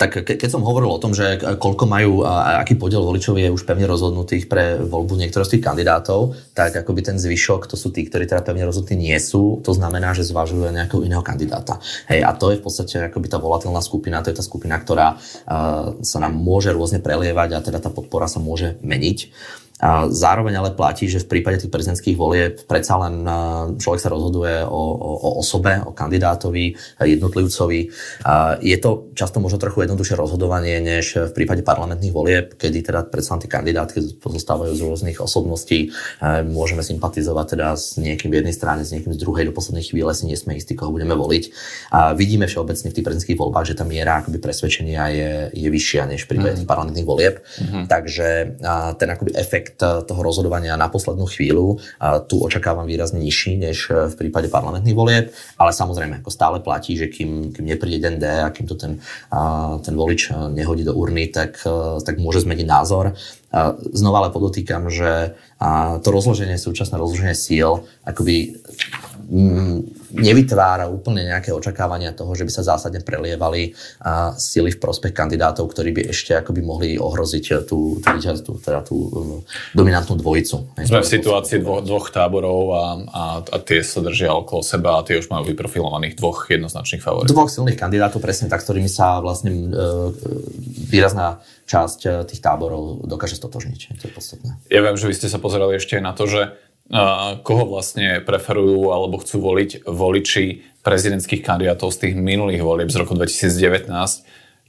Tak 0.00 0.24
ke, 0.24 0.32
keď 0.40 0.48
som 0.48 0.64
hovoril 0.64 0.88
o 0.88 0.96
tom, 0.96 1.12
že 1.12 1.36
koľko 1.36 1.84
majú 1.84 2.24
a 2.24 2.64
aký 2.64 2.72
podiel 2.80 3.04
voličov 3.04 3.36
je 3.36 3.52
už 3.52 3.68
pevne 3.68 3.84
rozhodnutých 3.84 4.48
pre 4.48 4.80
voľbu 4.80 5.20
niektorých 5.20 5.44
z 5.44 5.52
tých 5.60 5.64
kandidátov, 5.68 6.40
tak 6.56 6.72
akoby 6.72 7.04
ten 7.04 7.16
zvyšok, 7.20 7.68
to 7.68 7.76
sú 7.76 7.92
tí, 7.92 8.08
ktorí 8.08 8.24
teda 8.24 8.40
pevne 8.40 8.64
rozhodnutí 8.64 8.96
nie 8.96 9.12
sú, 9.20 9.60
to 9.60 9.76
znamená, 9.76 10.16
že 10.16 10.24
zvažujú 10.24 10.72
nejakého 10.72 11.04
iného 11.04 11.20
kandidáta. 11.20 11.84
Hej, 12.08 12.24
a 12.24 12.32
to 12.32 12.48
je 12.48 12.56
v 12.56 12.64
podstate 12.64 13.12
akoby 13.12 13.28
tá 13.28 13.36
volatilná 13.36 13.84
skupina, 13.84 14.24
to 14.24 14.32
je 14.32 14.40
tá 14.40 14.44
skupina, 14.46 14.80
ktorá 14.80 15.20
uh, 15.20 16.00
sa 16.00 16.16
nám 16.16 16.32
môže 16.32 16.72
rôzne 16.72 17.04
prelievať 17.04 17.60
a 17.60 17.60
teda 17.60 17.84
tá 17.84 17.92
podpora 17.92 18.24
sa 18.24 18.40
môže 18.40 18.80
meniť. 18.80 19.18
A 19.80 20.12
zároveň 20.12 20.60
ale 20.60 20.70
platí, 20.76 21.08
že 21.08 21.24
v 21.24 21.40
prípade 21.40 21.60
tých 21.60 21.72
prezidentských 21.72 22.16
volieb 22.16 22.60
predsa 22.68 23.00
len 23.00 23.24
človek 23.80 24.00
sa 24.00 24.12
rozhoduje 24.12 24.64
o, 24.64 24.82
o, 24.92 25.10
o 25.16 25.30
osobe, 25.40 25.80
o 25.80 25.96
kandidátovi, 25.96 26.76
jednotlivcovi. 27.00 27.80
A 28.28 28.60
je 28.60 28.76
to 28.76 29.08
často 29.16 29.40
možno 29.40 29.56
trochu 29.56 29.88
jednoduchšie 29.88 30.20
rozhodovanie, 30.20 30.84
než 30.84 31.16
v 31.16 31.32
prípade 31.32 31.64
parlamentných 31.64 32.12
volieb, 32.12 32.46
kedy 32.60 32.92
teda 32.92 33.08
predsa 33.08 33.40
tie 33.40 33.48
kandidátky 33.48 34.20
pozostávajú 34.20 34.72
z 34.76 34.84
rôznych 34.84 35.18
osobností. 35.22 35.96
Môžeme 36.44 36.84
sympatizovať 36.84 37.56
teda 37.56 37.72
s 37.72 37.96
niekým 37.96 38.28
v 38.28 38.44
jednej 38.44 38.52
strane, 38.52 38.84
s 38.84 38.92
niekým 38.92 39.16
z 39.16 39.22
druhej, 39.22 39.48
do 39.48 39.56
poslednej 39.56 39.88
chvíle 39.88 40.12
si 40.12 40.28
nie 40.28 40.36
sme 40.36 40.60
istí, 40.60 40.76
koho 40.76 40.92
budeme 40.92 41.16
voliť. 41.16 41.44
A 41.94 42.12
vidíme 42.12 42.44
všeobecne 42.44 42.92
v 42.92 42.94
tých 43.00 43.06
prezidentských 43.06 43.40
voľbách, 43.40 43.72
že 43.72 43.78
tá 43.78 43.88
miera 43.88 44.20
akoby 44.20 44.42
presvedčenia 44.42 45.08
je, 45.08 45.32
je 45.56 45.68
vyššia 45.72 46.04
než 46.10 46.28
v 46.28 46.36
prípade 46.36 46.52
mm. 46.52 46.58
tých 46.60 46.68
parlamentných 46.68 47.08
volieb. 47.08 47.40
Mm-hmm. 47.40 47.84
Takže 47.88 48.28
ten 49.00 49.08
akoby 49.08 49.32
efekt 49.38 49.69
efekt 49.70 50.08
toho 50.08 50.20
rozhodovania 50.22 50.74
na 50.74 50.90
poslednú 50.90 51.30
chvíľu 51.30 51.78
tu 52.26 52.42
očakávam 52.42 52.86
výrazne 52.90 53.22
nižší 53.22 53.54
než 53.56 53.78
eh, 53.90 54.10
v 54.10 54.14
prípade 54.18 54.50
parlamentných 54.50 54.98
volieb, 54.98 55.24
ale 55.54 55.70
samozrejme, 55.70 56.20
ako 56.20 56.30
stále 56.30 56.58
platí, 56.58 56.98
že 56.98 57.06
kým, 57.06 57.54
kým 57.54 57.64
nepríde 57.64 58.02
den 58.02 58.18
D 58.18 58.26
a 58.26 58.50
kým 58.50 58.66
to 58.66 58.74
ten, 58.74 58.98
ten 59.84 59.94
volič 59.94 60.30
eh, 60.30 60.50
nehodí 60.50 60.82
do 60.82 60.96
urny, 60.98 61.30
tak, 61.30 61.62
tak 62.02 62.18
môže 62.18 62.42
zmeniť 62.42 62.66
názor. 62.66 63.14
Znova 63.90 64.22
ale 64.22 64.30
podotýkam, 64.30 64.86
že 64.88 65.34
to 66.00 66.08
rozloženie, 66.08 66.54
súčasné 66.54 66.94
rozloženie 66.96 67.34
síl 67.34 67.82
akoby 68.06 68.54
nevytvára 70.10 70.90
úplne 70.90 71.22
nejaké 71.22 71.54
očakávania 71.54 72.10
toho, 72.10 72.34
že 72.34 72.42
by 72.42 72.50
sa 72.50 72.66
zásadne 72.66 72.98
prelievali 72.98 73.78
sily 74.34 74.74
v 74.74 74.80
prospech 74.82 75.14
kandidátov, 75.14 75.70
ktorí 75.70 75.94
by 75.94 76.02
ešte 76.10 76.34
akoby 76.34 76.60
mohli 76.66 76.88
ohroziť 76.98 77.44
tú, 77.62 78.02
tú, 78.02 78.10
tú, 78.18 78.52
teda 78.58 78.82
tú 78.82 78.96
um, 78.98 79.08
dominantnú 79.70 80.18
dvojicu. 80.18 80.74
Sme 80.82 81.06
v 81.06 81.10
situácii 81.14 81.62
dvoch, 81.62 81.86
dvoch 81.86 82.10
táborov 82.10 82.62
a, 82.74 82.84
a, 83.06 83.22
a 83.38 83.56
tie 83.62 83.86
sa 83.86 84.02
držia 84.02 84.34
okolo 84.34 84.66
seba 84.66 84.98
a 84.98 85.06
tie 85.06 85.22
už 85.22 85.30
majú 85.30 85.46
vyprofilovaných 85.46 86.18
dvoch 86.18 86.50
jednoznačných 86.50 87.02
favoritov. 87.02 87.30
Dvoch 87.30 87.50
silných 87.54 87.78
kandidátov, 87.78 88.18
presne 88.18 88.50
tak, 88.50 88.66
s 88.66 88.66
ktorými 88.66 88.90
sa 88.90 89.22
vlastne 89.22 89.54
e, 89.54 89.66
výrazná 90.90 91.38
časť 91.70 92.00
e, 92.02 92.08
tých 92.26 92.42
táborov 92.42 93.06
dokáže 93.06 93.38
stotožniť. 93.38 93.94
To 94.02 94.04
je 94.10 94.12
podstatné. 94.12 94.50
Ja 94.66 94.82
viem, 94.82 94.98
že 94.98 95.06
vy 95.06 95.14
ste 95.14 95.30
sa 95.30 95.38
pozerali 95.38 95.78
ešte 95.78 96.02
na 96.02 96.10
to, 96.10 96.26
že 96.26 96.58
koho 97.46 97.70
vlastne 97.70 98.18
preferujú 98.18 98.90
alebo 98.90 99.22
chcú 99.22 99.38
voliť 99.38 99.86
voliči 99.86 100.44
prezidentských 100.82 101.46
kandidátov 101.46 101.94
z 101.94 101.98
tých 102.02 102.14
minulých 102.18 102.66
volieb 102.66 102.90
z 102.90 102.98
roku 102.98 103.14
2019, 103.14 103.86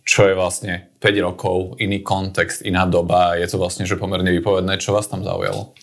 čo 0.06 0.22
je 0.30 0.34
vlastne 0.38 0.92
5 1.02 1.26
rokov, 1.26 1.82
iný 1.82 2.06
kontext, 2.06 2.62
iná 2.62 2.86
doba. 2.86 3.38
Je 3.42 3.48
to 3.50 3.58
vlastne 3.58 3.90
že 3.90 3.98
pomerne 3.98 4.30
vypovedné. 4.38 4.78
Čo 4.78 4.94
vás 4.94 5.10
tam 5.10 5.26
zaujalo? 5.26 5.74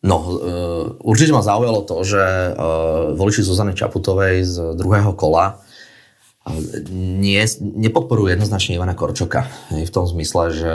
No, 0.00 0.16
uh, 0.16 0.84
určite 1.04 1.32
ma 1.32 1.44
zaujalo 1.44 1.84
to, 1.84 2.04
že 2.04 2.24
voliči 3.16 3.44
Zuzany 3.44 3.76
Čaputovej 3.76 4.44
z 4.44 4.56
druhého 4.76 5.12
kola 5.16 5.59
nie, 6.92 7.40
nepodporujú 7.60 8.34
jednoznačne 8.34 8.76
Ivana 8.76 8.98
Korčoka. 8.98 9.48
V 9.70 9.90
tom 9.92 10.04
zmysle, 10.04 10.42
že 10.52 10.72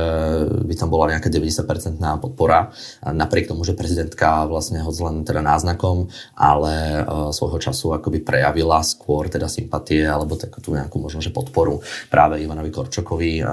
by 0.66 0.74
tam 0.74 0.90
bola 0.90 1.14
nejaká 1.14 1.30
90% 1.30 2.00
podpora. 2.24 2.74
Napriek 3.04 3.52
tomu, 3.52 3.62
že 3.68 3.78
prezidentka 3.78 4.48
vlastne 4.50 4.82
ho 4.82 4.90
len 4.90 5.28
teda 5.28 5.44
náznakom, 5.44 6.10
ale 6.34 7.04
uh, 7.04 7.30
svojho 7.30 7.60
času 7.60 7.94
akoby 8.00 8.24
prejavila 8.24 8.82
skôr 8.82 9.28
teda 9.28 9.52
sympatie 9.52 10.08
alebo 10.08 10.40
takú 10.40 10.64
tú 10.64 10.74
nejakú 10.74 10.98
možno, 10.98 11.20
že 11.20 11.36
podporu 11.36 11.84
práve 12.08 12.40
Ivanovi 12.40 12.72
Korčokovi. 12.72 13.44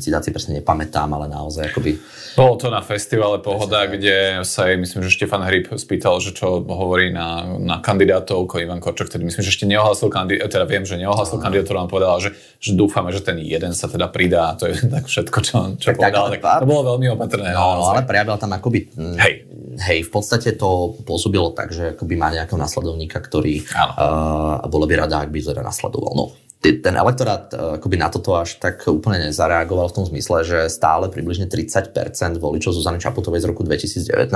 Citát 0.00 0.22
si 0.22 0.30
presne 0.30 0.62
nepamätám, 0.62 1.10
ale 1.10 1.26
naozaj 1.26 1.74
akoby... 1.74 1.98
Bolo 2.38 2.54
to 2.56 2.70
na 2.70 2.80
festivale 2.80 3.42
Pohoda, 3.42 3.90
presne, 3.90 3.96
kde 3.98 4.16
sa 4.46 4.70
jej, 4.70 4.78
myslím, 4.78 5.00
že 5.02 5.10
Štefan 5.10 5.42
Hryb 5.42 5.66
spýtal, 5.74 6.22
že 6.22 6.30
čo 6.36 6.62
hovorí 6.62 7.10
na, 7.10 7.58
na 7.58 7.82
kandidátov, 7.82 8.46
ako 8.46 8.62
Ivan 8.62 8.78
Korčok, 8.78 9.10
ktorý 9.10 9.26
myslím, 9.26 9.42
že 9.42 9.50
ešte 9.50 9.66
neohlasil 9.66 10.08
kandidát, 10.12 10.46
teda 10.46 10.66
viem, 10.68 10.84
že 10.86 11.00
neohlasil 11.00 11.39
kandidatúru, 11.40 11.80
on 11.80 11.90
povedal, 11.90 12.20
že, 12.20 12.30
že 12.60 12.76
dúfame, 12.76 13.10
že 13.10 13.24
ten 13.24 13.40
jeden 13.40 13.72
sa 13.72 13.88
teda 13.88 14.12
pridá 14.12 14.52
a 14.52 14.56
to 14.60 14.68
je 14.68 14.76
tak 14.94 15.08
všetko, 15.08 15.38
čo, 15.40 15.56
čo 15.80 15.88
tak, 15.90 15.98
povedal. 15.98 16.24
Tak, 16.36 16.40
tak, 16.44 16.60
to 16.62 16.68
bolo 16.68 16.82
veľmi 16.94 17.06
opatrné. 17.16 17.56
No, 17.56 17.88
ale 17.88 18.04
prejavil 18.04 18.36
tam 18.36 18.52
akoby... 18.52 18.92
Mm, 18.94 19.16
hej. 19.18 19.34
Hej, 19.80 19.98
v 20.06 20.10
podstate 20.12 20.60
to 20.60 21.00
pôsobilo 21.08 21.56
tak, 21.56 21.72
že 21.72 21.96
akoby 21.96 22.14
má 22.18 22.28
nejakého 22.28 22.60
nasledovníka, 22.60 23.16
ktorý 23.16 23.64
uh, 23.64 24.60
bolo 24.68 24.84
by 24.84 25.08
rada, 25.08 25.24
ak 25.24 25.32
by 25.32 25.40
teda 25.40 25.64
nasledoval. 25.64 26.12
No, 26.12 26.24
ten 26.60 26.92
elektorát 26.92 27.48
e, 27.56 27.80
akoby 27.80 27.96
na 27.96 28.12
toto 28.12 28.36
až 28.36 28.60
tak 28.60 28.84
úplne 28.84 29.32
nezareagoval 29.32 29.88
v 29.88 29.96
tom 29.96 30.04
zmysle, 30.04 30.44
že 30.44 30.58
stále 30.68 31.08
približne 31.08 31.48
30% 31.48 31.96
voličov 32.36 32.76
Zuzany 32.76 33.00
Čaputovej 33.00 33.40
z 33.40 33.46
roku 33.48 33.64
2019 33.64 34.28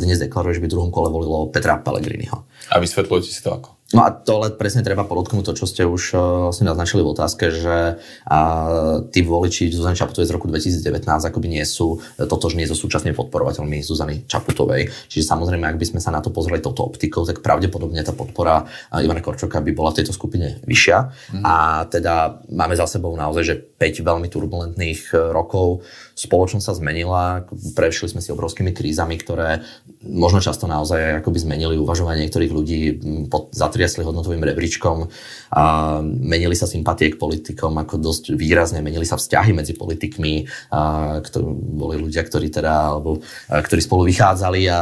dnes 0.00 0.16
deklaruje, 0.16 0.56
že 0.56 0.62
by 0.64 0.68
v 0.68 0.72
druhom 0.72 0.88
kole 0.90 1.12
volilo 1.12 1.52
Petra 1.52 1.76
Pellegriniho. 1.76 2.48
A 2.72 2.80
vysvetľujete 2.80 3.28
si 3.28 3.44
to 3.44 3.52
ako? 3.52 3.76
No 3.92 4.04
a 4.04 4.12
to 4.12 4.40
ale 4.40 4.56
presne 4.56 4.80
treba 4.80 5.04
podotknúť 5.04 5.52
to, 5.52 5.52
čo 5.62 5.66
ste 5.68 5.82
už 5.84 6.02
uh, 6.16 6.20
vlastne 6.48 6.68
naznačili 6.68 7.04
v 7.04 7.12
otázke, 7.12 7.52
že 7.52 7.76
uh, 8.00 9.04
tí 9.12 9.20
voliči 9.20 9.68
Zuzany 9.68 9.96
Čaputovej 9.96 10.28
z 10.28 10.34
roku 10.34 10.46
2019 10.48 11.04
akoby 11.04 11.48
nie 11.48 11.64
sú 11.64 12.00
totožní 12.16 12.64
so 12.64 12.72
súčasnými 12.72 13.12
podporovateľmi 13.12 13.84
Zuzany 13.84 14.24
Čaputovej. 14.24 14.88
Čiže 15.12 15.28
samozrejme, 15.28 15.68
ak 15.68 15.76
by 15.76 15.86
sme 15.92 16.00
sa 16.00 16.08
na 16.08 16.24
to 16.24 16.32
pozreli 16.32 16.64
touto 16.64 16.84
optikou, 16.84 17.24
tak 17.28 17.44
pravdepodobne 17.44 18.00
tá 18.00 18.16
podpora 18.16 18.64
uh, 18.64 19.04
Ivana 19.04 19.20
Korčoka 19.20 19.60
by 19.60 19.72
bola 19.76 19.92
v 19.92 20.02
tejto 20.02 20.16
skupine 20.16 20.60
vyššia. 20.64 20.98
Mm. 21.36 21.42
A 21.44 21.54
teda 21.88 22.44
máme 22.48 22.76
za 22.76 22.88
sebou 22.88 23.12
naozaj, 23.12 23.44
že 23.44 23.54
5 23.82 24.06
veľmi 24.06 24.30
turbulentných 24.30 25.10
rokov 25.34 25.82
spoločnosť 26.14 26.62
sa 26.62 26.78
zmenila, 26.78 27.42
prešli 27.74 28.14
sme 28.14 28.22
si 28.22 28.30
obrovskými 28.30 28.70
krízami, 28.70 29.18
ktoré 29.18 29.66
možno 30.06 30.38
často 30.38 30.70
naozaj 30.70 31.24
akoby 31.24 31.38
zmenili 31.42 31.74
uvažovanie 31.80 32.22
niektorých 32.22 32.52
ľudí, 32.52 32.80
pod, 33.26 33.50
zatriasli 33.50 34.06
hodnotovým 34.06 34.44
rebríčkom 34.44 35.10
a 35.50 35.62
menili 36.04 36.54
sa 36.54 36.70
sympatie 36.70 37.10
k 37.10 37.18
politikom 37.18 37.74
ako 37.82 37.98
dosť 37.98 38.24
výrazne, 38.38 38.84
menili 38.84 39.02
sa 39.08 39.18
vzťahy 39.18 39.50
medzi 39.56 39.74
politikmi, 39.74 40.46
a, 40.70 41.18
ktorí, 41.18 41.44
boli 41.74 41.96
ľudia, 41.98 42.22
ktorí 42.22 42.54
teda, 42.54 42.94
alebo, 42.94 43.18
a, 43.50 43.58
ktorí 43.58 43.80
spolu 43.82 44.06
vychádzali 44.06 44.60
a 44.70 44.80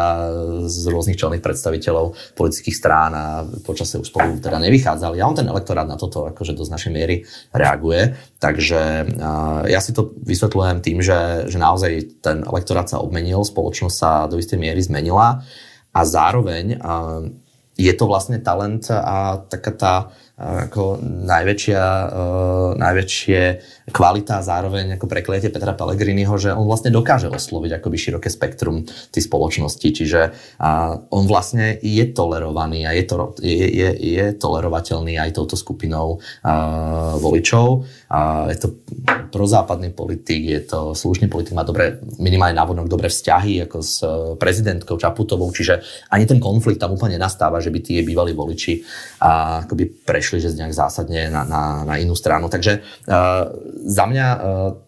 z 0.66 0.84
rôznych 0.90 1.16
čelných 1.16 1.44
predstaviteľov 1.44 2.36
politických 2.36 2.76
strán 2.76 3.12
a 3.16 3.24
počasie 3.64 4.02
už 4.02 4.12
spolu 4.12 4.36
teda 4.42 4.60
nevychádzali. 4.60 5.22
A 5.22 5.28
on 5.28 5.38
ten 5.38 5.48
elektorát 5.48 5.86
na 5.86 5.96
toto 5.96 6.26
akože 6.28 6.52
do 6.52 6.66
značnej 6.66 6.92
miery 6.92 7.16
reaguje. 7.54 8.18
Takže 8.40 8.89
ja 9.66 9.80
si 9.80 9.92
to 9.92 10.14
vysvetľujem 10.24 10.78
tým, 10.80 10.98
že 11.00 11.48
že, 11.50 11.58
naozaj 11.58 12.22
ten 12.24 12.42
elektorát 12.46 12.86
sa 12.88 13.02
obmenil, 13.02 13.42
spoločnosť 13.42 13.96
sa 13.96 14.10
do 14.30 14.38
istej 14.38 14.56
miery 14.56 14.80
zmenila 14.80 15.42
a 15.90 16.00
zároveň 16.06 16.78
je 17.80 17.92
to 17.96 18.04
vlastne 18.04 18.38
talent 18.44 18.92
a 18.92 19.40
taká 19.48 19.72
tá 19.72 19.94
ako 20.40 21.04
najväčšia, 21.04 21.82
uh, 21.84 22.72
najväčšie 22.80 23.40
kvalita 23.90 24.40
a 24.40 24.46
zároveň 24.46 24.96
ako 24.96 25.04
prekliete 25.10 25.52
Petra 25.52 25.76
Pellegriniho, 25.76 26.32
že 26.40 26.54
on 26.54 26.64
vlastne 26.64 26.88
dokáže 26.88 27.28
osloviť 27.28 27.76
akoby 27.76 27.96
široké 27.98 28.32
spektrum 28.32 28.86
tej 29.12 29.22
spoločnosti, 29.26 29.84
čiže 29.84 30.20
uh, 30.30 30.96
on 31.12 31.28
vlastne 31.28 31.76
je 31.82 32.04
tolerovaný 32.14 32.86
a 32.86 32.96
je, 32.96 33.04
to, 33.04 33.36
je, 33.42 33.66
je, 33.68 33.90
je 34.00 34.24
tolerovateľný 34.38 35.20
aj 35.20 35.36
touto 35.36 35.60
skupinou 35.60 36.22
uh, 36.22 37.20
voličov. 37.20 37.84
Uh, 38.08 38.48
je 38.48 38.58
to 38.64 38.68
prozápadný 39.28 39.92
politik, 39.92 40.40
je 40.40 40.62
to 40.64 40.80
slušný 40.96 41.28
politik, 41.28 41.52
má 41.52 41.66
dobré, 41.66 42.00
minimálne 42.16 42.56
návodnok 42.56 42.88
dobré 42.88 43.12
vzťahy 43.12 43.68
ako 43.68 43.78
s 43.82 44.00
prezidentkou 44.40 44.96
Čaputovou, 44.96 45.50
čiže 45.52 45.82
ani 46.08 46.24
ten 46.24 46.40
konflikt 46.40 46.80
tam 46.80 46.94
úplne 46.96 47.20
nastáva, 47.20 47.60
že 47.60 47.68
by 47.68 47.78
tí 47.82 48.00
bývalí 48.06 48.32
voliči 48.32 48.80
uh, 48.80 49.66
akoby 49.66 49.84
prešli 50.06 50.29
nešli 50.30 50.46
že 50.46 50.54
nejak 50.54 50.70
zásadne 50.70 51.26
na, 51.26 51.42
na, 51.42 51.62
na 51.82 51.94
inú 51.98 52.14
stranu. 52.14 52.46
Takže 52.46 52.78
uh, 52.78 53.50
za 53.82 54.04
mňa 54.06 54.26
uh, 54.30 54.38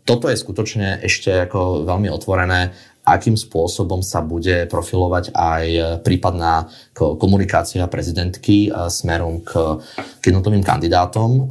toto 0.07 0.31
je 0.31 0.39
skutočne 0.39 1.03
ešte 1.03 1.51
ako 1.51 1.83
veľmi 1.83 2.07
otvorené 2.15 2.71
akým 3.03 3.35
spôsobom 3.35 3.99
sa 3.99 4.23
bude 4.23 4.71
profilovať 4.71 5.35
aj 5.35 5.65
prípadná 6.07 6.71
komunikácia 6.95 7.83
prezidentky 7.91 8.71
smerom 8.71 9.43
k, 9.43 9.83
jednotlivým 10.23 10.63
kandidátom. 10.63 11.51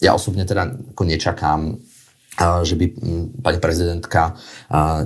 Ja 0.00 0.16
osobne 0.16 0.48
teda 0.48 0.72
ako 0.96 1.04
nečakám 1.04 1.76
že 2.38 2.74
by 2.78 2.86
pani 3.42 3.58
prezidentka 3.60 4.38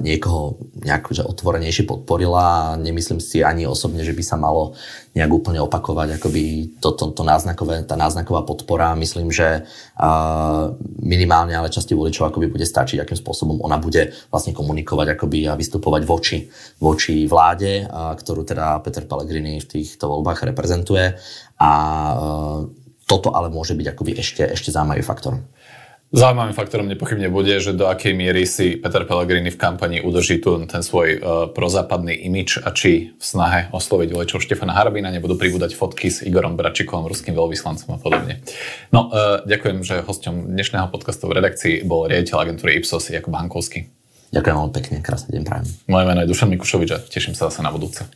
niekoho 0.04 0.60
nejak 0.84 1.10
že 1.10 1.26
otvorenejšie 1.26 1.88
podporila 1.88 2.78
nemyslím 2.78 3.18
si 3.18 3.42
ani 3.42 3.66
osobne, 3.66 4.06
že 4.06 4.14
by 4.14 4.22
sa 4.22 4.36
malo 4.38 4.76
nejak 5.18 5.30
úplne 5.30 5.58
opakovať 5.62 6.20
akoby 6.20 6.74
to, 6.78 6.94
to, 6.94 7.10
to 7.10 7.22
náznakové, 7.26 7.82
tá 7.86 7.94
náznaková 7.98 8.46
podpora. 8.46 8.98
Myslím, 8.98 9.34
že 9.34 9.66
minimálne 11.02 11.54
ale 11.54 11.74
časti 11.74 11.94
voličov 11.96 12.30
akoby 12.30 12.50
bude 12.50 12.66
stačiť, 12.66 13.02
akým 13.02 13.18
spôsobom 13.18 13.62
ona 13.62 13.82
bude 13.82 14.14
vlastne 14.30 14.54
komunikovať 14.54 15.18
akoby 15.18 15.50
a 15.50 15.58
vystupovať 15.58 16.02
voči, 16.06 16.38
voči 16.78 17.26
vláde, 17.26 17.88
ktorú 17.90 18.46
teda 18.46 18.78
Peter 18.82 19.06
Pellegrini 19.06 19.58
v 19.58 19.70
týchto 19.80 20.06
voľbách 20.06 20.54
reprezentuje 20.54 21.18
a 21.58 21.70
toto 23.04 23.36
ale 23.36 23.52
môže 23.52 23.76
byť 23.76 23.86
akoby 23.90 24.12
ešte, 24.16 24.42
ešte 24.48 24.72
zaujímavý 24.72 25.04
faktor. 25.04 25.40
Zaujímavým 26.14 26.54
faktorom 26.54 26.86
nepochybne 26.86 27.26
bude, 27.26 27.58
že 27.58 27.74
do 27.74 27.90
akej 27.90 28.14
miery 28.14 28.46
si 28.46 28.78
Peter 28.78 29.02
Pellegrini 29.02 29.50
v 29.50 29.58
kampani 29.58 29.98
udrží 29.98 30.38
tu 30.38 30.62
ten 30.62 30.78
svoj 30.78 31.08
uh, 31.18 31.18
prozápadný 31.50 32.14
imič 32.14 32.62
a 32.62 32.70
či 32.70 33.18
v 33.18 33.24
snahe 33.24 33.66
osloviť 33.74 34.14
voličov 34.14 34.38
Štefana 34.38 34.78
Harbina 34.78 35.10
nebudú 35.10 35.34
pribúdať 35.34 35.74
fotky 35.74 36.14
s 36.14 36.22
Igorom 36.22 36.54
Bračikom, 36.54 37.10
ruským 37.10 37.34
veľvyslancom 37.34 37.90
a 37.90 37.98
podobne. 37.98 38.38
No, 38.94 39.10
uh, 39.10 39.42
ďakujem, 39.42 39.82
že 39.82 40.06
hosťom 40.06 40.54
dnešného 40.54 40.86
podcastu 40.86 41.26
v 41.26 41.42
redakcii 41.42 41.82
bol 41.82 42.06
riaditeľ 42.06 42.46
agentúry 42.46 42.78
Ipsos 42.78 43.10
Jakub 43.10 43.34
Hankovský. 43.34 43.90
Ďakujem 44.30 44.54
veľmi 44.54 44.70
pekne, 44.70 44.96
krásny 45.02 45.34
deň 45.34 45.42
prajem. 45.42 45.66
Moje 45.90 46.04
meno 46.06 46.22
je 46.22 46.30
Dušan 46.30 46.46
Mikušovič 46.54 46.90
a 46.94 47.02
teším 47.02 47.34
sa 47.34 47.50
zase 47.50 47.58
na 47.58 47.74
budúce. 47.74 48.06